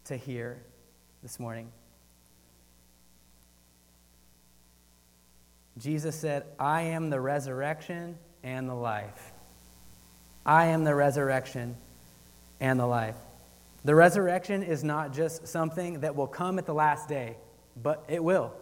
to 0.05 0.16
hear 0.16 0.62
this 1.22 1.39
morning. 1.39 1.70
Jesus 5.79 6.16
said, 6.16 6.45
I 6.59 6.83
am 6.83 7.11
the 7.11 7.20
resurrection 7.20 8.16
and 8.43 8.68
the 8.68 8.74
life. 8.74 9.33
I 10.45 10.66
am 10.66 10.85
the 10.85 10.95
resurrection 10.95 11.76
and 12.61 12.81
the 12.81 12.87
life. 12.87 13.14
The 13.85 13.95
resurrection 13.95 14.62
is 14.62 14.83
not 14.83 15.12
just 15.12 15.47
something 15.47 16.01
that 16.01 16.16
will 16.16 16.26
come 16.26 16.59
at 16.59 16.66
the 16.66 16.74
last 16.74 17.09
day, 17.09 17.37
but 17.81 18.05
it 18.09 18.22
will. 18.22 18.53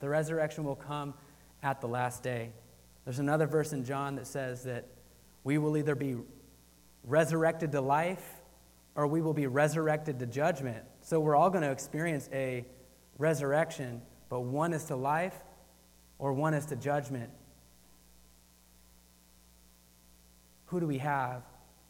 The 0.00 0.08
resurrection 0.08 0.64
will 0.64 0.76
come 0.76 1.14
at 1.62 1.80
the 1.80 1.88
last 1.88 2.22
day. 2.22 2.52
There's 3.04 3.18
another 3.18 3.46
verse 3.46 3.72
in 3.72 3.84
John 3.84 4.16
that 4.16 4.26
says 4.26 4.64
that 4.64 4.86
we 5.42 5.58
will 5.58 5.76
either 5.76 5.94
be 5.94 6.16
resurrected 7.04 7.72
to 7.72 7.80
life 7.80 8.24
or 8.94 9.06
we 9.06 9.20
will 9.20 9.34
be 9.34 9.46
resurrected 9.46 10.18
to 10.18 10.26
judgment. 10.26 10.84
So 11.00 11.18
we're 11.20 11.36
all 11.36 11.50
going 11.50 11.62
to 11.62 11.70
experience 11.70 12.28
a 12.32 12.64
resurrection, 13.16 14.02
but 14.28 14.40
one 14.40 14.72
is 14.72 14.84
to 14.84 14.96
life 14.96 15.34
or 16.18 16.32
one 16.32 16.54
is 16.54 16.66
to 16.66 16.76
judgment. 16.76 17.30
Who 20.66 20.80
do 20.80 20.86
we 20.86 20.98
have? 20.98 21.42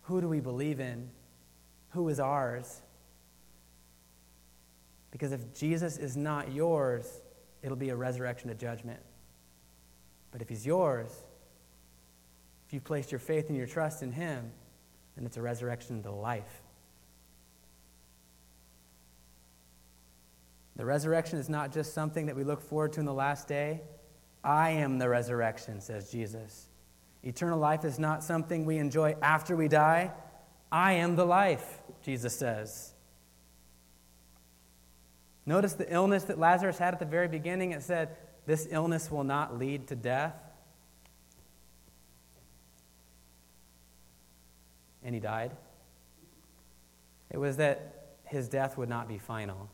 Who 0.03 0.20
do 0.20 0.28
we 0.28 0.40
believe 0.40 0.80
in? 0.80 1.11
Who 1.99 2.09
is 2.11 2.20
ours? 2.20 2.80
Because 5.11 5.32
if 5.32 5.53
Jesus 5.53 5.99
is 5.99 6.16
not 6.16 6.53
yours, 6.53 7.11
it'll 7.61 7.76
be 7.76 7.88
a 7.88 7.96
resurrection 7.96 8.51
to 8.51 8.55
judgment. 8.55 9.01
But 10.30 10.40
if 10.40 10.49
he's 10.49 10.64
yours, 10.64 11.11
if 12.68 12.72
you've 12.72 12.84
placed 12.84 13.11
your 13.11 13.18
faith 13.18 13.49
and 13.49 13.57
your 13.57 13.66
trust 13.66 14.05
in 14.05 14.12
him, 14.12 14.53
then 15.16 15.26
it's 15.26 15.36
a 15.38 15.42
resurrection 15.42 16.05
to 16.05 16.12
life. 16.12 16.62
The 20.76 20.84
resurrection 20.84 21.40
is 21.40 21.49
not 21.49 21.72
just 21.72 21.94
something 21.94 22.26
that 22.26 22.36
we 22.36 22.44
look 22.44 22.62
forward 22.62 22.92
to 22.92 23.01
in 23.01 23.07
the 23.07 23.12
last 23.12 23.49
day. 23.49 23.80
I 24.44 24.70
am 24.70 25.01
the 25.01 25.09
resurrection, 25.09 25.80
says 25.80 26.12
Jesus. 26.12 26.68
Eternal 27.24 27.59
life 27.59 27.84
is 27.84 27.99
not 27.99 28.22
something 28.22 28.64
we 28.64 28.78
enjoy 28.78 29.16
after 29.20 29.57
we 29.57 29.66
die. 29.66 30.12
I 30.70 30.94
am 30.94 31.16
the 31.16 31.24
life, 31.24 31.77
Jesus 32.09 32.34
says. 32.34 32.94
Notice 35.44 35.74
the 35.74 35.92
illness 35.92 36.24
that 36.24 36.38
Lazarus 36.38 36.78
had 36.78 36.94
at 36.94 37.00
the 37.00 37.04
very 37.04 37.28
beginning. 37.28 37.72
It 37.72 37.82
said, 37.82 38.16
This 38.46 38.66
illness 38.70 39.11
will 39.11 39.24
not 39.24 39.59
lead 39.59 39.88
to 39.88 39.94
death. 39.94 40.32
And 45.04 45.14
he 45.14 45.20
died. 45.20 45.50
It 47.30 47.36
was 47.36 47.59
that 47.59 48.14
his 48.24 48.48
death 48.48 48.78
would 48.78 48.88
not 48.88 49.06
be 49.06 49.18
final. 49.18 49.68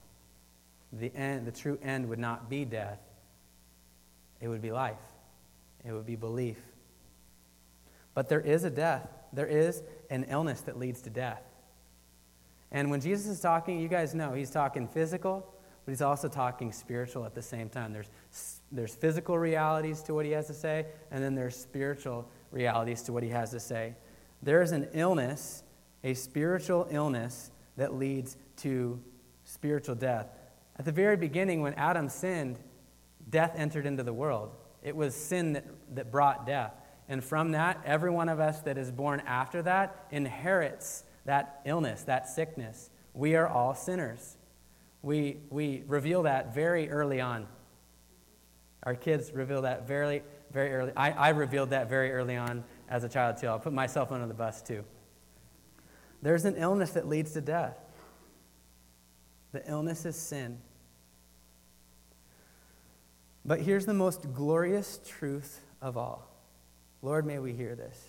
The, 0.92 1.14
end, 1.14 1.46
the 1.46 1.52
true 1.52 1.78
end 1.84 2.08
would 2.08 2.18
not 2.18 2.50
be 2.50 2.64
death, 2.64 2.98
it 4.40 4.48
would 4.48 4.60
be 4.60 4.72
life, 4.72 4.98
it 5.84 5.92
would 5.92 6.06
be 6.06 6.16
belief. 6.16 6.58
But 8.12 8.28
there 8.28 8.40
is 8.40 8.64
a 8.64 8.70
death, 8.70 9.06
there 9.32 9.46
is 9.46 9.84
an 10.10 10.24
illness 10.28 10.62
that 10.62 10.76
leads 10.76 11.00
to 11.02 11.10
death. 11.10 11.40
And 12.74 12.90
when 12.90 13.00
Jesus 13.00 13.26
is 13.28 13.40
talking, 13.40 13.78
you 13.78 13.86
guys 13.86 14.16
know 14.16 14.32
he's 14.34 14.50
talking 14.50 14.88
physical, 14.88 15.46
but 15.84 15.92
he's 15.92 16.02
also 16.02 16.28
talking 16.28 16.72
spiritual 16.72 17.24
at 17.24 17.32
the 17.32 17.40
same 17.40 17.68
time. 17.68 17.92
There's, 17.92 18.10
there's 18.72 18.96
physical 18.96 19.38
realities 19.38 20.02
to 20.02 20.12
what 20.12 20.26
he 20.26 20.32
has 20.32 20.48
to 20.48 20.54
say, 20.54 20.86
and 21.12 21.22
then 21.22 21.36
there's 21.36 21.54
spiritual 21.54 22.28
realities 22.50 23.00
to 23.02 23.12
what 23.12 23.22
he 23.22 23.28
has 23.28 23.52
to 23.52 23.60
say. 23.60 23.94
There 24.42 24.60
is 24.60 24.72
an 24.72 24.88
illness, 24.92 25.62
a 26.02 26.14
spiritual 26.14 26.88
illness, 26.90 27.52
that 27.76 27.94
leads 27.94 28.36
to 28.56 29.00
spiritual 29.44 29.94
death. 29.94 30.26
At 30.76 30.84
the 30.84 30.92
very 30.92 31.16
beginning, 31.16 31.62
when 31.62 31.74
Adam 31.74 32.08
sinned, 32.08 32.58
death 33.30 33.52
entered 33.54 33.86
into 33.86 34.02
the 34.02 34.12
world. 34.12 34.50
It 34.82 34.96
was 34.96 35.14
sin 35.14 35.52
that, 35.52 35.64
that 35.94 36.10
brought 36.10 36.44
death. 36.44 36.72
And 37.08 37.22
from 37.22 37.52
that, 37.52 37.80
every 37.84 38.10
one 38.10 38.28
of 38.28 38.40
us 38.40 38.62
that 38.62 38.78
is 38.78 38.90
born 38.90 39.22
after 39.26 39.62
that 39.62 40.06
inherits 40.10 41.03
that 41.24 41.60
illness, 41.64 42.02
that 42.02 42.28
sickness. 42.28 42.90
We 43.12 43.36
are 43.36 43.46
all 43.48 43.74
sinners. 43.74 44.36
We, 45.02 45.38
we 45.50 45.84
reveal 45.86 46.22
that 46.24 46.54
very 46.54 46.88
early 46.90 47.20
on. 47.20 47.46
Our 48.82 48.94
kids 48.94 49.32
reveal 49.32 49.62
that 49.62 49.86
very, 49.86 50.22
very 50.52 50.72
early. 50.72 50.92
I, 50.96 51.10
I 51.10 51.28
revealed 51.30 51.70
that 51.70 51.88
very 51.88 52.12
early 52.12 52.36
on 52.36 52.64
as 52.88 53.04
a 53.04 53.08
child, 53.08 53.38
too. 53.38 53.46
I'll 53.46 53.58
put 53.58 53.72
myself 53.72 54.12
under 54.12 54.26
the 54.26 54.34
bus, 54.34 54.62
too. 54.62 54.84
There's 56.22 56.44
an 56.44 56.56
illness 56.56 56.90
that 56.92 57.06
leads 57.06 57.32
to 57.32 57.40
death. 57.40 57.76
The 59.52 59.68
illness 59.70 60.04
is 60.04 60.16
sin. 60.16 60.58
But 63.44 63.60
here's 63.60 63.86
the 63.86 63.94
most 63.94 64.32
glorious 64.32 65.00
truth 65.06 65.60
of 65.82 65.96
all. 65.96 66.30
Lord, 67.02 67.26
may 67.26 67.38
we 67.38 67.52
hear 67.52 67.74
this. 67.74 68.02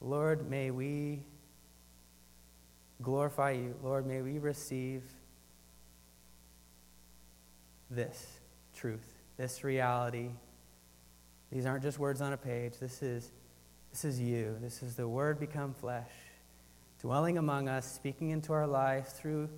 Lord, 0.00 0.50
may 0.50 0.70
we 0.70 1.22
glorify 3.02 3.52
you. 3.52 3.74
Lord, 3.82 4.06
may 4.06 4.22
we 4.22 4.38
receive 4.38 5.02
this 7.90 8.40
truth, 8.74 9.06
this 9.36 9.64
reality. 9.64 10.30
These 11.50 11.66
aren't 11.66 11.82
just 11.82 11.98
words 11.98 12.20
on 12.20 12.32
a 12.32 12.36
page. 12.36 12.74
This 12.80 13.02
is, 13.02 13.30
this 13.90 14.04
is 14.04 14.20
you. 14.20 14.56
This 14.60 14.82
is 14.82 14.94
the 14.94 15.08
Word 15.08 15.40
become 15.40 15.74
flesh, 15.74 16.10
dwelling 17.00 17.38
among 17.38 17.68
us, 17.68 17.90
speaking 17.90 18.30
into 18.30 18.52
our 18.52 18.66
life 18.66 19.08
through 19.08 19.48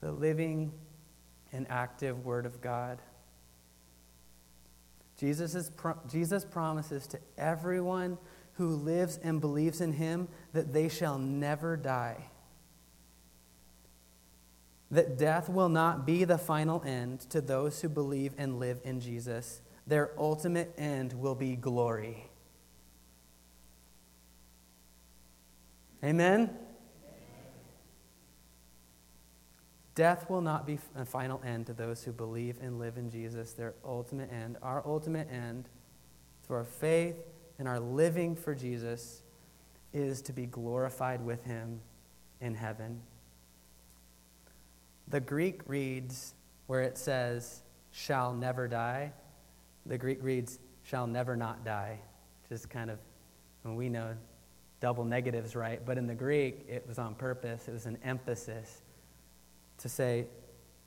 the 0.00 0.12
living 0.12 0.72
and 1.52 1.66
active 1.68 2.24
Word 2.24 2.46
of 2.46 2.60
God. 2.60 3.00
Jesus, 5.18 5.54
is 5.54 5.70
pro- 5.70 5.98
Jesus 6.10 6.44
promises 6.44 7.06
to 7.08 7.20
everyone 7.38 8.18
who 8.54 8.68
lives 8.68 9.18
and 9.22 9.40
believes 9.40 9.80
in 9.80 9.92
him 9.92 10.28
that 10.52 10.72
they 10.72 10.88
shall 10.88 11.18
never 11.18 11.76
die. 11.76 12.30
That 14.90 15.18
death 15.18 15.48
will 15.48 15.68
not 15.68 16.06
be 16.06 16.24
the 16.24 16.38
final 16.38 16.82
end 16.84 17.20
to 17.30 17.40
those 17.40 17.80
who 17.80 17.88
believe 17.88 18.34
and 18.38 18.58
live 18.60 18.80
in 18.84 19.00
Jesus. 19.00 19.60
Their 19.86 20.12
ultimate 20.18 20.72
end 20.78 21.12
will 21.14 21.34
be 21.34 21.56
glory. 21.56 22.30
Amen? 26.02 26.50
Death 29.94 30.28
will 30.28 30.40
not 30.40 30.66
be 30.66 30.78
a 30.96 31.04
final 31.04 31.40
end 31.44 31.66
to 31.66 31.72
those 31.72 32.02
who 32.02 32.12
believe 32.12 32.58
and 32.60 32.78
live 32.78 32.98
in 32.98 33.10
Jesus, 33.10 33.52
their 33.52 33.74
ultimate 33.84 34.30
end. 34.32 34.56
Our 34.60 34.82
ultimate 34.84 35.30
end, 35.30 35.68
through 36.42 36.56
our 36.56 36.64
faith 36.64 37.16
and 37.58 37.68
our 37.68 37.78
living 37.78 38.34
for 38.34 38.54
Jesus, 38.54 39.22
is 39.92 40.20
to 40.22 40.32
be 40.32 40.46
glorified 40.46 41.24
with 41.24 41.44
Him 41.44 41.80
in 42.40 42.54
heaven. 42.54 43.00
The 45.08 45.20
Greek 45.20 45.60
reads 45.66 46.34
where 46.66 46.82
it 46.82 46.96
says, 46.96 47.62
shall 47.90 48.32
never 48.32 48.66
die. 48.66 49.12
The 49.86 49.98
Greek 49.98 50.18
reads, 50.22 50.58
shall 50.82 51.06
never 51.06 51.36
not 51.36 51.64
die. 51.64 52.00
Just 52.48 52.70
kind 52.70 52.90
of, 52.90 52.98
we 53.64 53.88
know 53.88 54.14
double 54.80 55.04
negatives, 55.04 55.54
right? 55.56 55.84
But 55.84 55.98
in 55.98 56.06
the 56.06 56.14
Greek, 56.14 56.66
it 56.68 56.84
was 56.86 56.98
on 56.98 57.14
purpose, 57.14 57.68
it 57.68 57.72
was 57.72 57.86
an 57.86 57.98
emphasis 58.04 58.82
to 59.78 59.88
say, 59.88 60.26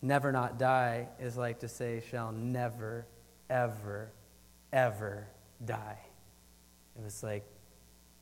never 0.01 0.31
not 0.31 0.59
die 0.59 1.07
is 1.19 1.37
like 1.37 1.59
to 1.59 1.67
say, 1.67 2.03
shall 2.09 2.31
never, 2.31 3.07
ever, 3.49 4.11
ever 4.71 5.27
die. 5.65 5.97
It 6.95 7.03
was 7.03 7.23
like 7.23 7.43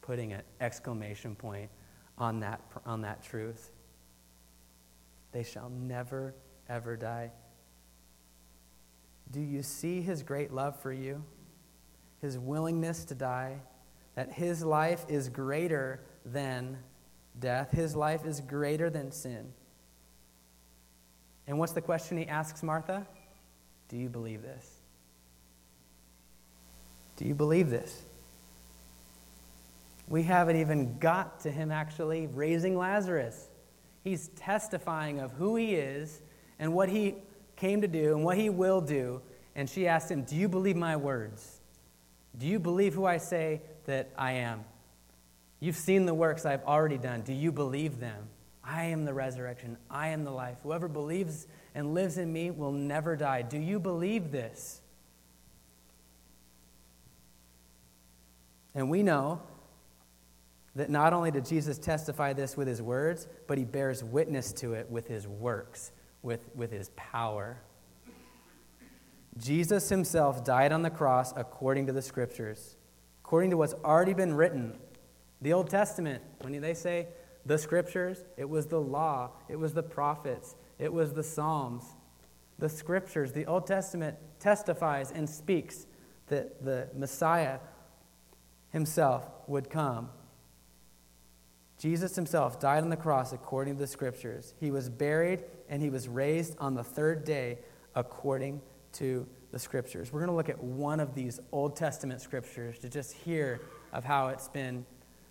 putting 0.02 0.34
an 0.34 0.44
exclamation 0.62 1.36
point 1.36 1.70
on 2.18 2.40
that, 2.42 2.62
on 2.86 3.02
that 3.02 3.24
truth. 3.24 3.72
They 5.36 5.44
shall 5.44 5.70
never, 5.70 6.34
ever 6.70 6.96
die. 6.96 7.30
Do 9.30 9.42
you 9.42 9.64
see 9.64 10.02
his 10.02 10.24
great 10.24 10.54
love 10.54 10.80
for 10.80 10.94
you? 10.94 11.26
His 12.22 12.40
willingness 12.40 13.04
to 13.04 13.16
die? 13.16 13.58
That 14.16 14.32
his 14.32 14.64
life 14.64 15.04
is 15.10 15.28
greater 15.28 16.00
than 16.26 16.78
death, 17.38 17.72
his 17.72 17.98
life 17.98 18.26
is 18.26 18.40
greater 18.40 18.90
than 18.90 19.12
sin. 19.12 19.52
And 21.48 21.60
what's 21.60 21.74
the 21.74 21.82
question 21.82 22.18
he 22.18 22.28
asks 22.28 22.64
Martha? 22.64 23.06
Do 23.90 23.98
you 23.98 24.08
believe 24.08 24.42
this? 24.42 24.80
Do 27.18 27.26
you 27.26 27.36
believe 27.36 27.70
this? 27.70 28.04
We 30.08 30.24
haven't 30.24 30.56
even 30.56 30.98
got 30.98 31.42
to 31.42 31.52
him 31.52 31.74
actually 31.74 32.28
raising 32.28 32.78
Lazarus. 32.78 33.50
He's 34.06 34.28
testifying 34.36 35.20
of 35.20 35.32
who 35.32 35.56
he 35.56 35.74
is 35.74 36.22
and 36.60 36.76
what 36.76 36.90
he 36.90 37.16
came 37.56 37.82
to 37.82 37.88
do 37.88 38.16
and 38.16 38.24
what 38.24 38.38
he 38.38 38.52
will 38.52 38.80
do. 38.80 39.20
And 39.56 39.68
she 39.68 39.88
asked 39.88 40.12
him, 40.12 40.22
Do 40.22 40.36
you 40.36 40.48
believe 40.48 40.76
my 40.76 40.96
words? 40.96 41.60
Do 42.38 42.46
you 42.46 42.60
believe 42.60 42.94
who 42.94 43.06
I 43.06 43.18
say 43.18 43.64
that 43.86 44.12
I 44.16 44.34
am? 44.34 44.64
You've 45.60 45.76
seen 45.76 46.06
the 46.06 46.14
works 46.14 46.46
I've 46.46 46.64
already 46.66 47.00
done. 47.00 47.24
Do 47.24 47.34
you 47.34 47.52
believe 47.52 48.00
them? 48.00 48.28
I 48.64 48.86
am 48.86 49.06
the 49.06 49.14
resurrection. 49.14 49.76
I 49.90 50.10
am 50.10 50.24
the 50.24 50.32
life. 50.32 50.58
Whoever 50.62 50.88
believes 50.88 51.48
and 51.74 51.96
lives 51.96 52.20
in 52.20 52.32
me 52.32 52.52
will 52.52 52.72
never 52.72 53.16
die. 53.16 53.42
Do 53.42 53.58
you 53.58 53.80
believe 53.80 54.32
this? 54.32 54.82
And 58.76 58.92
we 58.92 59.02
know 59.02 59.42
that 60.76 60.90
not 60.90 61.14
only 61.14 61.32
did 61.32 61.46
Jesus 61.46 61.78
testify 61.78 62.34
this 62.34 62.58
with 62.58 62.68
his 62.68 62.82
words, 62.82 63.28
but 63.48 63.58
he 63.58 63.64
bears 63.64 64.04
witness 64.04 64.52
to 64.54 64.74
it 64.74 64.90
with 64.90 65.08
his 65.08 65.28
works, 65.28 65.92
with, 66.22 66.42
with 66.54 66.72
his 66.72 66.90
power. 66.96 67.62
Jesus 69.38 69.90
himself 69.90 70.44
died 70.44 70.72
on 70.72 70.82
the 70.82 70.90
cross 70.90 71.34
according 71.36 71.88
to 71.88 71.94
the 71.94 72.02
scriptures, 72.02 72.76
according 73.24 73.50
to 73.52 73.58
what's 73.58 73.74
already 73.86 74.14
been 74.14 74.34
written. 74.34 74.78
The 75.42 75.54
Old 75.54 75.70
Testament, 75.70 76.22
when 76.42 76.60
they 76.62 76.74
say 76.74 77.08
the 77.46 77.58
scriptures, 77.58 78.26
it 78.38 78.50
was 78.50 78.68
the 78.68 78.80
law, 78.80 79.32
it 79.48 79.58
was 79.58 79.74
the 79.74 79.84
prophets, 79.84 80.56
it 80.80 80.92
was 80.92 81.14
the 81.14 81.24
Psalms. 81.24 81.84
The 82.58 82.70
scriptures, 82.70 83.34
the 83.34 83.46
Old 83.46 83.68
Testament 83.68 84.18
testifies 84.40 85.12
and 85.12 85.30
speaks 85.30 85.88
that 86.28 86.64
the 86.64 86.90
Messiah 86.96 87.60
himself 88.72 89.28
would 89.48 89.70
come. 89.70 90.10
Jesus 91.78 92.16
himself 92.16 92.60
died 92.60 92.84
on 92.84 92.90
the 92.90 92.96
cross 92.96 93.34
according 93.34 93.76
to 93.76 93.80
the 93.80 93.88
scriptures. 93.88 94.54
He 94.60 94.72
was 94.72 94.90
buried 94.90 95.44
and 95.70 95.82
he 95.82 95.90
was 95.90 96.08
raised 96.08 96.56
on 96.60 96.74
the 96.74 96.84
third 96.84 97.26
day 97.26 97.60
according 97.96 98.62
to 98.94 99.28
the 99.52 99.60
scriptures. 99.60 100.12
We're 100.12 100.22
going 100.22 100.30
to 100.30 100.36
look 100.36 100.50
at 100.50 100.64
one 100.64 101.00
of 101.00 101.16
these 101.16 101.40
Old 101.52 101.76
Testament 101.76 102.22
scriptures 102.22 102.80
to 102.80 102.90
just 102.90 103.14
hear 103.14 103.62
of 103.92 104.04
how 104.04 104.30
it's 104.30 104.48
been 104.48 104.86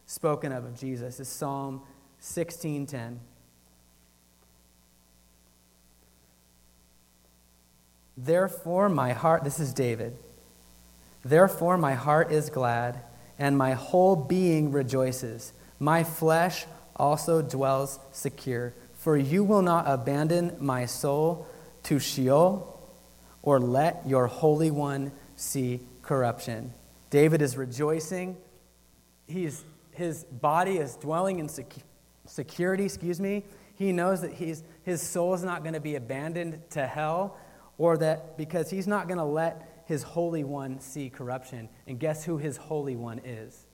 spoken 0.06 0.52
of 0.52 0.64
of 0.64 0.78
Jesus. 0.78 1.20
Is 1.20 1.28
Psalm 1.28 1.82
16:10. 2.20 3.18
Therefore 8.16 8.88
my 8.88 9.12
heart 9.12 9.44
this 9.44 9.58
is 9.58 9.72
David. 9.72 10.16
Therefore 11.24 11.76
my 11.76 11.94
heart 11.94 12.30
is 12.30 12.48
glad 12.48 13.00
and 13.38 13.58
my 13.58 13.72
whole 13.72 14.14
being 14.14 14.72
rejoices. 14.72 15.52
My 15.78 16.04
flesh 16.04 16.66
also 16.96 17.42
dwells 17.42 17.98
secure, 18.12 18.74
for 18.94 19.16
you 19.16 19.44
will 19.44 19.62
not 19.62 19.84
abandon 19.86 20.56
my 20.58 20.86
soul 20.86 21.46
to 21.84 21.98
Sheol 21.98 22.70
or 23.42 23.60
let 23.60 24.06
your 24.06 24.26
holy 24.26 24.70
one 24.70 25.12
see 25.36 25.80
corruption. 26.02 26.72
David 27.10 27.42
is 27.42 27.56
rejoicing. 27.56 28.36
He's, 29.26 29.64
his 29.92 30.24
body 30.24 30.78
is 30.78 30.96
dwelling 30.96 31.38
in 31.38 31.48
sec- 31.48 31.74
security, 32.26 32.84
excuse 32.84 33.20
me. 33.20 33.44
He 33.76 33.92
knows 33.92 34.20
that 34.22 34.32
he's, 34.32 34.62
his 34.84 35.02
soul 35.02 35.34
is 35.34 35.42
not 35.42 35.62
going 35.62 35.74
to 35.74 35.80
be 35.80 35.96
abandoned 35.96 36.60
to 36.70 36.86
hell, 36.86 37.36
or 37.76 37.96
that 37.98 38.38
because 38.38 38.70
he's 38.70 38.86
not 38.86 39.08
going 39.08 39.18
to 39.18 39.24
let 39.24 39.82
his 39.86 40.02
Holy 40.02 40.44
One 40.44 40.80
see 40.80 41.10
corruption. 41.10 41.68
And 41.86 41.98
guess 41.98 42.24
who 42.24 42.38
his 42.38 42.56
Holy 42.56 42.96
One 42.96 43.20
is? 43.24 43.66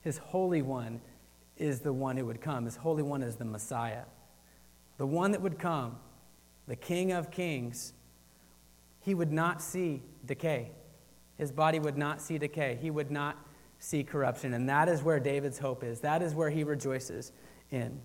His 0.00 0.18
Holy 0.18 0.62
One 0.62 1.00
is 1.56 1.80
the 1.80 1.92
one 1.92 2.16
who 2.16 2.26
would 2.26 2.40
come. 2.40 2.64
His 2.64 2.76
Holy 2.76 3.02
One 3.02 3.22
is 3.22 3.36
the 3.36 3.44
Messiah. 3.44 4.04
The 4.98 5.06
one 5.06 5.32
that 5.32 5.42
would 5.42 5.58
come, 5.58 5.96
the 6.66 6.76
King 6.76 7.12
of 7.12 7.30
Kings, 7.30 7.92
he 9.00 9.14
would 9.14 9.32
not 9.32 9.62
see 9.62 10.02
decay. 10.24 10.70
His 11.38 11.52
body 11.52 11.78
would 11.78 11.98
not 11.98 12.20
see 12.20 12.38
decay. 12.38 12.78
He 12.80 12.90
would 12.90 13.10
not 13.10 13.36
see 13.78 14.02
corruption. 14.02 14.54
And 14.54 14.68
that 14.68 14.88
is 14.88 15.02
where 15.02 15.20
David's 15.20 15.58
hope 15.58 15.84
is. 15.84 16.00
That 16.00 16.22
is 16.22 16.34
where 16.34 16.50
he 16.50 16.64
rejoices 16.64 17.32
in. 17.70 18.00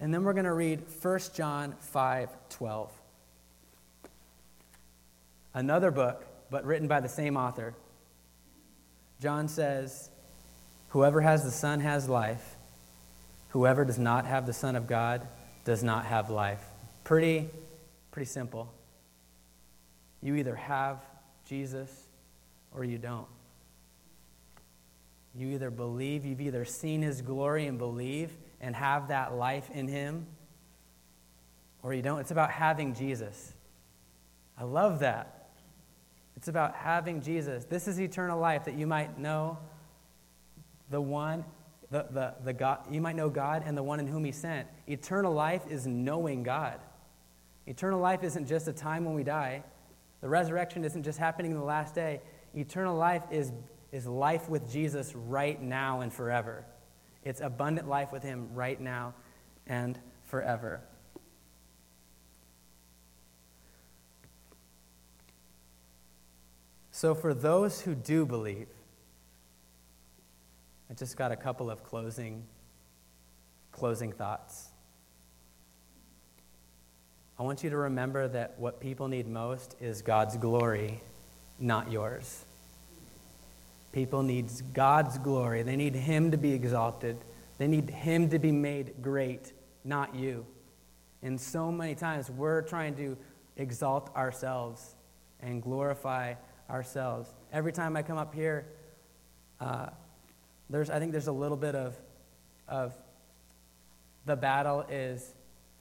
And 0.00 0.12
then 0.12 0.24
we're 0.24 0.32
going 0.32 0.46
to 0.46 0.54
read 0.54 0.82
1 1.02 1.20
John 1.34 1.74
5 1.78 2.30
12. 2.48 2.92
Another 5.52 5.90
book, 5.90 6.26
but 6.50 6.64
written 6.64 6.88
by 6.88 7.00
the 7.00 7.08
same 7.08 7.36
author. 7.36 7.74
John 9.20 9.48
says, 9.48 10.10
Whoever 10.90 11.20
has 11.20 11.44
the 11.44 11.50
Son 11.50 11.80
has 11.80 12.08
life. 12.08 12.56
Whoever 13.50 13.84
does 13.84 13.98
not 13.98 14.26
have 14.26 14.46
the 14.46 14.52
Son 14.52 14.76
of 14.76 14.86
God 14.86 15.26
does 15.64 15.82
not 15.82 16.06
have 16.06 16.30
life. 16.30 16.62
Pretty, 17.04 17.48
pretty 18.10 18.26
simple. 18.26 18.72
You 20.22 20.36
either 20.36 20.54
have 20.54 20.98
Jesus 21.46 21.90
or 22.72 22.84
you 22.84 22.98
don't. 22.98 23.26
You 25.34 25.48
either 25.50 25.70
believe, 25.70 26.24
you've 26.24 26.40
either 26.40 26.64
seen 26.64 27.02
his 27.02 27.22
glory 27.22 27.66
and 27.66 27.78
believe 27.78 28.32
and 28.60 28.74
have 28.74 29.08
that 29.08 29.34
life 29.34 29.70
in 29.72 29.88
him, 29.88 30.26
or 31.82 31.94
you 31.94 32.02
don't. 32.02 32.18
It's 32.18 32.32
about 32.32 32.50
having 32.50 32.94
Jesus. 32.94 33.52
I 34.58 34.64
love 34.64 34.98
that. 35.00 35.50
It's 36.36 36.48
about 36.48 36.74
having 36.74 37.22
Jesus. 37.22 37.64
This 37.64 37.86
is 37.86 38.00
eternal 38.00 38.38
life 38.40 38.64
that 38.64 38.74
you 38.74 38.86
might 38.86 39.18
know 39.18 39.58
the 40.90 41.00
one, 41.00 41.44
the, 41.90 42.06
the, 42.10 42.34
the 42.44 42.52
God, 42.52 42.80
you 42.90 43.00
might 43.00 43.16
know 43.16 43.30
God 43.30 43.62
and 43.64 43.76
the 43.76 43.82
one 43.82 44.00
in 44.00 44.06
whom 44.06 44.24
He 44.24 44.32
sent. 44.32 44.68
Eternal 44.88 45.32
life 45.32 45.62
is 45.68 45.86
knowing 45.86 46.42
God. 46.42 46.80
Eternal 47.66 48.00
life 48.00 48.22
isn't 48.22 48.46
just 48.46 48.68
a 48.68 48.72
time 48.72 49.04
when 49.04 49.14
we 49.14 49.22
die. 49.22 49.62
The 50.20 50.28
resurrection 50.28 50.84
isn't 50.84 51.02
just 51.02 51.18
happening 51.18 51.52
in 51.52 51.56
the 51.56 51.64
last 51.64 51.94
day. 51.94 52.20
Eternal 52.54 52.96
life 52.96 53.22
is, 53.30 53.52
is 53.92 54.06
life 54.06 54.48
with 54.48 54.70
Jesus 54.70 55.14
right 55.14 55.60
now 55.60 56.00
and 56.00 56.12
forever. 56.12 56.64
It's 57.24 57.40
abundant 57.40 57.88
life 57.88 58.12
with 58.12 58.22
Him 58.22 58.48
right 58.54 58.80
now 58.80 59.14
and 59.66 59.98
forever. 60.24 60.80
So, 66.90 67.14
for 67.14 67.32
those 67.32 67.80
who 67.80 67.94
do 67.94 68.26
believe, 68.26 68.68
I 70.90 70.94
just 70.94 71.16
got 71.16 71.30
a 71.30 71.36
couple 71.36 71.70
of 71.70 71.84
closing, 71.84 72.42
closing 73.70 74.10
thoughts. 74.10 74.70
I 77.38 77.44
want 77.44 77.62
you 77.62 77.70
to 77.70 77.76
remember 77.76 78.26
that 78.26 78.58
what 78.58 78.80
people 78.80 79.06
need 79.06 79.28
most 79.28 79.76
is 79.80 80.02
God's 80.02 80.36
glory, 80.36 81.00
not 81.60 81.92
yours. 81.92 82.44
People 83.92 84.24
need 84.24 84.50
God's 84.74 85.16
glory. 85.18 85.62
They 85.62 85.76
need 85.76 85.94
Him 85.94 86.32
to 86.32 86.36
be 86.36 86.52
exalted. 86.52 87.16
They 87.58 87.68
need 87.68 87.88
Him 87.88 88.28
to 88.30 88.40
be 88.40 88.50
made 88.50 88.94
great, 89.00 89.52
not 89.84 90.16
you. 90.16 90.44
And 91.22 91.40
so 91.40 91.70
many 91.70 91.94
times 91.94 92.28
we're 92.30 92.62
trying 92.62 92.96
to 92.96 93.16
exalt 93.56 94.14
ourselves 94.16 94.96
and 95.40 95.62
glorify 95.62 96.34
ourselves. 96.68 97.30
Every 97.52 97.72
time 97.72 97.96
I 97.96 98.02
come 98.02 98.18
up 98.18 98.34
here, 98.34 98.66
uh, 99.60 99.90
there's, 100.70 100.88
I 100.88 100.98
think 101.00 101.12
there's 101.12 101.26
a 101.26 101.32
little 101.32 101.56
bit 101.56 101.74
of, 101.74 101.96
of 102.68 102.94
the 104.24 104.36
battle 104.36 104.84
is 104.88 105.34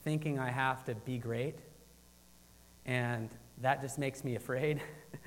thinking 0.04 0.40
I 0.40 0.50
have 0.50 0.84
to 0.86 0.96
be 0.96 1.18
great, 1.18 1.56
and 2.86 3.30
that 3.62 3.82
just 3.82 4.00
makes 4.00 4.24
me 4.24 4.36
afraid 4.36 4.82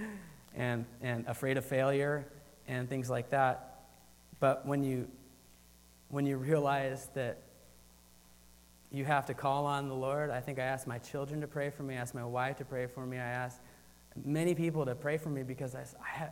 and, 0.54 0.84
and 1.00 1.26
afraid 1.28 1.56
of 1.56 1.64
failure 1.64 2.26
and 2.66 2.88
things 2.88 3.08
like 3.08 3.30
that. 3.30 3.84
But 4.40 4.66
when 4.66 4.82
you, 4.82 5.08
when 6.08 6.26
you 6.26 6.36
realize 6.36 7.08
that 7.14 7.42
you 8.90 9.04
have 9.04 9.26
to 9.26 9.34
call 9.34 9.66
on 9.66 9.88
the 9.88 9.94
Lord, 9.94 10.30
I 10.30 10.40
think 10.40 10.58
I 10.58 10.64
asked 10.64 10.86
my 10.86 10.98
children 10.98 11.40
to 11.40 11.46
pray 11.46 11.70
for 11.70 11.84
me, 11.84 11.94
I 11.94 11.98
asked 11.98 12.14
my 12.14 12.24
wife 12.24 12.56
to 12.56 12.64
pray 12.64 12.86
for 12.86 13.06
me, 13.06 13.18
I 13.18 13.30
asked 13.30 13.60
many 14.24 14.54
people 14.54 14.84
to 14.84 14.94
pray 14.94 15.18
for 15.18 15.28
me 15.28 15.44
because 15.44 15.74
I, 15.76 15.84
I, 16.02 16.28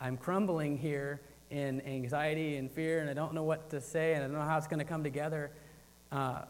I'm 0.00 0.18
crumbling 0.18 0.76
here 0.76 1.22
in 1.50 1.80
anxiety 1.82 2.56
and 2.56 2.70
fear, 2.70 3.00
and 3.00 3.08
I 3.08 3.14
don't 3.14 3.34
know 3.34 3.44
what 3.44 3.70
to 3.70 3.80
say, 3.80 4.14
and 4.14 4.24
I 4.24 4.26
don't 4.26 4.36
know 4.36 4.42
how 4.42 4.58
it's 4.58 4.66
going 4.66 4.78
to 4.78 4.84
come 4.84 5.04
together. 5.04 5.50
Uh, 6.10 6.42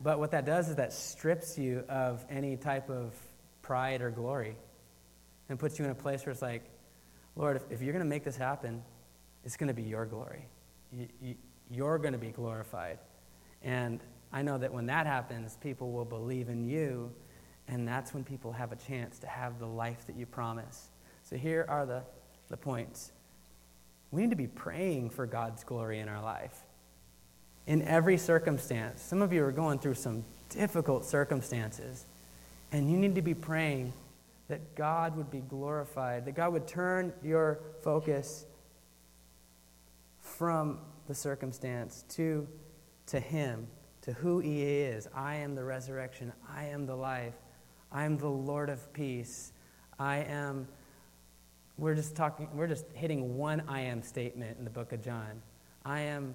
but 0.00 0.18
what 0.18 0.30
that 0.32 0.44
does 0.44 0.68
is 0.68 0.76
that 0.76 0.92
strips 0.92 1.58
you 1.58 1.84
of 1.88 2.24
any 2.28 2.56
type 2.56 2.90
of 2.90 3.14
pride 3.62 4.02
or 4.02 4.10
glory 4.10 4.56
and 5.48 5.58
puts 5.58 5.78
you 5.78 5.84
in 5.84 5.90
a 5.90 5.94
place 5.94 6.26
where 6.26 6.32
it's 6.32 6.42
like, 6.42 6.62
Lord, 7.34 7.56
if, 7.56 7.62
if 7.70 7.82
you're 7.82 7.92
going 7.92 8.04
to 8.04 8.08
make 8.08 8.24
this 8.24 8.36
happen, 8.36 8.82
it's 9.44 9.56
going 9.56 9.68
to 9.68 9.74
be 9.74 9.82
your 9.82 10.06
glory. 10.06 10.46
You, 10.92 11.08
you, 11.20 11.34
you're 11.70 11.98
going 11.98 12.12
to 12.12 12.18
be 12.18 12.30
glorified. 12.30 12.98
And 13.62 14.00
I 14.32 14.42
know 14.42 14.58
that 14.58 14.72
when 14.72 14.86
that 14.86 15.06
happens, 15.06 15.56
people 15.60 15.92
will 15.92 16.04
believe 16.04 16.48
in 16.48 16.68
you, 16.68 17.12
and 17.68 17.86
that's 17.86 18.12
when 18.12 18.24
people 18.24 18.52
have 18.52 18.72
a 18.72 18.76
chance 18.76 19.18
to 19.20 19.26
have 19.26 19.58
the 19.58 19.66
life 19.66 20.06
that 20.06 20.16
you 20.16 20.26
promise. 20.26 20.90
So 21.22 21.36
here 21.36 21.64
are 21.68 21.86
the, 21.86 22.02
the 22.48 22.56
points. 22.56 23.12
We 24.16 24.22
need 24.22 24.30
to 24.30 24.36
be 24.36 24.46
praying 24.46 25.10
for 25.10 25.26
God's 25.26 25.62
glory 25.62 25.98
in 25.98 26.08
our 26.08 26.22
life. 26.22 26.62
In 27.66 27.82
every 27.82 28.16
circumstance. 28.16 29.02
Some 29.02 29.20
of 29.20 29.30
you 29.30 29.44
are 29.44 29.52
going 29.52 29.78
through 29.78 29.96
some 29.96 30.24
difficult 30.48 31.04
circumstances, 31.04 32.06
and 32.72 32.90
you 32.90 32.96
need 32.96 33.14
to 33.16 33.20
be 33.20 33.34
praying 33.34 33.92
that 34.48 34.74
God 34.74 35.18
would 35.18 35.30
be 35.30 35.40
glorified, 35.40 36.24
that 36.24 36.34
God 36.34 36.54
would 36.54 36.66
turn 36.66 37.12
your 37.22 37.60
focus 37.82 38.46
from 40.22 40.78
the 41.08 41.14
circumstance 41.14 42.02
to, 42.08 42.48
to 43.08 43.20
Him, 43.20 43.66
to 44.00 44.14
who 44.14 44.38
He 44.38 44.62
is. 44.62 45.06
I 45.14 45.34
am 45.34 45.54
the 45.54 45.64
resurrection, 45.64 46.32
I 46.48 46.64
am 46.68 46.86
the 46.86 46.96
life, 46.96 47.34
I 47.92 48.04
am 48.04 48.16
the 48.16 48.30
Lord 48.30 48.70
of 48.70 48.94
peace, 48.94 49.52
I 49.98 50.20
am 50.20 50.68
we're 51.78 51.94
just 51.94 52.16
talking, 52.16 52.48
we're 52.54 52.66
just 52.66 52.86
hitting 52.94 53.36
one 53.36 53.62
I 53.68 53.80
am 53.82 54.02
statement 54.02 54.58
in 54.58 54.64
the 54.64 54.70
book 54.70 54.92
of 54.92 55.02
John. 55.02 55.42
I 55.84 56.00
am 56.00 56.34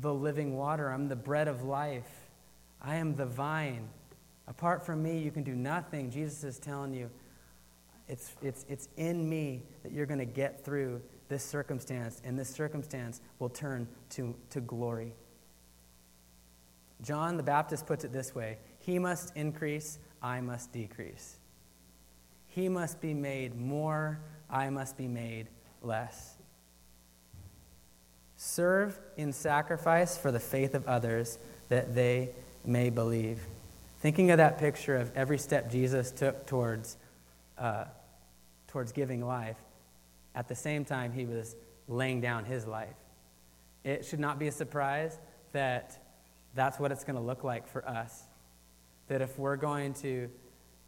the 0.00 0.12
living 0.12 0.56
water. 0.56 0.90
I'm 0.90 1.08
the 1.08 1.16
bread 1.16 1.48
of 1.48 1.62
life. 1.62 2.08
I 2.80 2.96
am 2.96 3.16
the 3.16 3.26
vine. 3.26 3.88
Apart 4.48 4.84
from 4.84 5.02
me, 5.02 5.18
you 5.18 5.30
can 5.30 5.42
do 5.42 5.54
nothing. 5.54 6.10
Jesus 6.10 6.42
is 6.44 6.58
telling 6.58 6.94
you, 6.94 7.10
it's, 8.08 8.34
it's, 8.42 8.64
it's 8.68 8.88
in 8.96 9.28
me 9.28 9.62
that 9.82 9.92
you're 9.92 10.06
going 10.06 10.18
to 10.18 10.24
get 10.24 10.64
through 10.64 11.00
this 11.28 11.44
circumstance, 11.44 12.20
and 12.24 12.36
this 12.36 12.48
circumstance 12.48 13.20
will 13.38 13.48
turn 13.48 13.86
to, 14.10 14.34
to 14.50 14.60
glory. 14.60 15.14
John 17.02 17.36
the 17.36 17.42
Baptist 17.42 17.86
puts 17.86 18.04
it 18.04 18.12
this 18.12 18.34
way 18.34 18.58
He 18.80 18.98
must 18.98 19.36
increase, 19.36 19.98
I 20.22 20.40
must 20.40 20.72
decrease. 20.72 21.39
He 22.50 22.68
must 22.68 23.00
be 23.00 23.14
made 23.14 23.58
more, 23.58 24.18
I 24.48 24.70
must 24.70 24.96
be 24.96 25.08
made 25.08 25.48
less. 25.82 26.34
Serve 28.36 28.98
in 29.16 29.32
sacrifice 29.32 30.16
for 30.16 30.32
the 30.32 30.40
faith 30.40 30.74
of 30.74 30.86
others 30.86 31.38
that 31.68 31.94
they 31.94 32.30
may 32.64 32.90
believe. 32.90 33.40
Thinking 34.00 34.30
of 34.30 34.38
that 34.38 34.58
picture 34.58 34.96
of 34.96 35.14
every 35.16 35.38
step 35.38 35.70
Jesus 35.70 36.10
took 36.10 36.46
towards, 36.46 36.96
uh, 37.58 37.84
towards 38.68 38.92
giving 38.92 39.24
life, 39.24 39.58
at 40.34 40.48
the 40.48 40.54
same 40.54 40.84
time, 40.84 41.12
he 41.12 41.26
was 41.26 41.54
laying 41.88 42.20
down 42.20 42.44
his 42.44 42.66
life. 42.66 42.94
it 43.82 44.04
should 44.04 44.20
not 44.20 44.38
be 44.38 44.46
a 44.46 44.52
surprise 44.52 45.18
that 45.52 45.98
that's 46.54 46.78
what 46.78 46.92
it's 46.92 47.04
going 47.04 47.16
to 47.16 47.22
look 47.22 47.44
like 47.44 47.66
for 47.66 47.86
us. 47.88 48.24
That 49.08 49.22
if 49.22 49.38
we're 49.38 49.56
going 49.56 49.94
to, 49.94 50.28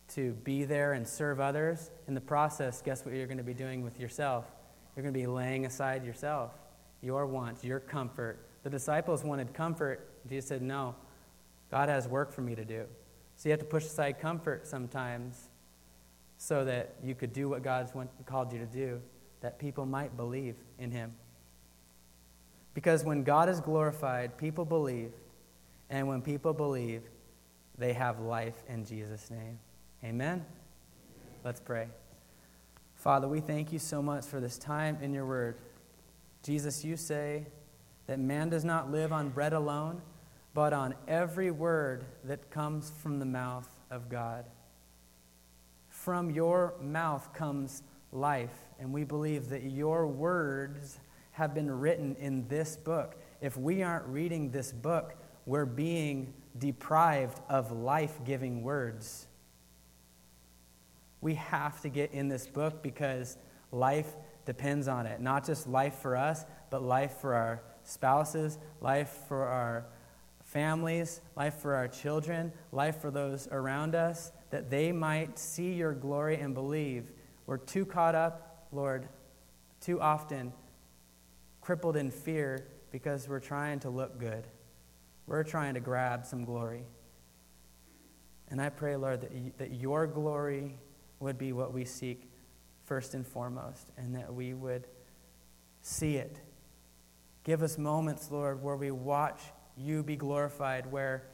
to 0.09 0.33
be 0.45 0.65
there 0.65 0.93
and 0.93 1.07
serve 1.07 1.41
others, 1.41 1.91
in 2.07 2.15
the 2.15 2.21
process, 2.21 2.83
guess 2.83 3.05
what 3.05 3.15
you're 3.15 3.27
going 3.27 3.39
to 3.39 3.45
be 3.45 3.55
doing 3.55 3.83
with 3.83 3.99
yourself? 3.99 4.45
You're 4.95 5.03
going 5.03 5.15
to 5.15 5.21
be 5.21 5.27
laying 5.27 5.65
aside 5.65 6.05
yourself, 6.05 6.53
your 7.01 7.27
wants, 7.27 7.65
your 7.65 7.81
comfort. 7.81 8.39
The 8.63 8.71
disciples 8.71 9.25
wanted 9.25 9.55
comfort. 9.55 10.09
Jesus 10.29 10.49
said, 10.49 10.63
No, 10.63 10.95
God 11.71 11.89
has 11.89 12.07
work 12.07 12.33
for 12.33 12.43
me 12.43 12.55
to 12.55 12.65
do. 12.65 12.85
So 13.37 13.49
you 13.49 13.53
have 13.53 13.61
to 13.61 13.67
push 13.67 13.85
aside 13.85 14.21
comfort 14.21 14.67
sometimes 14.67 15.49
so 16.37 16.65
that 16.65 16.95
you 17.03 17.15
could 17.15 17.33
do 17.33 17.49
what 17.49 17.63
God's 17.63 17.93
called 18.27 18.53
you 18.53 18.59
to 18.59 18.67
do, 18.67 19.01
that 19.41 19.59
people 19.59 19.87
might 19.87 20.17
believe 20.17 20.57
in 20.79 20.91
Him. 20.91 21.13
Because 22.75 23.05
when 23.05 23.23
God 23.23 23.49
is 23.49 23.61
glorified, 23.61 24.37
people 24.37 24.65
believe. 24.65 25.13
And 25.91 26.09
when 26.09 26.23
people 26.23 26.53
believe, 26.53 27.03
they 27.79 27.93
have 27.93 28.21
life 28.21 28.63
in 28.69 28.85
Jesus' 28.85 29.31
name. 29.31 29.59
Amen? 30.05 30.45
Let's 31.45 31.61
pray. 31.61 31.89
Father, 32.95 33.29
we 33.29 33.41
thank 33.41 33.73
you 33.73 33.79
so 33.79 34.03
much 34.03 34.25
for 34.25 34.41
this 34.41 34.59
time 34.59 34.99
in 35.01 35.13
your 35.13 35.27
word. 35.27 35.57
Jesus, 36.43 36.85
you 36.85 36.97
say 36.97 37.47
that 38.07 38.19
man 38.19 38.49
does 38.49 38.65
not 38.65 38.91
live 38.91 39.13
on 39.13 39.29
bread 39.29 39.53
alone, 39.53 40.03
but 40.55 40.73
on 40.73 40.95
every 41.07 41.51
word 41.51 42.05
that 42.25 42.51
comes 42.51 42.91
from 43.03 43.19
the 43.19 43.25
mouth 43.25 43.69
of 43.91 44.09
God. 44.09 44.45
From 45.89 46.31
your 46.31 46.75
mouth 46.81 47.33
comes 47.33 47.83
life, 48.11 48.57
and 48.81 48.93
we 48.93 49.05
believe 49.05 49.49
that 49.51 49.63
your 49.63 50.07
words 50.07 50.99
have 51.33 51.55
been 51.55 51.71
written 51.71 52.17
in 52.17 52.47
this 52.49 52.77
book. 52.77 53.17
If 53.41 53.57
we 53.57 53.83
aren't 53.83 54.07
reading 54.07 54.51
this 54.51 54.73
book, 54.73 55.15
we're 55.47 55.65
being 55.65 56.35
deprived 56.59 57.41
of 57.49 57.73
life 57.73 58.19
giving 58.25 58.63
words. 58.63 59.27
We 61.23 61.37
have 61.37 61.81
to 61.83 61.89
get 61.89 62.13
in 62.13 62.29
this 62.29 62.47
book 62.47 62.83
because 62.83 63.39
life 63.71 64.15
depends 64.45 64.89
on 64.89 65.07
it. 65.07 65.21
Not 65.21 65.47
just 65.47 65.67
life 65.67 65.95
for 65.95 66.17
us, 66.17 66.45
but 66.69 66.83
life 66.83 67.19
for 67.21 67.35
our 67.35 67.63
spouses, 67.85 68.59
life 68.81 69.17
for 69.29 69.47
our 69.47 69.87
families, 70.45 71.21
life 71.37 71.55
for 71.61 71.75
our 71.75 71.89
children, 71.89 72.53
life 72.73 73.01
for 73.01 73.11
those 73.11 73.49
around 73.51 73.95
us, 73.95 74.33
that 74.51 74.69
they 74.69 74.93
might 74.93 75.39
see 75.39 75.73
your 75.73 75.95
glory 75.95 76.37
and 76.37 76.55
believe. 76.55 77.13
We're 77.47 77.57
too 77.57 77.87
caught 77.87 78.15
up, 78.15 78.67
Lord, 78.73 79.09
too 79.81 80.01
often 80.01 80.53
crippled 81.61 81.97
in 81.97 82.11
fear 82.11 82.67
because 82.91 83.29
we're 83.29 83.41
trying 83.41 83.79
to 83.81 83.91
look 83.91 84.19
good. 84.19 84.47
We're 85.27 85.45
trying 85.45 85.75
to 85.75 85.81
grab 85.81 86.27
some 86.27 86.45
glory. 86.45 86.85
And 88.49 88.61
I 88.61 88.69
pray, 88.69 88.97
Lord, 88.97 89.23
that, 89.23 89.33
you, 89.33 89.53
that 89.59 89.73
your 89.73 90.07
glory 90.07 90.79
would 91.23 91.39
be 91.39 91.53
what 91.53 91.73
we 91.73 91.85
seek 91.85 92.29
first 92.85 93.15
and 93.15 93.27
foremost, 93.27 93.89
and 93.97 94.15
that 94.15 94.35
we 94.35 94.55
would 94.55 94.87
see 95.81 96.17
it. 96.17 96.41
Give 97.45 97.63
us 97.63 97.79
moments, 97.79 98.31
Lord, 98.31 98.63
where 98.63 98.77
we 98.77 98.91
watch 98.91 99.41
you 99.77 100.03
be 100.03 100.17
glorified, 100.17 100.91
where 100.91 101.25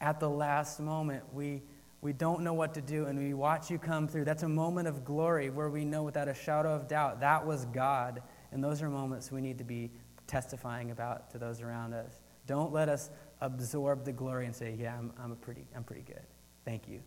at 0.00 0.20
the 0.20 0.28
last 0.28 0.80
moment 0.80 1.24
we, 1.32 1.62
we 2.00 2.12
don't 2.12 2.42
know 2.42 2.54
what 2.54 2.74
to 2.74 2.80
do 2.80 3.06
and 3.06 3.18
we 3.18 3.34
watch 3.34 3.70
you 3.70 3.78
come 3.78 4.06
through. 4.06 4.24
That's 4.24 4.42
a 4.42 4.48
moment 4.48 4.88
of 4.88 5.04
glory 5.04 5.50
where 5.50 5.68
we 5.70 5.84
know 5.84 6.02
without 6.02 6.28
a 6.28 6.34
shadow 6.34 6.74
of 6.74 6.86
doubt 6.86 7.20
that 7.20 7.44
was 7.46 7.64
God 7.66 8.22
and 8.52 8.62
those 8.62 8.82
are 8.82 8.88
moments 8.88 9.32
we 9.32 9.40
need 9.40 9.58
to 9.58 9.64
be 9.64 9.90
testifying 10.26 10.90
about 10.90 11.30
to 11.30 11.38
those 11.38 11.60
around 11.60 11.94
us. 11.94 12.20
Don't 12.46 12.72
let 12.72 12.88
us 12.88 13.10
absorb 13.40 14.04
the 14.04 14.12
glory 14.12 14.46
and 14.46 14.54
say, 14.54 14.76
Yeah, 14.78 14.96
I'm, 14.96 15.12
I'm, 15.22 15.36
pretty, 15.36 15.64
I'm 15.74 15.84
pretty 15.84 16.02
good. 16.02 16.22
Thank 16.64 16.88
you. 16.88 17.00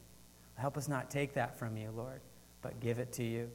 Help 0.60 0.78
us 0.78 0.88
not 0.88 1.10
take 1.10 1.34
that 1.34 1.58
from 1.58 1.78
you, 1.78 1.92
Lord, 1.96 2.22
but 2.62 2.80
give 2.80 3.00
it 3.00 3.14
to 3.14 3.24
you. 3.24 3.50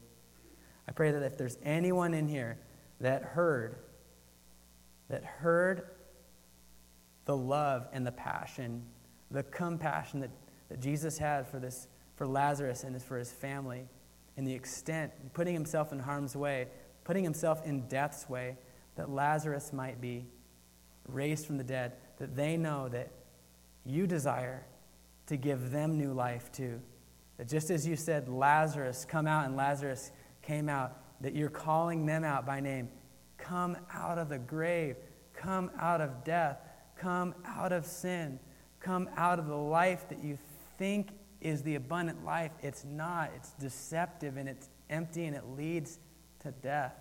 I 0.89 0.93
pray 0.93 1.11
that 1.13 1.23
if 1.23 1.37
there's 1.37 1.59
anyone 1.63 2.15
in 2.15 2.29
here 2.29 2.59
that 3.01 3.23
heard, 3.23 3.77
that 5.09 5.25
heard 5.25 5.89
the 7.25 7.37
love 7.37 7.87
and 7.93 8.07
the 8.07 8.13
passion, 8.13 8.85
the 9.31 9.43
compassion 9.43 10.21
that, 10.21 10.31
that 10.69 10.81
Jesus 10.81 11.19
had 11.19 11.47
for 11.47 11.59
this, 11.59 11.89
for 12.17 12.27
Lazarus 12.27 12.85
and 12.85 13.01
for 13.03 13.19
his 13.19 13.33
family, 13.33 13.87
and 14.37 14.47
the 14.47 14.53
extent, 14.53 15.13
putting 15.33 15.55
himself 15.55 15.93
in 15.93 15.99
harm's 15.99 16.35
way, 16.35 16.69
putting 17.05 17.25
himself 17.25 17.65
in 17.65 17.87
death's 17.89 18.29
way, 18.29 18.57
that 18.97 19.11
Lazarus 19.11 19.73
might 19.73 20.01
be 20.01 20.27
raised 21.09 21.47
from 21.47 21.59
the 21.59 21.65
dead, 21.65 21.93
that 22.19 22.35
they 22.35 22.57
know 22.57 22.89
that 22.89 23.11
you 23.85 24.07
desire 24.07 24.65
to 25.27 25.37
give 25.37 25.71
them 25.71 25.97
new 25.99 26.13
life 26.13 26.51
too. 26.53 26.81
That 27.37 27.49
just 27.49 27.71
as 27.71 27.87
you 27.87 27.97
said, 27.97 28.29
Lazarus, 28.29 29.05
come 29.05 29.27
out, 29.27 29.47
and 29.47 29.57
Lazarus 29.57 30.13
came 30.43 30.69
out, 30.69 30.99
that 31.21 31.35
you're 31.35 31.49
calling 31.49 32.07
them 32.07 32.25
out 32.25 32.47
by 32.47 32.61
name. 32.61 32.89
Come 33.39 33.77
out 33.93 34.19
of 34.19 34.29
the 34.29 34.39
grave, 34.39 34.97
come 35.33 35.71
out 35.79 36.01
of 36.01 36.25
death, 36.25 36.59
come 36.97 37.35
out 37.45 37.73
of 37.73 37.85
sin, 37.85 38.39
come 38.81 39.09
out 39.17 39.39
of 39.39 39.47
the 39.47 39.57
life 39.57 40.09
that 40.09 40.23
you 40.23 40.39
think 40.79 41.11
is 41.41 41.63
the 41.63 41.75
abundant 41.75 42.25
life. 42.25 42.53
It's 42.63 42.85
not, 42.85 43.31
it's 43.37 43.51
deceptive 43.53 44.37
and 44.37 44.49
it's 44.49 44.69
empty 44.91 45.27
and 45.27 45.37
it 45.37 45.45
leads 45.57 45.99
to 46.41 46.53
death. 46.53 46.95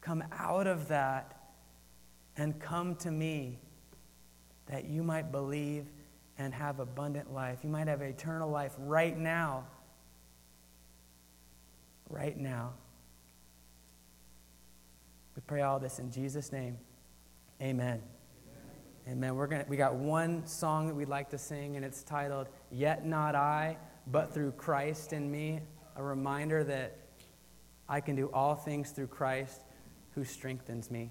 Come 0.00 0.22
out 0.32 0.66
of 0.66 0.88
that 0.88 1.36
and 2.36 2.58
come 2.60 2.94
to 2.96 3.10
me 3.10 3.58
that 4.66 4.84
you 4.84 5.02
might 5.02 5.32
believe 5.32 5.86
and 6.38 6.52
have 6.52 6.80
abundant 6.80 7.32
life. 7.32 7.60
You 7.62 7.70
might 7.70 7.88
have 7.88 8.02
eternal 8.02 8.50
life 8.50 8.74
right 8.78 9.16
now. 9.16 9.64
Right 12.08 12.38
now. 12.38 12.74
We 15.34 15.42
pray 15.46 15.62
all 15.62 15.78
this 15.78 15.98
in 15.98 16.10
Jesus' 16.10 16.52
name. 16.52 16.78
Amen. 17.60 18.02
Amen. 18.02 18.02
Amen. 19.08 19.34
We're 19.34 19.46
gonna, 19.46 19.64
we 19.68 19.76
got 19.76 19.94
one 19.94 20.46
song 20.46 20.86
that 20.88 20.94
we'd 20.94 21.08
like 21.08 21.30
to 21.30 21.38
sing, 21.38 21.76
and 21.76 21.84
it's 21.84 22.02
titled, 22.02 22.48
Yet 22.70 23.06
Not 23.06 23.34
I, 23.34 23.76
but 24.06 24.32
Through 24.32 24.52
Christ 24.52 25.12
in 25.12 25.30
Me. 25.30 25.60
A 25.96 26.02
reminder 26.02 26.64
that 26.64 26.98
I 27.88 28.00
can 28.00 28.16
do 28.16 28.30
all 28.32 28.54
things 28.54 28.90
through 28.90 29.06
Christ 29.08 29.62
who 30.14 30.24
strengthens 30.24 30.90
me. 30.90 31.10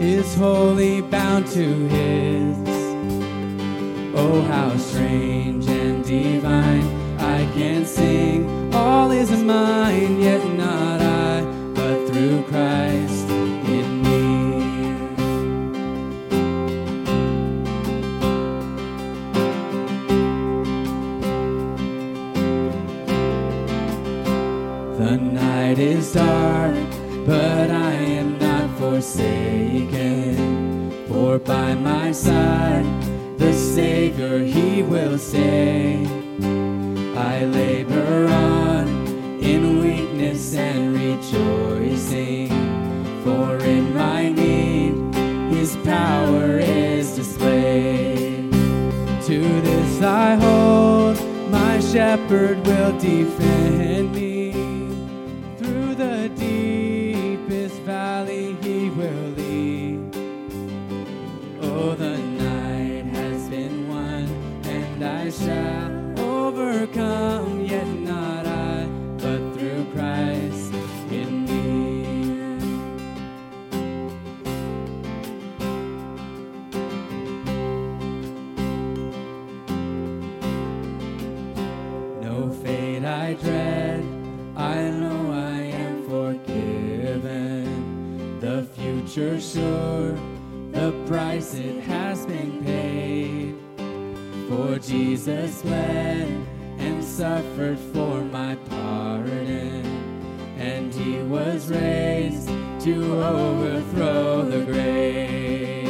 is 0.00 0.34
wholly 0.36 1.00
bound 1.00 1.46
to 1.48 1.88
His. 1.88 2.56
Oh, 4.14 4.42
how 4.42 4.76
strange 4.76 5.66
and 5.68 6.04
divine 6.04 6.86
I 7.18 7.44
can 7.54 7.84
sing. 7.84 8.72
All 8.74 9.10
is 9.10 9.30
mine, 9.30 10.20
yet 10.20 10.44
not 10.54 11.00
I, 11.00 11.42
but 11.74 12.08
through 12.08 12.42
Christ 12.44 13.28
in 13.28 14.02
me. 14.02 14.18
The 24.98 25.16
night 25.16 25.78
is 25.78 26.12
dark, 26.12 26.47
By 31.44 31.74
my 31.74 32.12
side, 32.12 32.84
the 33.38 33.52
Savior 33.52 34.38
he 34.38 34.82
will 34.82 35.18
say. 35.18 36.04
I 37.16 37.44
labor 37.44 38.26
on 38.26 38.88
in 39.40 39.80
weakness 39.80 40.54
and 40.54 40.94
rejoicing, 40.94 42.48
for 43.24 43.56
in 43.64 43.94
my 43.94 44.30
need 44.30 44.94
his 45.54 45.76
power 45.84 46.58
is 46.58 47.16
displayed. 47.16 48.52
To 49.26 49.38
this 49.62 50.02
I 50.02 50.34
hold, 50.36 51.16
my 51.50 51.80
shepherd 51.80 52.66
will 52.66 52.98
defend 52.98 54.14
me. 54.14 54.27
future 89.18 89.40
sure. 89.40 90.12
The 90.72 90.92
price 91.06 91.54
it 91.54 91.82
has 91.84 92.24
been 92.26 92.62
paid. 92.64 93.56
For 94.48 94.78
Jesus 94.78 95.62
bled 95.62 96.28
and 96.78 97.02
suffered 97.02 97.78
for 97.92 98.22
my 98.22 98.54
pardon. 98.70 99.84
And 100.58 100.94
he 100.94 101.18
was 101.18 101.68
raised 101.68 102.48
to 102.84 103.22
overthrow 103.22 104.44
the 104.44 104.64
grave. 104.64 105.86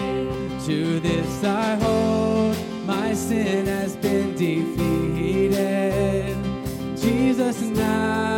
To 0.66 1.00
this 1.00 1.44
I 1.44 1.76
hold, 1.76 2.56
my 2.86 3.12
sin 3.14 3.66
has 3.66 3.96
been 3.96 4.34
defeated. 4.34 5.56
Jesus 6.96 7.60
now. 7.60 8.37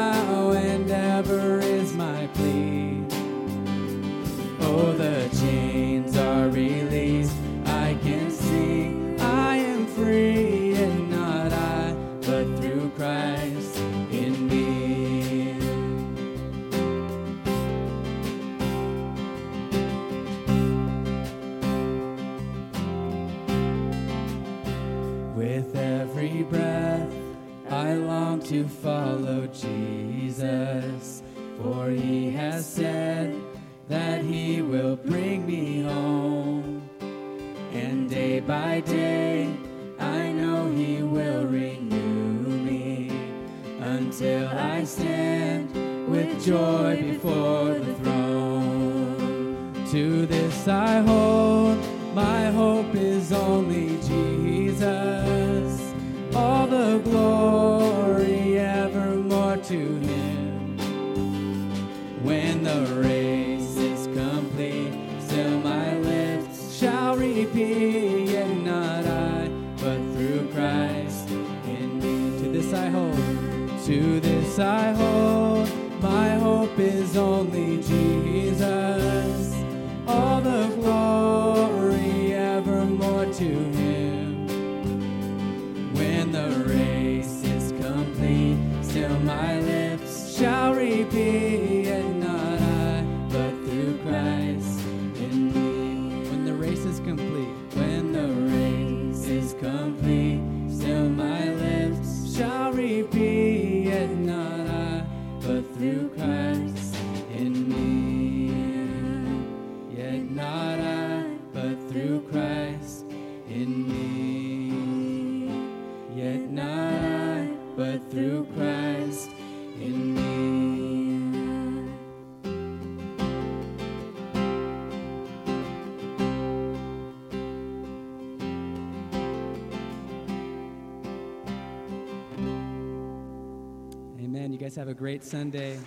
a 134.91 134.95
great 134.95 135.23
Sunday 135.23 135.79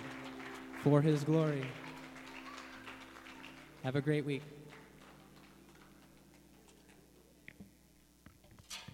for 0.82 1.02
His 1.02 1.24
glory. 1.24 1.66
Have 3.82 3.96
a 3.96 4.00
great 4.00 4.24
week. 4.24 4.53